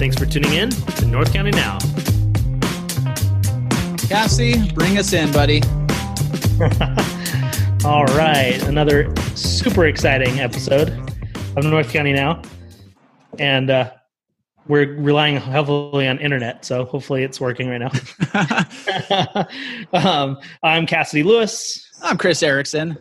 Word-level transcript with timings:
Thanks 0.00 0.16
for 0.16 0.24
tuning 0.24 0.54
in 0.54 0.70
to 0.70 1.04
North 1.04 1.30
County 1.30 1.50
Now. 1.50 1.76
Cassie, 4.08 4.72
bring 4.72 4.96
us 4.96 5.12
in, 5.12 5.30
buddy. 5.30 5.60
All 7.84 8.06
right, 8.16 8.58
another 8.62 9.14
super 9.36 9.84
exciting 9.84 10.40
episode 10.40 10.88
of 11.54 11.64
North 11.64 11.92
County 11.92 12.14
Now, 12.14 12.40
and 13.38 13.68
uh, 13.68 13.92
we're 14.66 14.94
relying 14.94 15.36
heavily 15.36 16.08
on 16.08 16.18
internet, 16.18 16.64
so 16.64 16.86
hopefully 16.86 17.22
it's 17.22 17.38
working 17.38 17.68
right 17.68 17.82
now. 17.82 17.90
um, 19.92 20.38
I'm 20.62 20.86
Cassidy 20.86 21.24
Lewis, 21.24 21.86
I'm 22.02 22.16
Chris 22.16 22.42
Erickson. 22.42 22.96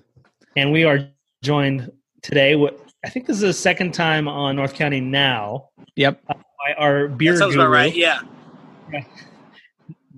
and 0.58 0.74
we 0.74 0.84
are 0.84 1.08
joined 1.44 1.94
today. 2.24 2.58
With, 2.58 2.74
I 3.06 3.10
think 3.10 3.26
this 3.26 3.38
is 3.38 3.42
the 3.42 3.54
second 3.54 3.94
time 3.94 4.28
on 4.28 4.58
North 4.58 4.74
County 4.74 5.00
Now 5.00 5.70
Yep. 5.96 6.22
By 6.66 6.74
our 6.74 7.08
beer 7.08 7.34
That 7.34 7.40
sounds 7.40 7.56
guru, 7.56 7.66
about 7.66 7.72
right. 7.74 7.96
Yeah. 7.96 8.20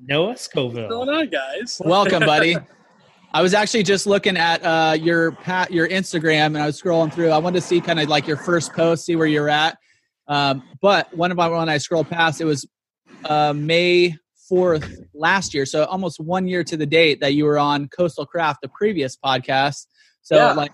Noah 0.07 0.35
Scoville. 0.37 0.65
What's 0.73 0.85
Scoville. 0.85 1.05
going 1.05 1.09
on, 1.09 1.29
guys? 1.29 1.81
Welcome, 1.85 2.21
buddy. 2.25 2.55
I 3.33 3.41
was 3.41 3.53
actually 3.53 3.83
just 3.83 4.07
looking 4.07 4.35
at 4.35 4.61
uh, 4.63 4.93
your 4.99 5.31
pat 5.33 5.71
your 5.71 5.87
Instagram, 5.87 6.47
and 6.47 6.57
I 6.57 6.65
was 6.65 6.81
scrolling 6.81 7.13
through. 7.13 7.29
I 7.29 7.37
wanted 7.37 7.61
to 7.61 7.65
see 7.65 7.79
kind 7.79 7.99
of 7.99 8.09
like 8.09 8.27
your 8.27 8.37
first 8.37 8.73
post, 8.73 9.05
see 9.05 9.15
where 9.15 9.27
you're 9.27 9.49
at. 9.49 9.77
Um, 10.27 10.63
but 10.81 11.15
one 11.15 11.31
of 11.31 11.37
my 11.37 11.47
when 11.47 11.69
I 11.69 11.77
scrolled 11.77 12.09
past, 12.09 12.41
it 12.41 12.45
was 12.45 12.67
uh, 13.25 13.53
May 13.53 14.15
fourth 14.49 14.97
last 15.13 15.53
year, 15.53 15.65
so 15.65 15.85
almost 15.85 16.19
one 16.19 16.45
year 16.47 16.61
to 16.63 16.75
the 16.75 16.85
date 16.85 17.21
that 17.21 17.33
you 17.35 17.45
were 17.45 17.57
on 17.57 17.87
Coastal 17.87 18.25
Craft, 18.25 18.61
the 18.61 18.69
previous 18.69 19.15
podcast. 19.15 19.85
So 20.23 20.35
Yeah. 20.35 20.51
like 20.53 20.73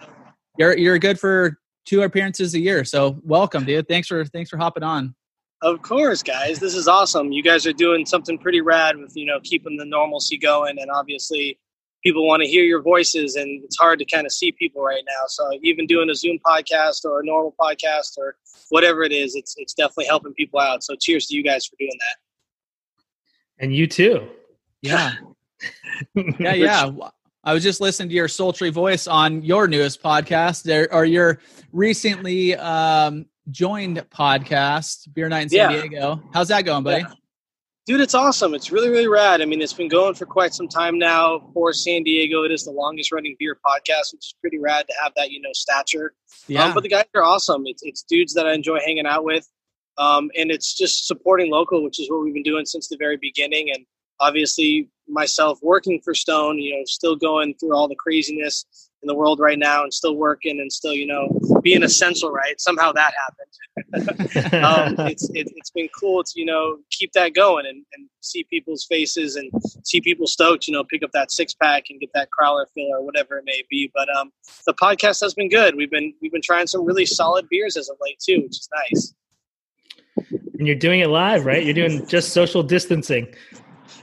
you're 0.58 0.76
you're 0.78 0.98
good 0.98 1.20
for 1.20 1.60
two 1.86 2.02
appearances 2.02 2.56
a 2.56 2.60
year. 2.60 2.84
So 2.86 3.20
welcome, 3.24 3.66
dude. 3.66 3.88
Thanks 3.88 4.08
for 4.08 4.26
thanks 4.26 4.50
for 4.50 4.58
hopping 4.58 4.84
on. 4.84 5.14
Of 5.62 5.82
course, 5.82 6.22
guys. 6.22 6.60
This 6.60 6.76
is 6.76 6.88
awesome. 6.88 7.32
You 7.32 7.42
guys 7.42 7.66
are 7.66 7.74
doing 7.74 8.06
something 8.06 8.38
pretty 8.38 8.62
rad 8.62 8.98
with, 8.98 9.16
you 9.16 9.26
know, 9.26 9.40
keeping 9.44 9.76
the 9.76 9.86
normalcy 9.86 10.38
going. 10.38 10.78
And 10.80 10.92
obviously, 10.92 11.58
people 12.04 12.28
want 12.28 12.44
to 12.44 12.48
hear 12.48 12.64
your 12.64 12.82
voices, 12.82 13.36
and 13.36 13.64
it's 13.64 13.78
hard 13.78 13.98
to 14.00 14.06
kind 14.06 14.26
of 14.26 14.32
see 14.32 14.52
people 14.52 14.84
right 14.84 15.04
now. 15.08 15.26
So, 15.28 15.50
even 15.64 15.88
doing 15.88 16.10
a 16.12 16.16
Zoom 16.16 16.38
podcast 16.46 17.06
or 17.06 17.22
a 17.22 17.26
normal 17.26 17.56
podcast 17.60 18.18
or 18.18 18.36
whatever 18.70 19.04
it 19.04 19.12
is, 19.12 19.36
it's, 19.36 19.56
it's 19.58 19.74
definitely 19.74 20.06
helping 20.06 20.34
people 20.34 20.60
out. 20.60 20.84
So, 20.84 20.96
cheers 20.96 21.26
to 21.28 21.36
you 21.36 21.44
guys 21.44 21.66
for 21.66 21.76
doing 21.80 21.98
that. 22.00 23.64
And 23.64 23.76
you 23.76 23.88
too. 23.88 24.28
Yeah. 24.82 25.14
Yeah, 26.40 26.54
yeah. 26.54 26.92
I 27.44 27.54
was 27.54 27.64
just 27.64 27.82
listening 27.82 28.10
to 28.10 28.16
your 28.16 28.28
sultry 28.28 28.70
voice 28.70 29.08
on 29.08 29.42
your 29.42 29.68
newest 29.68 30.04
podcast, 30.04 30.62
there, 30.62 30.94
or 30.94 31.06
your 31.06 31.40
recently 31.72 32.56
um, 32.56 33.26
joined 33.52 33.98
podcast, 34.10 35.14
Beer 35.14 35.30
Night 35.30 35.44
in 35.44 35.50
San 35.50 35.72
Yeah. 35.72 35.82
Diego. 35.82 36.22
How's 36.34 36.48
that 36.50 36.64
going, 36.64 36.84
buddy? 36.84 37.02
Yeah. 37.04 37.14
Dude, 37.86 38.02
it's 38.02 38.14
awesome. 38.14 38.54
It's 38.54 38.70
really, 38.70 38.90
really 38.90 39.08
rad. 39.08 39.42
I 39.42 39.46
mean, 39.46 39.62
it's 39.62 39.72
been 39.72 39.88
going 39.88 40.14
for 40.14 40.26
quite 40.26 40.54
some 40.54 40.68
time 40.68 41.00
now 41.00 41.50
for 41.54 41.72
San 41.72 42.04
Diego. 42.04 42.44
It 42.44 42.52
is 42.52 42.66
the 42.66 42.72
longest 42.72 43.14
running 43.14 43.38
beer 43.40 43.58
podcast, 43.66 44.12
which 44.14 44.26
is 44.26 44.36
pretty 44.42 44.60
rad 44.60 44.86
to 44.88 44.94
have 45.02 45.14
that, 45.16 45.32
you 45.32 45.40
know, 45.42 45.52
stature. 45.54 46.14
Yeah, 46.48 46.66
Um, 46.66 46.74
but 46.74 46.84
the 46.84 46.90
guys 46.90 47.06
are 47.16 47.24
awesome. 47.24 47.64
It's, 47.66 47.84
it's 47.84 48.04
dudes 48.04 48.34
that 48.34 48.46
I 48.46 48.54
enjoy 48.54 48.80
hanging 48.86 49.06
out 49.06 49.24
with. 49.24 49.48
Um, 49.98 50.30
and 50.38 50.52
it's 50.52 50.76
just 50.76 51.08
supporting 51.08 51.50
local, 51.50 51.82
which 51.82 51.98
is 52.00 52.10
what 52.10 52.22
we've 52.22 52.34
been 52.34 52.44
doing 52.44 52.66
since 52.66 52.90
the 52.90 52.98
very 52.98 53.18
beginning. 53.22 53.72
And 53.74 53.86
obviously, 54.20 54.90
myself 55.08 55.58
working 55.64 56.02
for 56.04 56.14
Stone, 56.14 56.60
you 56.60 56.76
know, 56.76 56.82
still 56.86 57.16
going 57.16 57.56
through 57.58 57.74
all 57.74 57.88
the 57.88 57.96
craziness 57.96 58.66
in 59.04 59.08
the 59.08 59.16
world 59.16 59.40
right 59.40 59.60
now 59.60 59.84
and 59.84 59.94
still 59.94 60.16
working 60.16 60.60
and 60.60 60.72
still, 60.72 60.94
you 60.94 61.06
know, 61.06 61.40
being 61.62 61.84
essential, 61.84 62.32
right? 62.32 62.60
Somehow 62.60 62.92
that 62.94 63.14
happened. 63.14 63.48
um, 65.00 65.08
it's, 65.08 65.30
it, 65.30 65.52
it's 65.56 65.70
been 65.72 65.88
cool 65.98 66.24
to, 66.24 66.32
you 66.36 66.46
know, 66.46 66.78
keep 66.90 67.12
that 67.14 67.34
going 67.34 67.66
and, 67.66 67.86
and 67.94 68.10
see 68.22 68.44
people's 68.50 68.86
faces 68.86 69.36
and 69.36 69.52
see 69.84 70.02
people 70.02 70.26
stoked, 70.26 70.68
you 70.68 70.74
know, 70.74 70.84
pick 70.84 71.04
up 71.04 71.12
that 71.14 71.32
six 71.32 71.54
pack 71.54 71.86
and 71.90 72.00
get 72.00 72.10
that 72.14 72.30
crowler 72.38 72.66
fill 72.74 72.88
or 72.92 73.06
whatever 73.06 73.38
it 73.38 73.44
may 73.46 73.64
be. 73.70 73.92
But 73.94 74.08
um, 74.16 74.32
the 74.66 74.74
podcast 74.74 75.22
has 75.22 75.34
been 75.34 75.50
good. 75.50 75.76
We've 75.76 75.92
been 75.92 76.14
we've 76.22 76.32
been 76.32 76.42
trying 76.42 76.68
some 76.68 76.84
really 76.84 77.06
solid 77.06 77.48
beers 77.50 77.78
as 77.78 77.90
of 77.90 77.98
late 78.02 78.20
too, 78.20 78.42
which 78.42 78.58
is 78.58 78.70
nice. 78.92 79.14
and 80.58 80.68
you're 80.68 80.76
doing 80.76 81.02
it 81.02 81.10
live, 81.10 81.46
right? 81.46 81.64
You're 81.64 81.74
doing 81.74 82.06
just 82.08 82.30
social 82.34 82.64
dinsing. 82.64 83.34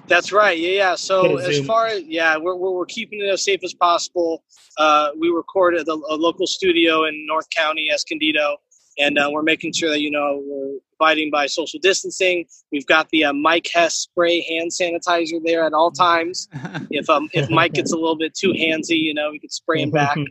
That's 0.07 0.33
right. 0.33 0.59
Yeah, 0.59 0.71
yeah. 0.71 0.95
So 0.95 1.39
as 1.39 1.57
Zoom. 1.57 1.67
far 1.67 1.87
as 1.87 2.03
yeah, 2.03 2.37
we're, 2.37 2.57
we're 2.57 2.73
we're 2.73 2.87
keeping 2.87 3.21
it 3.21 3.29
as 3.29 3.45
safe 3.45 3.61
as 3.65 3.75
possible. 3.75 4.45
Uh, 4.77 5.11
we 5.19 5.29
record 5.29 5.75
at 5.75 5.87
the, 5.87 5.95
a 5.95 6.17
local 6.17 6.47
studio 6.47 7.05
in 7.05 7.27
North 7.27 7.49
County, 7.51 7.89
Escondido, 7.91 8.57
and 8.99 9.19
uh, 9.19 9.29
we're 9.33 9.43
making 9.43 9.73
sure 9.73 9.91
that 9.91 10.01
you 10.01 10.11
know 10.11 10.43
we're 10.45 10.79
abiding 10.95 11.31
by 11.31 11.47
social 11.47 11.81
distancing. 11.81 12.45
We've 12.71 12.87
got 12.87 13.09
the 13.11 13.25
uh, 13.25 13.33
Mike 13.33 13.69
Hess 13.73 13.95
spray 13.95 14.43
hand 14.43 14.71
sanitizer 14.71 15.41
there 15.45 15.65
at 15.65 15.73
all 15.73 15.91
times. 15.91 16.49
If 16.91 17.09
um 17.09 17.29
if 17.33 17.49
Mike 17.51 17.73
gets 17.73 17.93
a 17.93 17.97
little 17.97 18.17
bit 18.17 18.35
too 18.35 18.53
handsy, 18.53 18.99
you 18.99 19.15
know, 19.15 19.31
we 19.31 19.39
could 19.39 19.53
spray 19.53 19.83
him 19.83 19.91
back. 19.91 20.17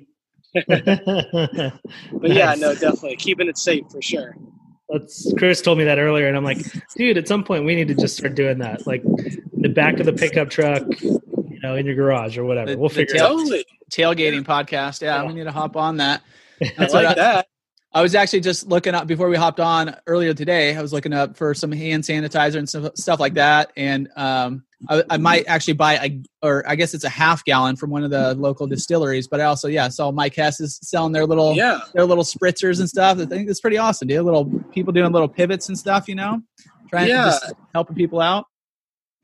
But 0.56 2.29
yeah, 2.29 2.53
no, 2.56 2.73
definitely 2.73 3.16
keeping 3.16 3.47
it 3.47 3.57
safe 3.57 3.85
for 3.89 4.01
sure. 4.01 4.38
That's 4.93 5.33
Chris 5.39 5.59
told 5.61 5.79
me 5.79 5.83
that 5.85 5.97
earlier, 5.97 6.27
and 6.27 6.37
I'm 6.37 6.43
like, 6.43 6.59
dude, 6.95 7.17
at 7.17 7.27
some 7.27 7.43
point 7.43 7.65
we 7.65 7.73
need 7.75 7.87
to 7.87 7.95
just 7.95 8.15
start 8.15 8.35
doing 8.35 8.59
that, 8.59 8.85
like 8.85 9.03
the 9.57 9.69
back 9.69 9.99
of 9.99 10.05
the 10.05 10.13
pickup 10.13 10.51
truck, 10.51 10.83
you 11.01 11.59
know, 11.63 11.75
in 11.75 11.85
your 11.87 11.95
garage 11.95 12.37
or 12.37 12.45
whatever. 12.45 12.71
The- 12.71 12.77
we'll 12.77 12.89
the 12.89 12.95
figure 12.95 13.15
it 13.15 13.21
out. 13.21 13.29
Totally, 13.29 13.65
tailgating 13.89 14.43
podcast. 14.43 15.01
Yeah, 15.01 15.25
we 15.25 15.33
need 15.33 15.45
to 15.45 15.51
hop 15.51 15.75
on 15.75 15.97
that. 15.97 16.21
I 16.61 16.71
That's 16.77 16.93
what 16.93 17.03
like 17.03 17.17
I, 17.17 17.21
that. 17.21 17.47
I 17.95 18.01
was 18.01 18.15
actually 18.15 18.39
just 18.39 18.67
looking 18.67 18.95
up 18.95 19.05
before 19.05 19.29
we 19.29 19.37
hopped 19.37 19.59
on 19.59 19.95
earlier 20.07 20.33
today. 20.33 20.75
I 20.75 20.81
was 20.81 20.91
looking 20.91 21.13
up 21.13 21.37
for 21.37 21.53
some 21.53 21.71
hand 21.71 22.03
sanitizer 22.03 22.55
and 22.55 22.67
stuff, 22.67 22.91
stuff 22.95 23.19
like 23.19 23.35
that, 23.35 23.71
and 23.77 24.09
um, 24.15 24.63
I, 24.89 25.03
I 25.11 25.17
might 25.17 25.45
actually 25.47 25.73
buy 25.75 25.93
a, 26.03 26.19
or 26.41 26.67
I 26.67 26.75
guess 26.75 26.95
it's 26.95 27.03
a 27.03 27.09
half 27.09 27.45
gallon 27.45 27.75
from 27.75 27.91
one 27.91 28.03
of 28.03 28.09
the 28.09 28.33
local 28.33 28.65
distilleries. 28.65 29.27
But 29.27 29.41
I 29.41 29.43
also, 29.45 29.67
yeah, 29.67 29.89
saw 29.89 30.11
Mike 30.11 30.35
Hess 30.35 30.59
is 30.59 30.79
selling 30.81 31.11
their 31.13 31.27
little, 31.27 31.53
Yeah. 31.53 31.81
their 31.93 32.05
little 32.05 32.23
spritzers 32.23 32.79
and 32.79 32.89
stuff. 32.89 33.19
I 33.19 33.25
think 33.25 33.47
it's 33.47 33.61
pretty 33.61 33.77
awesome, 33.77 34.07
dude. 34.07 34.25
Little 34.25 34.45
people 34.73 34.91
doing 34.91 35.11
little 35.11 35.29
pivots 35.29 35.69
and 35.69 35.77
stuff, 35.77 36.07
you 36.07 36.15
know, 36.15 36.41
trying 36.89 37.09
Yeah. 37.09 37.25
just 37.25 37.53
helping 37.75 37.95
people 37.95 38.19
out. 38.19 38.45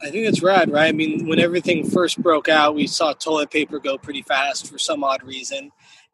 I 0.01 0.11
think 0.11 0.27
it's 0.27 0.41
rad, 0.41 0.71
right? 0.71 0.87
I 0.87 0.91
mean, 0.93 1.27
when 1.27 1.39
everything 1.39 1.89
first 1.89 2.21
broke 2.21 2.47
out, 2.47 2.73
we 2.73 2.87
saw 2.87 3.11
toilet 3.11 3.51
paper 3.51 3.79
go 3.79 3.97
pretty 3.97 4.21
fast 4.21 4.71
for 4.71 4.77
some 4.77 5.03
odd 5.03 5.21
reason, 5.23 5.71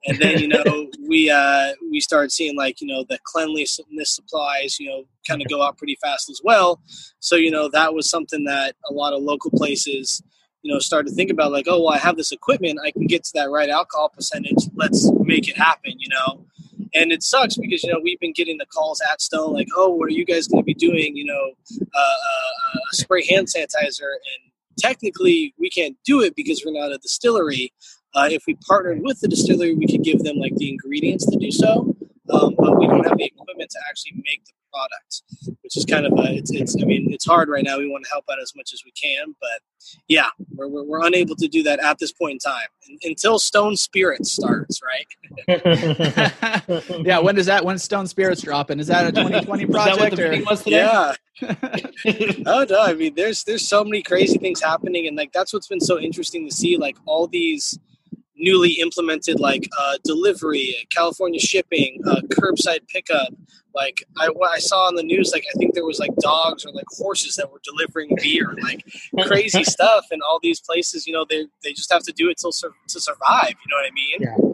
and 0.08 0.18
then 0.20 0.40
you 0.40 0.48
know 0.48 0.90
we 1.08 1.30
uh, 1.30 1.74
we 1.90 2.00
started 2.00 2.32
seeing 2.32 2.56
like 2.56 2.82
you 2.82 2.88
know 2.88 3.04
the 3.08 3.20
cleanliness 3.24 3.80
supplies, 4.04 4.80
you 4.80 4.90
know, 4.90 5.04
kind 5.28 5.42
of 5.42 5.48
go 5.50 5.62
out 5.62 5.78
pretty 5.78 5.98
fast 6.02 6.30
as 6.30 6.42
well. 6.44 6.82
So 7.20 7.36
you 7.36 7.52
know 7.52 7.70
that 7.70 7.94
was 7.94 8.10
something 8.10 8.44
that 8.46 8.76
a 8.90 8.94
lot 8.94 9.14
of 9.14 9.22
local 9.22 9.52
places, 9.52 10.22
you 10.62 10.72
know, 10.72 10.80
started 10.80 11.10
to 11.10 11.16
think 11.16 11.32
about 11.32 11.52
like, 11.52 11.66
oh 11.68 11.80
well, 11.80 11.94
I 11.94 11.98
have 11.98 12.18
this 12.18 12.32
equipment, 12.32 12.80
I 12.84 12.92
can 12.92 13.08
get 13.08 13.24
to 13.26 13.32
that 13.36 13.50
right 13.50 13.70
alcohol 13.70 14.10
percentage. 14.10 14.70
Let's 14.76 15.12
make 15.22 15.50
it 15.50 15.58
happen, 15.58 15.94
you 15.98 16.10
know. 16.10 16.46
And 16.94 17.12
it 17.12 17.24
sucks 17.24 17.58
because 17.58 17.84
you 17.84 17.92
know 17.92 18.00
we've 18.02 18.20
been 18.20 18.34
getting 18.34 18.58
the 18.58 18.66
calls 18.66 19.02
at 19.12 19.22
Stone 19.22 19.54
like, 19.54 19.68
oh, 19.76 19.90
what 19.90 20.08
are 20.08 20.14
you 20.14 20.26
guys 20.26 20.48
going 20.48 20.64
to 20.64 20.66
be 20.66 20.74
doing? 20.74 21.16
You 21.16 21.26
know, 21.26 21.52
uh, 21.82 22.00
uh, 22.00 22.78
uh, 22.78 22.80
spray 22.92 23.26
hand 23.26 23.48
sanitizer, 23.48 24.12
and 24.12 24.52
technically 24.80 25.54
we 25.58 25.70
can't 25.70 25.98
do 26.06 26.22
it 26.22 26.36
because 26.36 26.64
we're 26.66 26.80
not 26.80 26.92
a 26.92 26.98
distillery. 26.98 27.74
Uh, 28.16 28.30
if 28.32 28.44
we 28.48 28.56
partnered 28.68 29.02
with 29.02 29.20
the 29.20 29.28
distillery, 29.28 29.74
we 29.74 29.88
could 29.88 30.04
give 30.04 30.24
them 30.24 30.38
like 30.38 30.56
the 30.56 30.70
ingredients 30.70 31.26
to 31.26 31.38
do 31.38 31.52
so, 31.52 31.96
um, 32.32 32.56
but 32.58 32.80
we 32.80 32.88
don't 32.88 33.06
have 33.06 33.18
the 33.18 33.26
equipment 33.26 33.70
to 33.70 33.80
actually 33.90 34.14
make 34.16 34.44
the 34.46 34.54
product, 34.76 35.58
which 35.62 35.78
is 35.78 35.86
kind 35.86 36.06
of 36.06 36.14
a, 36.14 36.34
it's, 36.34 36.52
it's 36.52 36.76
I 36.82 36.86
mean 36.86 37.12
it's 37.12 37.26
hard 37.26 37.50
right 37.50 37.64
now. 37.64 37.78
We 37.78 37.90
want 37.90 38.04
to 38.06 38.10
help 38.10 38.26
out 38.32 38.40
as 38.42 38.54
much 38.56 38.72
as 38.74 38.84
we 38.86 38.92
can, 38.92 39.36
but 39.40 39.62
yeah, 40.08 40.30
we're, 40.54 40.68
we're, 40.68 40.84
we're 40.84 41.06
unable 41.06 41.36
to 41.36 41.48
do 41.48 41.64
that 41.64 41.80
at 41.80 42.00
this 42.00 42.12
point 42.12 42.34
in 42.34 42.40
time 42.40 42.68
Un- 42.90 42.98
until 43.04 43.40
Stone 43.40 43.78
Spirits 43.78 44.32
starts, 44.32 44.82
right? 44.84 45.08
yeah, 47.06 47.20
when 47.20 47.36
does 47.36 47.46
that? 47.46 47.64
When 47.64 47.78
Stone 47.78 48.08
Spirits 48.08 48.42
dropping? 48.42 48.80
Is 48.80 48.88
that 48.88 49.08
a 49.08 49.12
2020 49.12 49.64
Is 49.66 49.70
that 49.70 50.00
what 50.00 50.14
project? 50.14 50.20
or? 50.20 50.70
Yeah. 50.70 51.16
oh 52.46 52.66
no, 52.70 52.82
I 52.82 52.94
mean 52.94 53.14
there's 53.16 53.44
there's 53.44 53.68
so 53.68 53.84
many 53.84 54.02
crazy 54.02 54.38
things 54.38 54.62
happening 54.62 55.08
and 55.08 55.18
like 55.18 55.32
that's 55.34 55.52
what's 55.54 55.68
been 55.68 55.82
so 55.82 56.00
interesting 56.00 56.48
to 56.48 56.56
see 56.56 56.78
like 56.78 56.96
all 57.06 57.28
these 57.28 57.78
newly 58.38 58.74
implemented 58.74 59.40
like 59.40 59.68
uh, 59.80 59.98
delivery, 60.04 60.76
California 60.90 61.40
shipping, 61.40 62.02
uh, 62.08 62.22
curbside 62.34 62.88
pickup, 62.88 63.30
Like 63.74 64.04
I, 64.18 64.28
what 64.30 64.52
I 64.52 64.60
saw 64.60 64.88
on 64.88 64.96
the 64.96 65.04
news, 65.04 65.32
like 65.34 65.46
I 65.54 65.58
think 65.58 65.74
there 65.74 65.86
was 65.86 66.00
like 66.00 66.16
dogs 66.18 66.66
or 66.66 66.72
like 66.72 66.86
horses 66.98 67.36
that 67.36 67.52
were 67.52 67.62
delivering 67.64 68.10
beer, 68.22 68.54
like 68.62 68.86
crazy 69.28 69.64
stuff. 69.76 70.06
And 70.12 70.22
all 70.22 70.40
these 70.42 70.60
places, 70.60 71.06
you 71.08 71.14
know, 71.14 71.26
they 71.30 71.46
they 71.64 71.74
just 71.74 71.92
have 71.92 72.04
to 72.04 72.12
do 72.12 72.30
it 72.30 72.38
till 72.38 72.52
sur- 72.52 72.74
to 72.90 73.00
survive. 73.00 73.50
You 73.50 73.70
know 73.70 73.78
what 73.78 73.86
I 73.86 73.94
mean? 73.94 74.18
Yeah. 74.20 74.52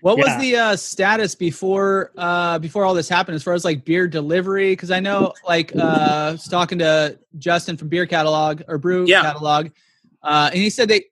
What 0.00 0.16
was 0.16 0.38
the 0.40 0.56
uh, 0.56 0.76
status 0.76 1.34
before 1.34 2.12
uh, 2.16 2.58
before 2.60 2.84
all 2.84 2.94
this 2.94 3.08
happened, 3.08 3.34
as 3.34 3.42
far 3.42 3.54
as 3.54 3.64
like 3.64 3.84
beer 3.84 4.06
delivery? 4.06 4.72
Because 4.72 4.90
I 4.92 5.00
know, 5.00 5.32
like, 5.46 5.74
uh, 5.74 6.28
I 6.28 6.30
was 6.32 6.44
talking 6.46 6.78
to 6.78 7.18
Justin 7.38 7.76
from 7.76 7.88
Beer 7.88 8.06
Catalog 8.06 8.62
or 8.68 8.78
Brew 8.78 9.06
Yeah. 9.06 9.22
Catalog, 9.22 9.70
uh, 10.22 10.50
and 10.52 10.60
he 10.62 10.70
said 10.70 10.88
they. 10.88 11.06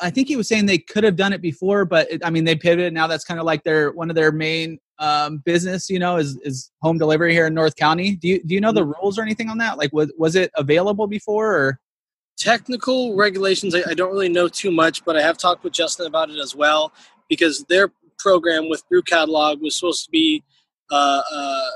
I 0.00 0.10
think 0.10 0.28
he 0.28 0.36
was 0.36 0.48
saying 0.48 0.66
they 0.66 0.78
could 0.78 1.04
have 1.04 1.16
done 1.16 1.32
it 1.32 1.40
before, 1.40 1.84
but 1.84 2.10
it, 2.10 2.22
I 2.24 2.30
mean 2.30 2.44
they 2.44 2.56
pivoted. 2.56 2.92
Now 2.92 3.06
that's 3.06 3.24
kind 3.24 3.40
of 3.40 3.46
like 3.46 3.62
their 3.64 3.92
one 3.92 4.10
of 4.10 4.16
their 4.16 4.32
main 4.32 4.78
um, 4.98 5.38
business. 5.38 5.90
You 5.90 5.98
know, 5.98 6.16
is 6.16 6.36
is 6.42 6.70
home 6.82 6.98
delivery 6.98 7.32
here 7.32 7.46
in 7.46 7.54
North 7.54 7.76
County. 7.76 8.16
Do 8.16 8.28
you 8.28 8.42
do 8.42 8.54
you 8.54 8.60
know 8.60 8.72
the 8.72 8.84
rules 8.84 9.18
or 9.18 9.22
anything 9.22 9.48
on 9.50 9.58
that? 9.58 9.78
Like, 9.78 9.92
was 9.92 10.12
was 10.18 10.36
it 10.36 10.50
available 10.56 11.06
before? 11.06 11.54
Or 11.54 11.80
technical 12.38 13.16
regulations 13.16 13.74
I, 13.74 13.82
I 13.90 13.94
don't 13.94 14.12
really 14.12 14.28
know 14.28 14.46
too 14.46 14.70
much 14.70 15.04
but 15.04 15.16
i 15.16 15.22
have 15.22 15.38
talked 15.38 15.64
with 15.64 15.72
justin 15.72 16.06
about 16.06 16.28
it 16.28 16.38
as 16.38 16.54
well 16.54 16.92
because 17.30 17.64
their 17.70 17.90
program 18.18 18.68
with 18.68 18.86
brew 18.88 19.02
catalog 19.02 19.62
was 19.62 19.76
supposed 19.76 20.04
to 20.04 20.10
be 20.10 20.42
uh, 20.90 21.22
uh, 21.34 21.70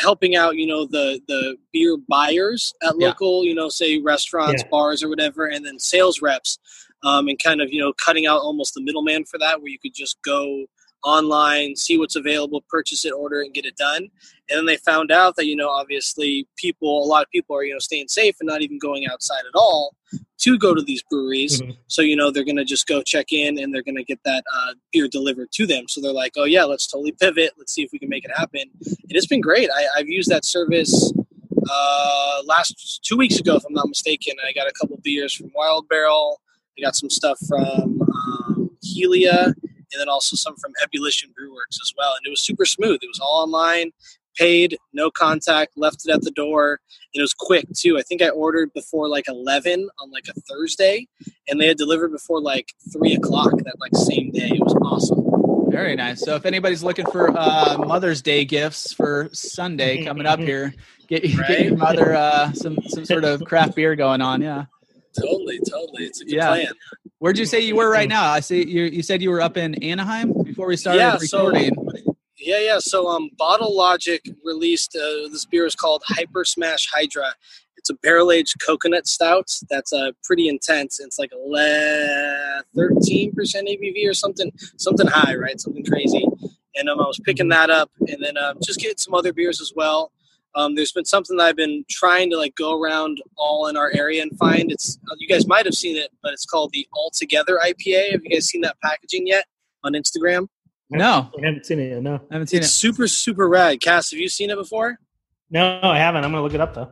helping 0.00 0.34
out 0.34 0.56
you 0.56 0.66
know 0.66 0.86
the 0.86 1.20
the 1.28 1.56
beer 1.72 1.96
buyers 2.08 2.72
at 2.82 2.94
Yeah. 2.98 3.08
local 3.08 3.44
you 3.44 3.54
know 3.54 3.68
say 3.68 3.98
restaurants 3.98 4.62
Yeah. 4.62 4.70
bars 4.70 5.02
or 5.02 5.08
whatever 5.08 5.46
and 5.46 5.64
then 5.66 5.78
sales 5.78 6.22
reps 6.22 6.58
um, 7.04 7.28
and 7.28 7.38
kind 7.42 7.60
of 7.60 7.72
you 7.72 7.80
know 7.80 7.92
cutting 8.04 8.26
out 8.26 8.40
almost 8.40 8.74
the 8.74 8.82
middleman 8.82 9.24
for 9.24 9.38
that 9.38 9.60
where 9.60 9.70
you 9.70 9.78
could 9.78 9.94
just 9.94 10.20
go 10.22 10.66
online 11.04 11.76
see 11.76 11.96
what's 11.96 12.16
available 12.16 12.62
purchase 12.68 13.04
it 13.04 13.12
order 13.12 13.40
and 13.40 13.54
get 13.54 13.64
it 13.64 13.76
done. 13.76 14.08
And 14.50 14.58
then 14.58 14.66
they 14.66 14.76
found 14.78 15.10
out 15.10 15.36
that 15.36 15.46
you 15.46 15.56
know 15.56 15.68
obviously 15.68 16.48
people 16.56 17.04
a 17.04 17.06
lot 17.06 17.22
of 17.22 17.30
people 17.30 17.56
are 17.56 17.62
you 17.62 17.72
know 17.72 17.78
staying 17.78 18.08
safe 18.08 18.36
and 18.40 18.48
not 18.48 18.62
even 18.62 18.78
going 18.78 19.06
outside 19.06 19.42
at 19.46 19.54
all 19.54 19.94
to 20.38 20.58
go 20.58 20.74
to 20.74 20.82
these 20.82 21.02
breweries. 21.10 21.60
Mhm. 21.60 21.76
so 21.86 22.02
you 22.02 22.16
know 22.16 22.30
they're 22.30 22.44
going 22.44 22.56
to 22.56 22.64
just 22.64 22.86
go 22.86 23.02
check 23.02 23.26
in 23.32 23.58
and 23.58 23.72
they're 23.74 23.82
going 23.82 23.96
to 23.96 24.04
get 24.04 24.20
that 24.24 24.44
uh, 24.52 24.74
beer 24.92 25.08
delivered 25.08 25.50
to 25.52 25.66
them. 25.66 25.84
So 25.88 26.00
they're 26.00 26.12
like 26.12 26.32
oh 26.36 26.44
yeah 26.44 26.64
let's 26.64 26.86
totally 26.86 27.12
pivot. 27.12 27.52
Let's 27.56 27.72
see 27.72 27.82
if 27.82 27.90
we 27.92 27.98
can 27.98 28.08
make 28.08 28.24
it 28.24 28.32
happen. 28.36 28.62
And 28.84 28.96
it's 29.10 29.26
been 29.26 29.40
great. 29.40 29.70
I, 29.70 29.86
i've 29.96 30.08
used 30.08 30.30
that 30.30 30.44
service 30.44 31.12
uh, 31.70 32.42
last 32.46 33.00
two 33.04 33.16
weeks 33.16 33.38
ago 33.38 33.56
if 33.56 33.64
i'm 33.68 33.74
not 33.74 33.88
mistaken. 33.88 34.34
I 34.46 34.52
got 34.52 34.66
a 34.68 34.72
couple 34.72 34.98
beers 35.02 35.34
from 35.34 35.50
wild 35.54 35.88
barrel 35.88 36.40
i 36.78 36.82
got 36.82 36.96
some 36.96 37.10
stuff 37.10 37.38
from 37.46 38.00
um, 38.02 38.70
helia 38.84 39.46
and 39.46 40.00
then 40.00 40.08
also 40.08 40.36
some 40.36 40.56
from 40.56 40.72
ebullition 40.82 41.30
brewworks 41.30 41.80
as 41.82 41.92
well 41.96 42.12
and 42.12 42.26
it 42.26 42.30
was 42.30 42.40
super 42.40 42.64
smooth 42.64 42.98
it 43.02 43.08
was 43.08 43.20
all 43.20 43.42
online 43.42 43.90
paid 44.36 44.76
no 44.92 45.10
contact 45.10 45.72
left 45.76 46.04
it 46.06 46.12
at 46.12 46.22
the 46.22 46.30
door 46.30 46.78
And 47.12 47.20
it 47.20 47.22
was 47.22 47.34
quick 47.34 47.66
too 47.76 47.98
i 47.98 48.02
think 48.02 48.22
i 48.22 48.28
ordered 48.28 48.72
before 48.72 49.08
like 49.08 49.26
11 49.28 49.88
on 49.98 50.10
like 50.10 50.26
a 50.28 50.40
thursday 50.42 51.06
and 51.48 51.60
they 51.60 51.66
had 51.66 51.76
delivered 51.76 52.12
before 52.12 52.40
like 52.40 52.72
3 52.92 53.14
o'clock 53.14 53.52
that 53.64 53.80
like 53.80 53.94
same 53.96 54.30
day 54.30 54.50
it 54.52 54.60
was 54.60 54.74
awesome 54.82 55.28
very 55.70 55.96
nice. 55.96 56.20
So 56.20 56.34
if 56.34 56.46
anybody's 56.46 56.82
looking 56.82 57.06
for 57.06 57.30
uh, 57.36 57.76
Mother's 57.78 58.22
Day 58.22 58.44
gifts 58.44 58.92
for 58.92 59.28
Sunday 59.32 60.04
coming 60.04 60.26
up 60.26 60.40
here, 60.50 60.74
get, 61.06 61.22
get 61.22 61.64
your 61.66 61.76
mother 61.76 62.14
uh, 62.14 62.52
some 62.52 62.78
some 62.88 63.04
sort 63.04 63.24
of 63.24 63.44
craft 63.44 63.76
beer 63.76 63.94
going 63.94 64.20
on. 64.20 64.40
Yeah. 64.40 64.64
Totally 65.20 65.58
totally 65.68 66.04
it's 66.04 66.20
a 66.20 66.24
good 66.24 66.34
Yeah. 66.34 66.46
plan 66.48 66.72
Where'd 67.20 67.36
you 67.38 67.46
say 67.46 67.60
you 67.62 67.74
were 67.74 67.90
right 67.90 68.08
now? 68.08 68.30
I 68.30 68.38
see 68.38 68.64
you. 68.64 68.84
You 68.84 69.02
said 69.02 69.20
you 69.20 69.30
were 69.30 69.40
up 69.40 69.56
in 69.56 69.82
Anaheim 69.82 70.32
before 70.44 70.68
we 70.68 70.76
started 70.76 70.98
Yeah, 71.00 71.16
so- 71.16 71.46
recording. 71.48 71.74
Yeah, 72.38 72.60
yeah. 72.60 72.78
So, 72.78 73.08
um, 73.08 73.30
Bottle 73.36 73.74
Logic 73.76 74.22
released 74.44 74.94
uh, 74.94 75.26
this 75.28 75.44
beer 75.44 75.66
is 75.66 75.74
called 75.74 76.04
Hyper 76.06 76.44
Smash 76.44 76.86
Hydra. 76.92 77.34
It's 77.76 77.90
a 77.90 77.94
barrel 77.94 78.30
aged 78.30 78.54
coconut 78.64 79.08
stout 79.08 79.48
that's 79.68 79.92
uh, 79.92 80.12
pretty 80.22 80.46
intense. 80.48 81.00
It's 81.00 81.18
like 81.18 81.32
a 81.32 82.62
thirteen 82.76 83.32
percent 83.32 83.66
ABV 83.68 84.08
or 84.08 84.14
something, 84.14 84.52
something 84.76 85.08
high, 85.08 85.34
right? 85.34 85.60
Something 85.60 85.84
crazy. 85.84 86.24
And 86.76 86.88
um, 86.88 87.00
I 87.00 87.06
was 87.06 87.18
picking 87.24 87.48
that 87.48 87.70
up, 87.70 87.90
and 88.06 88.22
then 88.22 88.36
um, 88.36 88.58
just 88.62 88.78
getting 88.78 88.98
some 88.98 89.14
other 89.14 89.32
beers 89.32 89.60
as 89.60 89.72
well. 89.74 90.12
Um, 90.54 90.74
there's 90.74 90.92
been 90.92 91.04
something 91.04 91.36
that 91.36 91.44
I've 91.44 91.56
been 91.56 91.84
trying 91.90 92.30
to 92.30 92.36
like 92.36 92.54
go 92.56 92.80
around 92.80 93.22
all 93.36 93.68
in 93.68 93.76
our 93.76 93.90
area 93.94 94.22
and 94.22 94.36
find. 94.38 94.72
It's 94.72 94.98
uh, 95.10 95.14
you 95.18 95.28
guys 95.28 95.46
might 95.46 95.66
have 95.66 95.74
seen 95.74 95.96
it, 95.96 96.10
but 96.22 96.32
it's 96.32 96.46
called 96.46 96.72
the 96.72 96.86
All 96.94 97.10
Together 97.14 97.60
IPA. 97.64 98.12
Have 98.12 98.20
you 98.24 98.30
guys 98.30 98.46
seen 98.46 98.62
that 98.62 98.76
packaging 98.82 99.26
yet 99.26 99.44
on 99.84 99.92
Instagram? 99.92 100.48
No, 100.90 101.30
I 101.40 101.44
haven't 101.44 101.66
seen 101.66 101.78
it 101.80 101.90
yet. 101.90 102.02
No, 102.02 102.14
I 102.30 102.34
haven't 102.34 102.48
seen 102.48 102.58
It's 102.60 102.68
it. 102.68 102.72
super 102.72 103.06
super 103.06 103.48
rad. 103.48 103.80
Cass, 103.80 104.10
have 104.10 104.18
you 104.20 104.28
seen 104.28 104.50
it 104.50 104.56
before? 104.56 104.98
no, 105.50 105.80
I 105.82 105.98
haven't. 105.98 106.24
I'm 106.24 106.30
gonna 106.32 106.42
look 106.42 106.54
it 106.54 106.60
up 106.60 106.74
though. 106.74 106.90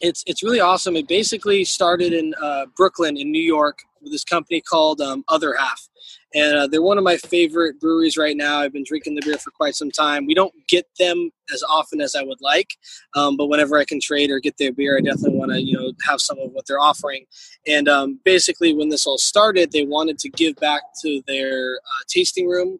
It's 0.00 0.22
it's 0.26 0.42
really 0.42 0.60
awesome. 0.60 0.96
It 0.96 1.08
basically 1.08 1.64
started 1.64 2.12
in 2.12 2.34
uh, 2.42 2.66
Brooklyn 2.76 3.16
in 3.16 3.30
New 3.32 3.42
York 3.42 3.78
with 4.00 4.12
this 4.12 4.24
company 4.24 4.60
called 4.60 5.00
um, 5.00 5.24
Other 5.28 5.54
Half, 5.56 5.88
and 6.34 6.56
uh, 6.56 6.66
they're 6.66 6.82
one 6.82 6.98
of 6.98 7.04
my 7.04 7.16
favorite 7.16 7.80
breweries 7.80 8.16
right 8.16 8.36
now. 8.36 8.58
I've 8.58 8.72
been 8.72 8.84
drinking 8.86 9.14
the 9.14 9.22
beer 9.22 9.38
for 9.38 9.50
quite 9.50 9.74
some 9.74 9.90
time. 9.90 10.26
We 10.26 10.34
don't 10.34 10.52
get 10.68 10.86
them 10.98 11.30
as 11.52 11.62
often 11.62 12.00
as 12.00 12.14
I 12.14 12.22
would 12.22 12.40
like, 12.40 12.70
um, 13.16 13.36
but 13.36 13.46
whenever 13.46 13.78
I 13.78 13.84
can 13.84 14.00
trade 14.00 14.30
or 14.30 14.38
get 14.38 14.58
their 14.58 14.72
beer, 14.72 14.98
I 14.98 15.00
definitely 15.00 15.38
want 15.38 15.52
to 15.52 15.62
you 15.62 15.78
know 15.78 15.92
have 16.06 16.20
some 16.20 16.38
of 16.38 16.52
what 16.52 16.66
they're 16.66 16.80
offering. 16.80 17.24
And 17.66 17.88
um, 17.88 18.20
basically, 18.24 18.74
when 18.74 18.88
this 18.88 19.06
all 19.06 19.18
started, 19.18 19.72
they 19.72 19.84
wanted 19.84 20.18
to 20.18 20.28
give 20.28 20.56
back 20.56 20.82
to 21.02 21.22
their 21.26 21.76
uh, 21.76 22.04
tasting 22.08 22.48
room 22.48 22.78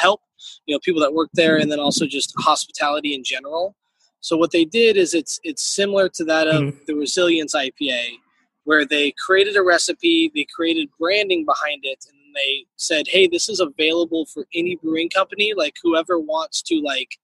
help, 0.00 0.20
you 0.66 0.74
know, 0.74 0.80
people 0.80 1.00
that 1.00 1.14
work 1.14 1.30
there, 1.34 1.56
and 1.56 1.70
then 1.70 1.80
also 1.80 2.06
just 2.06 2.32
hospitality 2.38 3.14
in 3.14 3.24
general. 3.24 3.74
So 4.20 4.36
what 4.36 4.50
they 4.50 4.64
did 4.64 4.96
is 4.96 5.14
it's 5.14 5.38
it's 5.44 5.62
similar 5.62 6.08
to 6.10 6.24
that 6.24 6.48
of 6.48 6.74
the 6.86 6.94
Resilience 6.94 7.54
IPA, 7.54 8.02
where 8.64 8.84
they 8.84 9.12
created 9.24 9.56
a 9.56 9.62
recipe, 9.62 10.30
they 10.34 10.46
created 10.54 10.88
branding 10.98 11.44
behind 11.44 11.80
it, 11.84 12.04
and 12.08 12.17
they 12.38 12.66
said, 12.76 13.08
"Hey, 13.08 13.26
this 13.26 13.48
is 13.48 13.60
available 13.60 14.26
for 14.26 14.46
any 14.54 14.76
brewing 14.76 15.10
company. 15.10 15.52
Like 15.56 15.74
whoever 15.82 16.18
wants 16.18 16.62
to 16.62 16.80
like 16.80 17.18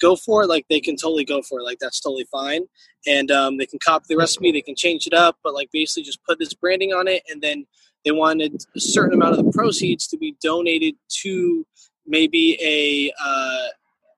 go 0.00 0.16
for 0.16 0.42
it, 0.42 0.48
like 0.48 0.66
they 0.68 0.80
can 0.80 0.96
totally 0.96 1.24
go 1.24 1.40
for 1.42 1.60
it. 1.60 1.64
Like 1.64 1.78
that's 1.80 2.00
totally 2.00 2.26
fine, 2.30 2.62
and 3.06 3.30
um, 3.30 3.56
they 3.56 3.66
can 3.66 3.78
copy 3.84 4.06
the 4.08 4.16
recipe, 4.16 4.52
they 4.52 4.62
can 4.62 4.76
change 4.76 5.06
it 5.06 5.14
up, 5.14 5.38
but 5.42 5.54
like 5.54 5.70
basically 5.72 6.02
just 6.02 6.22
put 6.24 6.38
this 6.38 6.54
branding 6.54 6.92
on 6.92 7.08
it, 7.08 7.22
and 7.30 7.40
then 7.40 7.66
they 8.04 8.10
wanted 8.10 8.62
a 8.74 8.80
certain 8.80 9.14
amount 9.14 9.38
of 9.38 9.44
the 9.44 9.52
proceeds 9.52 10.06
to 10.08 10.18
be 10.18 10.36
donated 10.42 10.94
to 11.22 11.66
maybe 12.06 12.58
a 12.60 13.12
uh, 13.24 13.68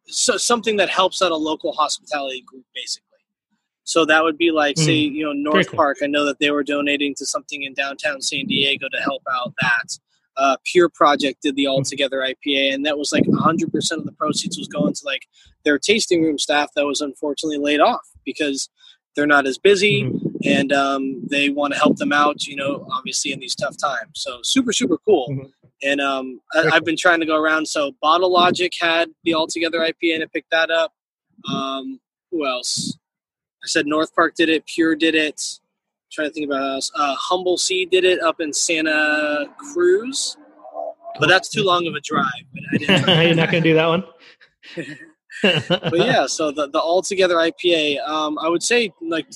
so 0.07 0.37
something 0.37 0.77
that 0.77 0.89
helps 0.89 1.23
out 1.23 1.33
a 1.33 1.37
local 1.37 1.73
hospitality 1.73 2.43
group 2.47 2.65
basically. 2.75 3.05
So 3.85 4.07
that 4.07 4.23
would 4.23 4.39
be 4.39 4.51
like 4.51 4.79
say 4.79 4.95
you 4.95 5.25
know 5.25 5.33
north 5.33 5.71
park. 5.73 5.99
I 6.03 6.07
know 6.07 6.25
that 6.25 6.39
they 6.39 6.51
were 6.51 6.65
donating 6.65 7.15
to 7.17 7.27
something 7.27 7.63
in 7.63 7.75
downtown 7.75 8.23
san 8.23 8.47
diego 8.47 8.89
to 8.91 9.03
help 9.03 9.23
out 9.31 9.53
that 9.61 9.99
uh, 10.37 10.57
pure 10.65 10.89
project 10.89 11.43
did 11.43 11.55
the 11.57 11.67
all 11.67 11.83
together 11.83 12.19
ipa 12.19 12.73
and 12.75 12.85
that 12.85 12.99
was 12.99 13.13
like 13.13 13.25
100% 13.25 13.93
of 13.93 14.05
the 14.05 14.13
proceeds 14.13 14.59
was 14.59 14.69
going 14.69 14.93
to 14.93 15.03
like 15.05 15.27
their 15.65 15.79
tasting 15.79 16.23
room 16.23 16.39
staff 16.39 16.69
that 16.75 16.85
was 16.87 17.01
unfortunately 17.01 17.59
laid 17.59 17.81
off 17.81 18.03
because 18.25 18.69
they're 19.17 19.27
not 19.27 19.47
as 19.47 19.59
busy 19.59 20.03
Mhm. 20.05 20.31
and 20.45 20.73
um, 20.73 21.23
they 21.31 21.49
want 21.49 21.73
to 21.73 21.79
help 21.79 21.97
them 21.97 22.13
out 22.13 22.47
you 22.47 22.57
know 22.57 22.87
obviously 22.93 23.33
in 23.33 23.39
these 23.41 23.55
tough 23.55 23.77
times 23.77 24.11
so 24.15 24.41
super 24.43 24.73
super 24.73 24.99
cool 24.99 25.29
Mhm. 25.31 25.53
and 25.83 26.01
um, 26.01 26.41
I, 26.53 26.71
I've 26.75 26.85
been 26.85 26.97
trying 26.97 27.21
to 27.21 27.27
go 27.27 27.37
around. 27.37 27.67
So 27.69 27.93
Bottle 28.01 28.33
Logic 28.33 28.73
had 28.81 29.11
the 29.25 29.35
All 29.35 29.47
Together 29.47 29.81
IPA, 29.81 30.15
and 30.15 30.23
I 30.23 30.27
picked 30.33 30.51
that 30.51 30.71
up. 30.71 30.93
Um, 31.53 32.01
who 32.31 32.47
else? 32.47 32.97
I 33.63 33.67
said 33.67 33.85
North 33.87 34.15
Park 34.15 34.35
did 34.35 34.49
it. 34.49 34.65
Pure 34.67 34.97
did 34.97 35.15
it. 35.15 35.59
Trying 36.15 36.29
to 36.29 36.35
think 36.35 36.47
about 36.47 36.63
else. 36.63 36.93
Uh, 36.95 37.15
Humble 37.19 37.57
Sea 37.57 37.87
did 37.87 38.05
it 38.05 38.21
up 38.21 38.41
in 38.41 38.53
Santa 38.53 39.47
Cruz, 39.59 40.37
but 41.19 41.29
that's 41.29 41.49
too 41.49 41.65
long 41.65 41.89
of 41.89 41.95
a 41.95 42.01
drive. 42.01 42.25
I 42.73 42.79
didn't 42.79 43.09
You're 43.27 43.35
not 43.35 43.51
gonna 43.51 43.61
do 43.61 43.75
that 43.75 43.87
one. 43.89 44.05
but 45.43 45.99
yeah, 45.99 46.27
so 46.27 46.53
the 46.53 46.69
the 46.69 46.79
All 46.79 47.03
Together 47.03 47.35
IPA, 47.35 48.07
um, 48.07 48.39
I 48.39 48.49
would 48.49 48.63
say 48.63 48.93
like 49.03 49.27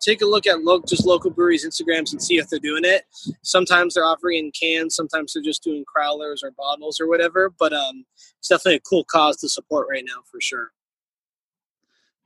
take 0.00 0.22
a 0.22 0.26
look 0.26 0.46
at 0.46 0.62
lo- 0.62 0.82
just 0.86 1.06
local 1.06 1.30
breweries 1.30 1.66
Instagrams 1.66 2.12
and 2.12 2.22
see 2.22 2.36
if 2.36 2.48
they're 2.48 2.58
doing 2.58 2.84
it. 2.84 3.04
Sometimes 3.42 3.94
they're 3.94 4.04
offering 4.04 4.38
in 4.38 4.50
cans, 4.50 4.94
sometimes 4.94 5.32
they're 5.32 5.42
just 5.42 5.62
doing 5.62 5.84
crowlers 5.84 6.42
or 6.42 6.50
bottles 6.50 7.00
or 7.00 7.08
whatever. 7.08 7.52
But 7.58 7.72
um, 7.72 8.04
it's 8.38 8.48
definitely 8.48 8.76
a 8.76 8.80
cool 8.80 9.04
cause 9.04 9.36
to 9.38 9.48
support 9.48 9.86
right 9.88 10.04
now 10.04 10.22
for 10.30 10.40
sure. 10.40 10.72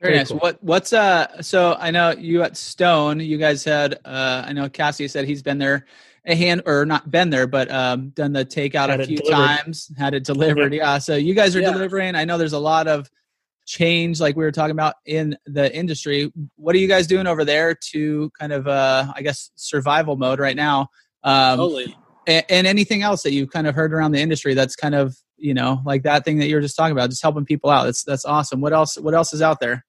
Very 0.01 0.13
Very 0.13 0.17
nice. 0.19 0.29
cool. 0.29 0.37
What 0.39 0.63
what's 0.63 0.93
uh? 0.93 1.41
So 1.41 1.75
I 1.79 1.91
know 1.91 2.11
you 2.11 2.41
at 2.43 2.55
Stone. 2.55 3.19
You 3.19 3.37
guys 3.37 3.63
had 3.63 3.99
uh. 4.05 4.43
I 4.45 4.53
know 4.53 4.69
Cassie 4.69 5.07
said 5.07 5.25
he's 5.25 5.43
been 5.43 5.57
there 5.57 5.85
a 6.25 6.35
hand 6.35 6.61
or 6.65 6.85
not 6.85 7.09
been 7.11 7.29
there, 7.29 7.47
but 7.47 7.69
um 7.71 8.09
done 8.11 8.31
the 8.33 8.45
takeout 8.45 8.89
Had 8.89 9.01
a 9.01 9.05
few 9.07 9.17
delivered. 9.17 9.35
times. 9.35 9.91
Had 9.97 10.13
it 10.13 10.23
delivered. 10.23 10.73
Yeah. 10.73 10.99
So 10.99 11.15
you 11.15 11.33
guys 11.33 11.55
are 11.55 11.59
Yeah. 11.61 11.71
delivering. 11.71 12.15
I 12.15 12.23
know 12.25 12.37
there's 12.37 12.53
a 12.53 12.59
lot 12.59 12.87
of 12.87 13.09
change, 13.65 14.19
like 14.19 14.35
we 14.35 14.43
were 14.43 14.51
talking 14.51 14.71
about 14.71 14.95
in 15.05 15.37
the 15.45 15.73
industry. 15.75 16.31
What 16.55 16.75
are 16.75 16.79
you 16.79 16.87
guys 16.87 17.05
doing 17.05 17.27
over 17.27 17.43
there 17.45 17.75
to 17.91 18.29
kind 18.39 18.53
of 18.53 18.67
uh? 18.67 19.11
I 19.15 19.21
guess 19.21 19.51
survival 19.55 20.15
mode 20.15 20.39
right 20.39 20.55
now. 20.55 20.87
Um, 21.25 21.57
totally. 21.57 21.95
and, 22.25 22.45
and 22.49 22.67
anything 22.67 23.01
else 23.01 23.23
that 23.23 23.33
you've 23.33 23.49
kind 23.51 23.67
of 23.67 23.75
heard 23.75 23.93
around 23.93 24.13
the 24.13 24.21
industry 24.21 24.53
that's 24.53 24.75
kind 24.77 24.95
of 24.95 25.15
you 25.41 25.53
know, 25.53 25.81
like 25.85 26.03
that 26.03 26.25
thing 26.25 26.37
that 26.39 26.47
you 26.49 26.55
were 26.55 26.61
just 26.61 26.75
talking 26.75 26.91
about, 26.91 27.09
just 27.09 27.21
helping 27.21 27.45
people 27.45 27.69
out. 27.69 27.85
That's 27.85 28.03
that's 28.03 28.25
awesome. 28.25 28.59
What 28.59 28.73
else? 28.73 28.97
What 28.97 29.13
else 29.13 29.33
is 29.33 29.41
out 29.41 29.61
there? 29.61 29.85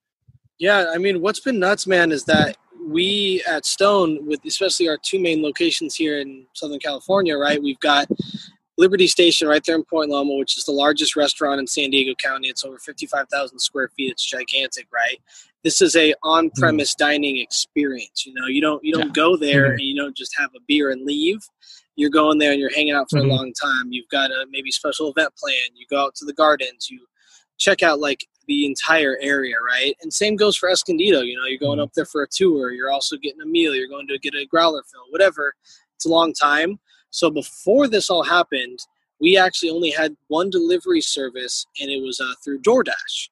Yeah, 0.60 0.92
I 0.94 0.98
mean, 0.98 1.22
what's 1.22 1.40
been 1.40 1.58
nuts, 1.58 1.86
man, 1.86 2.12
is 2.12 2.24
that 2.24 2.58
we 2.86 3.42
at 3.48 3.64
Stone, 3.64 4.26
with 4.26 4.44
especially 4.44 4.88
our 4.88 4.98
two 5.02 5.18
main 5.18 5.42
locations 5.42 5.94
here 5.94 6.20
in 6.20 6.46
Southern 6.52 6.78
California, 6.78 7.36
right? 7.36 7.62
We've 7.62 7.80
got 7.80 8.08
Liberty 8.76 9.06
Station 9.06 9.48
right 9.48 9.62
there 9.64 9.74
in 9.74 9.84
Point 9.84 10.10
Loma, 10.10 10.34
which 10.34 10.58
is 10.58 10.64
the 10.64 10.72
largest 10.72 11.16
restaurant 11.16 11.60
in 11.60 11.66
San 11.66 11.90
Diego 11.90 12.14
County. 12.14 12.48
It's 12.48 12.62
over 12.62 12.78
55,000 12.78 13.58
square 13.58 13.88
feet. 13.96 14.12
It's 14.12 14.24
gigantic, 14.24 14.86
right? 14.92 15.18
This 15.64 15.80
is 15.80 15.96
a 15.96 16.14
on-premise 16.22 16.94
mm-hmm. 16.94 17.10
dining 17.10 17.38
experience. 17.38 18.26
You 18.26 18.34
know, 18.34 18.46
you 18.46 18.60
don't 18.60 18.84
you 18.84 18.92
don't 18.92 19.06
yeah. 19.06 19.12
go 19.12 19.38
there 19.38 19.64
mm-hmm. 19.64 19.72
and 19.72 19.80
you 19.80 19.96
don't 19.96 20.16
just 20.16 20.36
have 20.38 20.50
a 20.54 20.60
beer 20.68 20.90
and 20.90 21.06
leave. 21.06 21.40
You're 21.96 22.10
going 22.10 22.38
there 22.38 22.52
and 22.52 22.60
you're 22.60 22.74
hanging 22.74 22.94
out 22.94 23.08
for 23.08 23.18
mm-hmm. 23.18 23.30
a 23.30 23.34
long 23.34 23.52
time. 23.52 23.92
You've 23.92 24.08
got 24.10 24.30
a 24.30 24.46
maybe 24.50 24.70
special 24.70 25.10
event 25.10 25.34
plan. 25.36 25.74
You 25.74 25.86
go 25.88 26.04
out 26.04 26.14
to 26.16 26.26
the 26.26 26.34
gardens. 26.34 26.90
You 26.90 27.06
check 27.58 27.82
out 27.82 27.98
like 27.98 28.26
the 28.50 28.66
entire 28.66 29.16
area, 29.22 29.56
right? 29.66 29.96
And 30.02 30.12
same 30.12 30.36
goes 30.36 30.56
for 30.56 30.68
Escondido. 30.68 31.22
You 31.22 31.38
know, 31.38 31.46
you're 31.46 31.58
going 31.58 31.78
mm-hmm. 31.78 31.84
up 31.84 31.94
there 31.94 32.04
for 32.04 32.22
a 32.22 32.28
tour. 32.30 32.72
You're 32.72 32.92
also 32.92 33.16
getting 33.16 33.40
a 33.40 33.46
meal. 33.46 33.74
You're 33.74 33.88
going 33.88 34.08
to 34.08 34.18
get 34.18 34.34
a 34.34 34.44
growler 34.44 34.82
fill, 34.92 35.04
whatever. 35.10 35.54
It's 35.96 36.04
a 36.04 36.10
long 36.10 36.34
time 36.34 36.78
so 37.10 37.30
before 37.30 37.88
this 37.88 38.08
all 38.08 38.22
happened, 38.22 38.78
we 39.20 39.36
actually 39.36 39.70
only 39.70 39.90
had 39.90 40.16
one 40.28 40.48
delivery 40.48 41.00
service, 41.00 41.66
and 41.80 41.90
it 41.90 42.02
was 42.02 42.20
uh, 42.20 42.32
through 42.42 42.62
DoorDash. 42.62 43.28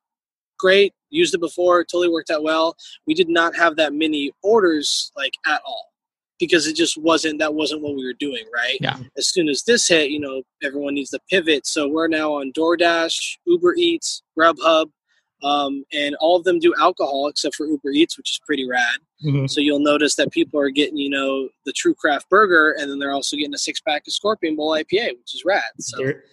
Great, 0.58 0.92
used 1.10 1.34
it 1.34 1.40
before, 1.40 1.84
totally 1.84 2.08
worked 2.08 2.30
out 2.30 2.42
well. 2.42 2.76
We 3.06 3.14
did 3.14 3.28
not 3.28 3.56
have 3.56 3.76
that 3.76 3.94
many 3.94 4.32
orders 4.42 5.12
like 5.16 5.34
at 5.46 5.62
all 5.64 5.86
because 6.40 6.66
it 6.66 6.76
just 6.76 6.98
wasn't 6.98 7.38
that 7.38 7.54
wasn't 7.54 7.82
what 7.82 7.96
we 7.96 8.04
were 8.06 8.14
doing 8.20 8.44
right 8.54 8.78
yeah 8.80 8.96
as 9.16 9.26
soon 9.26 9.48
as 9.48 9.64
this 9.64 9.88
hit 9.88 10.10
you 10.10 10.20
know 10.20 10.40
everyone 10.62 10.94
needs 10.94 11.10
to 11.10 11.18
pivot 11.28 11.66
so 11.66 11.88
we're 11.88 12.06
now 12.06 12.32
on 12.32 12.52
doordash 12.52 13.36
uber 13.44 13.74
eats 13.74 14.22
grubhub 14.38 14.88
um, 15.42 15.84
and 15.92 16.16
all 16.20 16.36
of 16.36 16.44
them 16.44 16.58
do 16.58 16.74
alcohol 16.78 17.28
except 17.28 17.54
for 17.54 17.66
Uber 17.66 17.90
Eats, 17.90 18.16
which 18.16 18.30
is 18.30 18.40
pretty 18.44 18.68
rad. 18.68 18.98
Mm-hmm. 19.24 19.46
So 19.46 19.60
you'll 19.60 19.80
notice 19.80 20.16
that 20.16 20.30
people 20.30 20.60
are 20.60 20.70
getting, 20.70 20.96
you 20.96 21.10
know, 21.10 21.48
the 21.64 21.72
True 21.72 21.94
Craft 21.94 22.28
Burger, 22.28 22.74
and 22.78 22.90
then 22.90 22.98
they're 22.98 23.12
also 23.12 23.36
getting 23.36 23.54
a 23.54 23.58
six 23.58 23.80
pack 23.80 24.06
of 24.06 24.12
Scorpion 24.12 24.56
Bowl 24.56 24.70
IPA, 24.70 25.10
which 25.18 25.34
is 25.34 25.42
rad. 25.44 25.62
So 25.78 25.98
they're, 25.98 26.24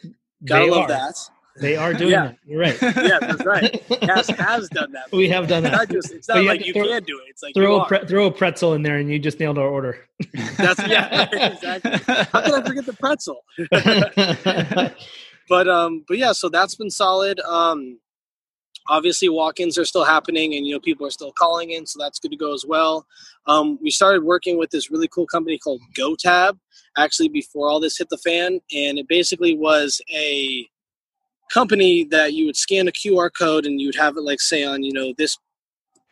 gotta 0.43 0.65
love 0.65 0.83
are. 0.83 0.87
that. 0.89 1.15
They 1.57 1.77
are 1.77 1.93
doing 1.93 2.11
yeah. 2.11 2.27
that. 2.27 2.37
You're 2.45 2.59
right. 2.59 2.77
yeah, 2.81 3.17
that's 3.21 3.45
right. 3.45 3.81
Cass 4.01 4.27
has 4.27 4.67
done 4.69 4.91
that. 4.91 5.09
We 5.13 5.29
have 5.29 5.47
done 5.47 5.63
that. 5.63 5.89
Just, 5.89 6.11
it's 6.11 6.27
not 6.27 6.43
like 6.43 6.65
you 6.65 6.73
throw, 6.73 6.87
can 6.87 7.03
do 7.03 7.19
it. 7.19 7.29
It's 7.29 7.41
like 7.41 7.53
throw 7.53 7.79
a 7.79 7.87
pre- 7.87 8.05
throw 8.05 8.25
a 8.25 8.31
pretzel 8.31 8.73
in 8.73 8.81
there, 8.81 8.97
and 8.97 9.09
you 9.09 9.19
just 9.19 9.39
nailed 9.39 9.57
our 9.57 9.67
order. 9.67 10.05
that's 10.57 10.85
yeah, 10.85 11.29
exactly. 11.31 11.91
How 12.31 12.41
can 12.41 12.53
I 12.53 12.61
forget 12.61 12.85
the 12.85 12.93
pretzel? 12.93 13.41
but 15.47 15.67
um, 15.69 16.03
but 16.09 16.17
yeah, 16.17 16.33
so 16.33 16.49
that's 16.49 16.75
been 16.75 16.89
solid. 16.89 17.39
Um, 17.39 17.99
obviously 18.87 19.29
walk-ins 19.29 19.77
are 19.77 19.85
still 19.85 20.03
happening 20.03 20.53
and 20.55 20.65
you 20.65 20.73
know 20.73 20.79
people 20.79 21.05
are 21.05 21.11
still 21.11 21.31
calling 21.31 21.71
in 21.71 21.85
so 21.85 21.99
that's 21.99 22.19
good 22.19 22.31
to 22.31 22.37
go 22.37 22.53
as 22.53 22.65
well 22.67 23.05
um, 23.47 23.77
we 23.81 23.91
started 23.91 24.23
working 24.23 24.57
with 24.57 24.69
this 24.71 24.91
really 24.91 25.07
cool 25.07 25.27
company 25.27 25.57
called 25.57 25.81
gotab 25.97 26.57
actually 26.97 27.29
before 27.29 27.69
all 27.69 27.79
this 27.79 27.97
hit 27.97 28.09
the 28.09 28.17
fan 28.17 28.59
and 28.73 28.97
it 28.97 29.07
basically 29.07 29.57
was 29.57 30.01
a 30.13 30.67
company 31.51 32.03
that 32.05 32.33
you 32.33 32.45
would 32.45 32.55
scan 32.55 32.87
a 32.87 32.91
qr 32.91 33.29
code 33.37 33.65
and 33.65 33.79
you 33.79 33.87
would 33.87 33.95
have 33.95 34.17
it 34.17 34.21
like 34.21 34.41
say 34.41 34.63
on 34.63 34.83
you 34.83 34.93
know 34.93 35.13
this 35.17 35.37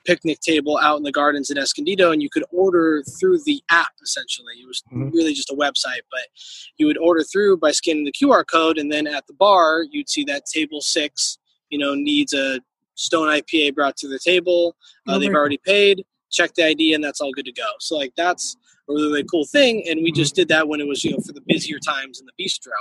picnic 0.06 0.40
table 0.42 0.78
out 0.80 0.98
in 0.98 1.04
the 1.04 1.12
gardens 1.12 1.50
in 1.50 1.58
escondido 1.58 2.12
and 2.12 2.22
you 2.22 2.30
could 2.30 2.44
order 2.52 3.02
through 3.20 3.40
the 3.46 3.64
app 3.72 3.94
essentially 4.04 4.54
it 4.62 4.68
was 4.68 4.84
mm-hmm. 4.92 5.10
really 5.10 5.34
just 5.34 5.50
a 5.50 5.56
website 5.56 6.02
but 6.12 6.28
you 6.78 6.86
would 6.86 6.98
order 6.98 7.24
through 7.24 7.58
by 7.58 7.72
scanning 7.72 8.04
the 8.04 8.12
qr 8.12 8.44
code 8.46 8.78
and 8.78 8.92
then 8.92 9.08
at 9.08 9.26
the 9.28 9.34
bar 9.34 9.84
you'd 9.92 10.10
see 10.10 10.24
that 10.24 10.46
table 10.46 10.82
six 10.82 11.38
you 11.74 11.80
know, 11.80 11.96
needs 11.96 12.34
a 12.34 12.60
Stone 12.96 13.28
IPA 13.28 13.74
brought 13.74 13.98
to 13.98 14.08
the 14.08 14.20
table. 14.20 14.76
Uh, 15.08 15.18
they've 15.18 15.34
already 15.34 15.60
paid. 15.66 16.06
Check 16.32 16.54
the 16.54 16.68
ID, 16.68 16.94
and 16.94 17.04
that's 17.04 17.20
all 17.20 17.32
good 17.32 17.46
to 17.46 17.52
go. 17.52 17.68
So 17.80 17.96
like 17.96 18.14
that's 18.16 18.56
a 18.88 18.94
really, 18.94 19.24
cool 19.24 19.46
thing. 19.46 19.84
And 19.90 20.04
we 20.04 20.12
mm-hmm. 20.12 20.22
just 20.22 20.36
did 20.36 20.48
that 20.50 20.68
when 20.68 20.80
it 20.80 20.88
was 20.88 21.04
you 21.04 21.12
know 21.12 21.18
for 21.26 21.34
the 21.34 21.42
busier 21.48 21.80
times 21.80 22.20
in 22.20 22.28
the 22.28 22.44
bistro. 22.44 22.74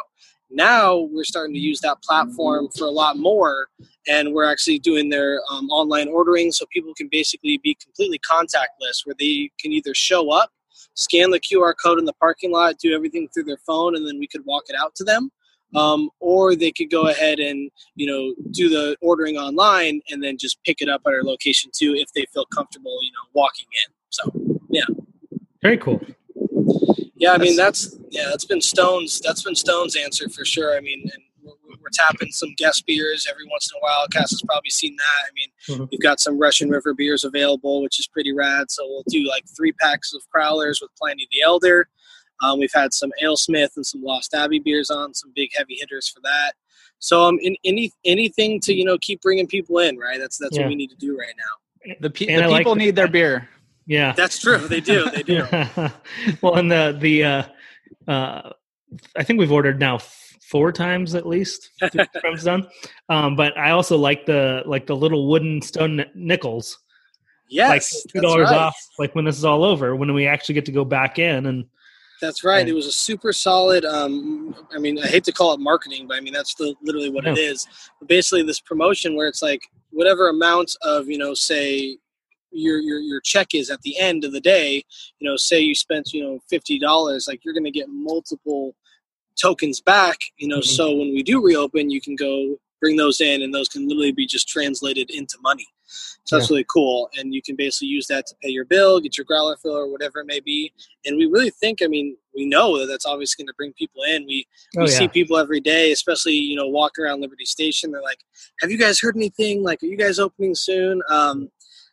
Now 0.51 1.09
we're 1.11 1.25
starting 1.25 1.55
to 1.55 1.61
use 1.61 1.81
that 1.81 2.03
platform 2.03 2.69
for 2.77 2.85
a 2.85 2.91
lot 2.91 3.17
more, 3.17 3.69
and 4.07 4.35
we're 4.35 4.45
actually 4.45 4.79
doing 4.79 5.09
their 5.09 5.41
um, 5.51 5.71
online 5.71 6.09
ordering, 6.09 6.53
so 6.53 6.67
people 6.71 6.93
can 6.95 7.09
basically 7.11 7.59
be 7.63 7.75
completely 7.83 8.19
contactless, 8.19 9.07
where 9.07 9.17
they 9.19 9.51
can 9.59 9.73
either 9.73 9.95
show 9.95 10.31
up, 10.31 10.51
scan 10.93 11.31
the 11.31 11.41
QR 11.41 11.73
code 11.83 11.99
in 11.99 12.05
the 12.05 12.13
parking 12.15 12.53
lot, 12.53 12.77
do 12.79 12.95
everything 12.95 13.29
through 13.33 13.45
their 13.45 13.61
phone, 13.67 13.97
and 13.97 14.07
then 14.07 14.19
we 14.19 14.27
could 14.27 14.43
walk 14.45 14.65
it 14.69 14.77
out 14.77 14.95
to 14.97 15.05
them 15.05 15.31
um, 15.75 16.11
or 16.21 16.55
they 16.55 16.71
could 16.71 16.91
go 16.91 17.09
ahead 17.09 17.39
and 17.39 17.71
you 17.95 18.07
know 18.07 18.35
do 18.51 18.69
the 18.69 18.97
ordering 19.01 19.37
online 19.37 20.01
and 20.11 20.23
then 20.23 20.37
just 20.39 20.63
pick 20.65 20.81
it 20.81 20.89
up 20.89 21.03
at 21.07 21.13
our 21.13 21.23
location 21.23 21.71
too 21.75 21.95
if 21.97 22.13
they 22.13 22.25
feel 22.33 22.45
comfortable 22.47 22.99
you 23.03 23.11
know 23.13 23.29
walking 23.35 23.67
in. 23.87 23.95
So 24.11 24.59
yeah. 24.71 24.85
Very 25.63 25.79
cool. 25.79 26.01
Yeah 27.17 27.33
i 27.33 27.39
mean 27.39 27.57
that's 27.57 27.97
yeah 28.11 28.27
that's 28.31 28.45
been 28.45 28.61
stone's 28.61 29.21
that's 29.21 29.43
been 29.43 29.55
stone's 29.55 29.97
answer 29.97 30.29
for 30.29 30.45
sure. 30.45 30.77
I 30.77 30.81
mean 30.81 31.03
and 31.03 31.23
we're, 31.43 31.77
we're 31.81 31.91
tapping 31.93 32.31
some 32.33 32.53
guest 32.57 32.85
beers 32.87 33.27
every 33.31 33.45
once 33.51 33.71
in 33.73 33.79
a 33.79 33.83
while. 33.83 34.07
Cass 34.09 34.31
has 34.31 34.43
probably 34.43 34.71
seen 34.71 34.97
that. 34.97 35.29
I 35.29 35.31
mean 35.35 35.49
mm-hmm. 35.69 35.85
we've 35.91 36.01
got 36.01 36.21
some 36.21 36.39
russian 36.39 36.69
river 36.69 36.95
beers 36.95 37.25
available 37.25 37.83
which 37.83 37.99
is 37.99 38.07
pretty 38.09 38.33
rad. 38.33 38.71
So 38.71 38.85
we'll 38.87 39.05
do 39.09 39.27
like 39.29 39.45
three 39.57 39.73
packs 39.73 40.13
of 40.13 40.23
crowlers 40.35 40.83
with 40.83 40.91
pliny 40.99 41.29
the 41.31 41.43
elder 41.43 41.89
um, 42.43 42.59
we've 42.59 42.73
had 42.73 42.93
some 42.93 43.11
AleSmith 43.23 43.77
and 43.77 43.87
some 43.87 44.03
Lost 44.03 44.35
Abbey 44.35 44.59
beers 44.59 44.91
on, 44.91 45.15
some 45.15 45.33
big 45.35 45.51
heavy 45.57 45.77
hitters 45.79 46.09
for 46.09 46.21
that. 46.21 46.53
So 46.99 47.23
um, 47.25 47.39
in, 47.41 47.57
any 47.65 47.93
anything 48.05 48.61
to 48.61 48.75
you 48.75 48.85
know 48.85 48.99
keep 48.99 49.23
bringing 49.23 49.47
people 49.47 49.79
in, 49.79 49.97
right? 49.97 50.19
That's 50.19 50.39
that's 50.39 50.57
yeah. 50.57 50.63
what 50.63 50.69
we 50.69 50.75
need 50.75 50.91
to 50.91 50.97
do 50.97 51.19
right 51.19 51.35
now. 51.37 51.95
The, 52.01 52.11
pe- 52.11 52.27
the 52.27 52.43
people 52.43 52.73
like 52.73 52.79
need 52.79 52.97
their 52.97 53.09
beer. 53.09 53.49
Yeah, 53.87 54.13
that's 54.13 54.39
true. 54.39 54.59
They 54.59 54.81
do. 54.81 55.11
They 55.11 55.23
do. 55.23 55.45
well, 56.41 56.57
and 56.57 56.71
the 56.71 56.97
the 56.99 57.25
uh, 57.25 57.43
uh, 58.07 58.51
I 59.17 59.23
think 59.25 59.41
we've 59.41 59.51
ordered 59.51 59.81
now 59.81 59.99
four 60.53 60.71
times 60.71 61.15
at 61.15 61.27
least 61.27 61.71
from 62.21 62.37
done. 62.37 62.69
Um, 63.09 63.35
but 63.35 63.57
I 63.59 63.71
also 63.71 63.97
like 63.97 64.27
the 64.27 64.63
like 64.67 64.87
the 64.87 64.97
little 64.97 65.29
wooden 65.29 65.61
stone 65.63 66.05
nickels. 66.15 66.79
Yes, 67.49 67.69
like 67.69 68.13
two 68.13 68.21
dollars 68.21 68.51
right. 68.51 68.61
off. 68.61 68.77
Like 68.99 69.15
when 69.17 69.25
this 69.25 69.37
is 69.37 69.45
all 69.45 69.65
over, 69.65 69.97
when 69.97 70.13
we 70.15 70.27
actually 70.27 70.55
get 70.55 70.67
to 70.67 70.73
go 70.73 70.85
back 70.85 71.19
in 71.19 71.47
and 71.47 71.65
that's 72.23 72.45
right. 72.45 72.67
It 72.67 72.73
was 72.73 72.87
a 72.87 72.93
super 72.93 73.33
solid. 73.33 73.85
Um, 73.85 74.55
I 74.73 74.79
mean, 74.79 74.99
I 75.03 75.09
hate 75.09 75.25
to 75.25 75.33
call 75.33 75.53
it 75.53 75.61
marketing, 75.61 76.07
but 76.07 76.17
I 76.17 76.21
mean 76.21 76.33
that's 76.33 76.55
the, 76.55 76.75
literally 76.83 77.11
what 77.11 77.27
it 77.27 77.37
is. 77.37 77.67
But 77.99 78.09
basically, 78.09 78.45
this 78.45 78.61
promotion 78.61 79.17
where 79.17 79.27
it's 79.27 79.43
like 79.43 79.61
whatever 79.91 80.29
amount 80.29 80.75
of 80.83 81.09
you 81.09 81.19
know, 81.19 81.35
say 81.35 81.99
your 82.53 82.79
your 82.79 83.01
your 83.01 83.21
check 83.21 83.49
is 83.55 83.71
at 83.71 83.83
the 83.83 83.99
end 83.99 84.25
of 84.25 84.33
the 84.33 84.41
day. 84.41 84.85
You 85.19 85.29
know, 85.29 85.37
say 85.37 85.61
you 85.61 85.75
spent 85.75 86.13
you 86.13 86.23
know 86.23 86.39
fifty 86.49 86.79
dollars, 86.79 87.27
like 87.27 87.45
you're 87.45 87.55
going 87.55 87.65
to 87.65 87.71
get 87.71 87.89
multiple 87.89 88.77
tokens 89.41 89.81
back. 89.81 90.19
You 90.39 90.49
know, 90.49 90.59
mm-hmm. 90.59 90.77
so 90.77 90.91
when 90.91 91.13
we 91.13 91.23
do 91.25 91.45
reopen, 91.45 91.91
you 91.91 92.01
can 92.01 92.15
go 92.15 92.57
bring 92.81 92.97
those 92.97 93.21
in, 93.21 93.43
and 93.43 93.53
those 93.53 93.69
can 93.69 93.89
literally 93.89 94.13
be 94.13 94.27
just 94.27 94.49
translated 94.49 95.11
into 95.11 95.37
money. 95.43 95.67
So 96.25 96.37
that's 96.37 96.51
yeah. 96.51 96.55
really 96.55 96.67
cool. 96.73 97.11
And 97.17 97.35
you 97.35 97.43
can 97.43 97.57
basically 97.57 97.89
use 97.89 98.07
that 98.09 98.27
to 98.27 98.35
pay 98.43 98.49
your 98.49 98.65
bill, 98.65 99.01
get 99.01 99.19
your 99.19 99.25
growler 99.25 99.57
fill, 99.57 99.77
or 99.77 99.91
whatever 99.91 100.21
it 100.21 100.27
may 100.27 100.41
be. 100.41 100.73
And 101.05 101.17
we 101.17 101.27
really 101.27 101.51
think, 101.51 101.81
I 101.83 101.87
mean, 101.87 102.17
we 102.35 102.47
know 102.47 102.79
that 102.79 102.87
that's 102.87 103.07
obviously 103.07 103.43
going 103.43 103.49
to 103.49 103.57
bring 103.57 103.73
people 103.75 104.03
in. 104.05 104.25
We 104.27 104.47
we 104.77 104.83
oh, 104.83 104.87
yeah. 104.87 104.99
see 104.99 105.09
people 105.09 105.37
every 105.37 105.61
day, 105.61 105.93
especially 105.93 106.35
you 106.35 106.57
know 106.57 106.67
walking 106.67 107.05
around 107.05 107.21
Liberty 107.21 107.45
Station. 107.45 107.93
They're 107.93 108.03
like, 108.03 108.21
"Have 108.61 108.71
you 108.71 108.79
guys 108.79 109.01
heard 109.01 109.17
anything? 109.17 109.63
Like, 109.63 109.83
are 109.83 109.87
you 109.87 109.97
guys 109.97 110.19
opening 110.19 110.55
soon?" 110.55 111.03
Um, 111.11 111.51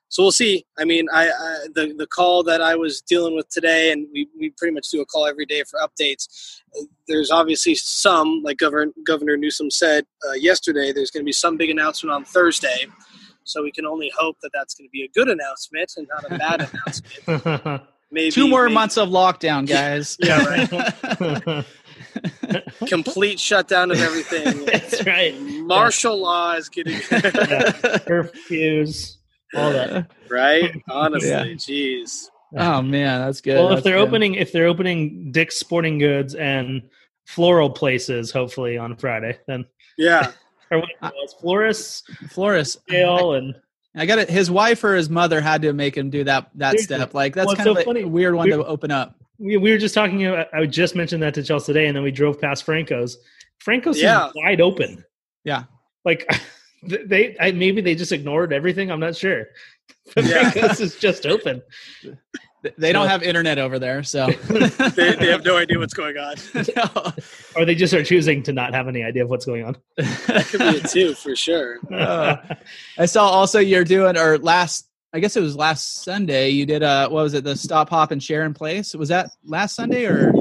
so 0.09 0.23
we'll 0.23 0.31
see. 0.31 0.65
I 0.77 0.85
mean, 0.85 1.05
I, 1.13 1.29
I, 1.29 1.67
the 1.75 1.93
the 1.95 2.07
call 2.07 2.43
that 2.43 2.61
I 2.61 2.75
was 2.75 3.01
dealing 3.01 3.35
with 3.35 3.47
today, 3.49 3.91
and 3.91 4.07
we, 4.11 4.27
we 4.37 4.49
pretty 4.57 4.73
much 4.73 4.89
do 4.89 5.01
a 5.01 5.05
call 5.05 5.27
every 5.27 5.45
day 5.45 5.63
for 5.69 5.79
updates. 5.79 6.61
There's 7.07 7.29
obviously 7.29 7.75
some, 7.75 8.41
like 8.43 8.57
Governor 8.57 8.91
Governor 9.05 9.37
Newsom 9.37 9.69
said 9.69 10.05
uh, 10.27 10.33
yesterday. 10.33 10.91
There's 10.91 11.11
going 11.11 11.21
to 11.21 11.25
be 11.25 11.31
some 11.31 11.57
big 11.57 11.69
announcement 11.69 12.11
on 12.11 12.25
Thursday. 12.25 12.87
So 13.49 13.63
we 13.63 13.71
can 13.71 13.85
only 13.85 14.11
hope 14.17 14.37
that 14.41 14.51
that's 14.53 14.75
going 14.75 14.87
to 14.87 14.91
be 14.91 15.03
a 15.03 15.09
good 15.09 15.27
announcement 15.27 15.93
and 15.97 16.07
not 16.07 16.31
a 16.31 16.37
bad 16.37 16.69
announcement. 17.27 17.81
Maybe 18.11 18.31
two 18.31 18.47
more 18.47 18.63
maybe. 18.63 18.73
months 18.73 18.97
of 18.97 19.09
lockdown, 19.09 19.67
guys. 19.67 20.17
yeah, 20.19 20.43
right. 20.43 21.65
Complete 22.87 23.39
shutdown 23.39 23.91
of 23.91 23.99
everything. 23.99 24.65
That's 24.65 25.05
right. 25.05 25.39
Martial 25.39 26.17
yeah. 26.17 26.23
law 26.23 26.53
is 26.53 26.69
getting 26.69 26.93
yeah. 26.93 26.99
curfews, 28.07 29.17
all 29.55 29.71
that. 29.71 30.09
Right? 30.27 30.75
Honestly, 30.89 31.29
yeah. 31.29 31.43
jeez. 31.43 32.29
Oh 32.57 32.81
man, 32.81 33.21
that's 33.21 33.41
good. 33.41 33.55
Well, 33.57 33.69
that's 33.69 33.79
if 33.79 33.83
they're 33.83 33.97
good. 33.97 34.07
opening, 34.07 34.33
if 34.35 34.51
they're 34.51 34.65
opening 34.65 35.31
Dick's 35.31 35.57
Sporting 35.57 35.99
Goods 35.99 36.33
and 36.33 36.81
floral 37.27 37.69
places, 37.69 38.31
hopefully 38.31 38.75
on 38.75 38.95
Friday, 38.95 39.37
then 39.47 39.65
yeah, 39.99 40.31
or 40.71 40.79
what 40.79 40.89
it 40.89 40.97
was, 41.01 41.33
Floris, 41.39 42.03
Floris, 42.29 42.77
Dale, 42.87 43.33
and 43.33 43.55
I 43.95 44.05
got 44.05 44.19
it. 44.19 44.29
His 44.29 44.51
wife 44.51 44.83
or 44.83 44.95
his 44.95 45.09
mother 45.09 45.41
had 45.41 45.61
to 45.63 45.73
make 45.73 45.97
him 45.97 46.09
do 46.09 46.23
that 46.23 46.49
that 46.55 46.79
step. 46.79 47.13
Like 47.13 47.35
that's 47.35 47.47
well, 47.47 47.55
kind 47.55 47.65
so 47.65 47.71
of 47.71 47.77
a 47.79 47.83
funny. 47.83 48.03
weird 48.03 48.35
one 48.35 48.49
we're, 48.49 48.57
to 48.57 48.65
open 48.65 48.91
up. 48.91 49.15
We, 49.39 49.57
we 49.57 49.71
were 49.71 49.77
just 49.77 49.95
talking. 49.95 50.25
Uh, 50.25 50.45
I 50.53 50.65
just 50.65 50.95
mentioned 50.95 51.23
that 51.23 51.33
to 51.35 51.43
Chelsea 51.43 51.73
today, 51.73 51.87
and 51.87 51.95
then 51.95 52.03
we 52.03 52.11
drove 52.11 52.39
past 52.39 52.63
Franco's, 52.63 53.17
Franco's 53.59 54.01
Yeah. 54.01 54.27
is 54.27 54.33
wide 54.35 54.61
open. 54.61 55.03
Yeah. 55.43 55.63
Like 56.05 56.29
they, 56.83 57.35
I, 57.39 57.51
maybe 57.51 57.81
they 57.81 57.95
just 57.95 58.11
ignored 58.11 58.53
everything. 58.53 58.91
I'm 58.91 58.99
not 58.99 59.15
sure. 59.15 59.45
But 60.15 60.25
Yeah. 60.25 60.49
Franco's 60.49 60.79
is 60.79 60.95
just 60.95 61.25
open. 61.27 61.61
Th- 62.63 62.75
They 62.77 62.91
don't 62.91 63.07
have 63.07 63.23
internet 63.23 63.57
over 63.57 63.79
there, 63.79 64.03
so 64.03 64.27
They, 64.47 65.15
they 65.15 65.27
have 65.31 65.45
no 65.45 65.55
idea 65.57 65.79
what's 65.79 65.93
going 65.93 66.17
on. 66.17 66.35
No. 66.75 67.13
Or 67.55 67.65
they 67.65 67.75
just 67.75 67.93
are 67.93 68.03
choosing 68.03 68.43
to 68.43 68.53
not 68.53 68.73
have 68.73 68.87
any 68.87 69.03
idea 69.03 69.23
of 69.23 69.29
what's 69.29 69.45
going 69.45 69.63
on. 69.63 69.75
Could 69.97 70.59
be 70.59 70.65
it 70.65 70.89
too, 70.89 71.13
for 71.13 71.35
sure. 71.35 71.77
Uh, 71.91 72.37
I 72.97 73.05
saw 73.05 73.29
also 73.29 73.59
you're 73.59 73.83
doing 73.83 74.17
or 74.17 74.37
last 74.39 74.88
I 75.13 75.19
guess 75.19 75.35
it 75.35 75.41
was 75.41 75.55
last 75.55 76.03
Sunday 76.03 76.49
you 76.49 76.65
did 76.65 76.83
uh 76.83 77.09
what 77.09 77.23
was 77.23 77.33
it 77.33 77.43
the 77.43 77.55
stop 77.55 77.89
hop 77.89 78.11
and 78.11 78.21
share 78.21 78.43
in 78.43 78.53
place 78.53 78.93
was 78.93 79.09
that 79.09 79.31
last 79.43 79.75
Sunday 79.75 80.05
or 80.05 80.31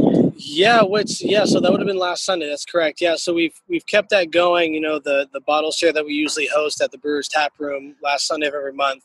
Yeah, 0.40 0.82
which 0.82 1.20
yeah, 1.20 1.44
so 1.44 1.58
that 1.60 1.70
would 1.70 1.80
have 1.80 1.86
been 1.88 1.98
last 1.98 2.24
Sunday. 2.24 2.48
That's 2.48 2.64
correct. 2.64 3.00
Yeah, 3.00 3.16
so 3.16 3.34
we've 3.34 3.60
we've 3.68 3.84
kept 3.86 4.10
that 4.10 4.30
going. 4.30 4.72
You 4.72 4.80
know, 4.80 5.00
the 5.00 5.28
the 5.32 5.40
bottle 5.40 5.72
share 5.72 5.92
that 5.92 6.04
we 6.04 6.12
usually 6.12 6.46
host 6.46 6.80
at 6.80 6.92
the 6.92 6.98
Brewers 6.98 7.26
Tap 7.28 7.52
Room 7.58 7.96
last 8.04 8.26
Sunday 8.28 8.46
of 8.46 8.54
every 8.54 8.72
month 8.72 9.02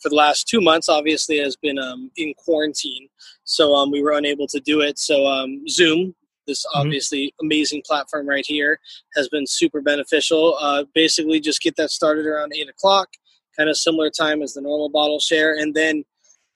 for 0.00 0.10
the 0.10 0.14
last 0.14 0.46
two 0.46 0.60
months. 0.60 0.88
Obviously, 0.88 1.38
has 1.38 1.56
been 1.56 1.78
um, 1.78 2.10
in 2.16 2.34
quarantine, 2.34 3.08
so 3.42 3.74
um, 3.74 3.90
we 3.90 4.00
were 4.00 4.12
unable 4.12 4.46
to 4.46 4.60
do 4.60 4.80
it. 4.80 4.98
So 4.98 5.26
um, 5.26 5.66
Zoom, 5.68 6.14
this 6.46 6.64
obviously 6.72 7.34
amazing 7.40 7.82
platform 7.84 8.28
right 8.28 8.46
here, 8.46 8.78
has 9.16 9.28
been 9.28 9.46
super 9.46 9.80
beneficial. 9.80 10.56
Uh, 10.60 10.84
basically, 10.94 11.40
just 11.40 11.62
get 11.62 11.74
that 11.76 11.90
started 11.90 12.26
around 12.26 12.52
eight 12.54 12.68
o'clock, 12.68 13.08
kind 13.56 13.70
of 13.70 13.76
similar 13.76 14.10
time 14.10 14.42
as 14.42 14.54
the 14.54 14.60
normal 14.60 14.88
bottle 14.88 15.18
share, 15.18 15.54
and 15.54 15.74
then 15.74 16.04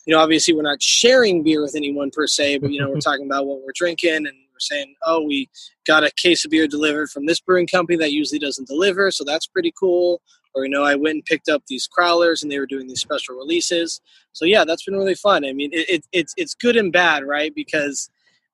you 0.06 0.14
know, 0.14 0.20
obviously 0.20 0.54
we're 0.54 0.62
not 0.62 0.82
sharing 0.82 1.42
beer 1.42 1.60
with 1.62 1.76
anyone 1.76 2.10
per 2.10 2.26
se, 2.26 2.58
but 2.58 2.72
you 2.72 2.80
know, 2.80 2.90
we're 2.90 2.98
talking 3.00 3.26
about 3.26 3.46
what 3.46 3.60
we're 3.60 3.72
drinking 3.74 4.14
and 4.14 4.26
we're 4.26 4.58
saying, 4.58 4.94
oh, 5.04 5.22
we 5.22 5.48
got 5.86 6.04
a 6.04 6.10
case 6.16 6.44
of 6.44 6.50
beer 6.50 6.66
delivered 6.66 7.10
from 7.10 7.26
this 7.26 7.40
brewing 7.40 7.66
company 7.66 7.98
that 7.98 8.12
usually 8.12 8.38
doesn't 8.38 8.68
deliver, 8.68 9.10
so 9.10 9.24
that's 9.24 9.46
pretty 9.46 9.72
cool. 9.78 10.20
Or 10.54 10.64
you 10.64 10.70
know, 10.70 10.82
I 10.82 10.96
went 10.96 11.14
and 11.14 11.24
picked 11.24 11.48
up 11.48 11.62
these 11.68 11.88
crowlers 11.88 12.42
and 12.42 12.50
they 12.50 12.58
were 12.58 12.66
doing 12.66 12.88
these 12.88 13.00
special 13.00 13.36
releases. 13.36 14.00
So 14.32 14.44
yeah, 14.44 14.64
that's 14.64 14.84
been 14.84 14.96
really 14.96 15.14
fun. 15.14 15.44
I 15.44 15.52
mean, 15.52 15.70
it, 15.72 15.88
it, 15.88 16.04
it's 16.12 16.34
it's 16.36 16.54
good 16.54 16.76
and 16.76 16.92
bad, 16.92 17.24
right? 17.24 17.54
Because 17.54 18.10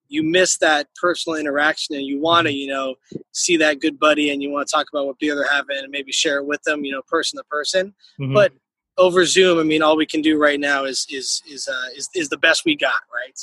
you 0.09 0.23
miss 0.23 0.57
that 0.59 0.89
personal 1.01 1.39
interaction 1.39 1.95
and 1.97 2.05
you 2.05 2.21
want 2.21 2.47
to, 2.47 2.53
you 2.53 2.69
know, 2.69 2.95
see 3.33 3.57
that 3.59 3.81
good 3.81 3.99
buddy 3.99 4.31
and 4.31 4.43
you 4.43 4.51
want 4.51 4.67
to 4.69 4.75
talk 4.75 4.87
about 4.93 5.07
what 5.07 5.19
beer 5.19 5.35
they're 5.35 5.51
having 5.51 5.77
and 5.79 5.91
maybe 5.91 6.13
share 6.13 6.39
it 6.39 6.47
with 6.47 6.63
them, 6.63 6.85
you 6.85 6.93
know, 6.93 7.03
person 7.03 7.37
to 7.39 7.45
person 7.45 7.95
Mhm. 8.21 8.35
but 8.35 8.53
over 8.99 9.27
Zoom, 9.27 9.59
I 9.59 9.63
mean, 9.63 9.83
all 9.83 9.95
we 9.97 10.07
can 10.07 10.23
do 10.23 10.39
right 10.39 10.59
now 10.59 10.85
is 10.87 11.07
is 11.11 11.43
is 11.51 11.69
uh, 11.69 11.89
is, 11.97 12.09
is 12.15 12.29
the 12.31 12.39
best 12.39 12.65
we 12.65 12.77
got, 12.77 12.95
right? 13.15 13.39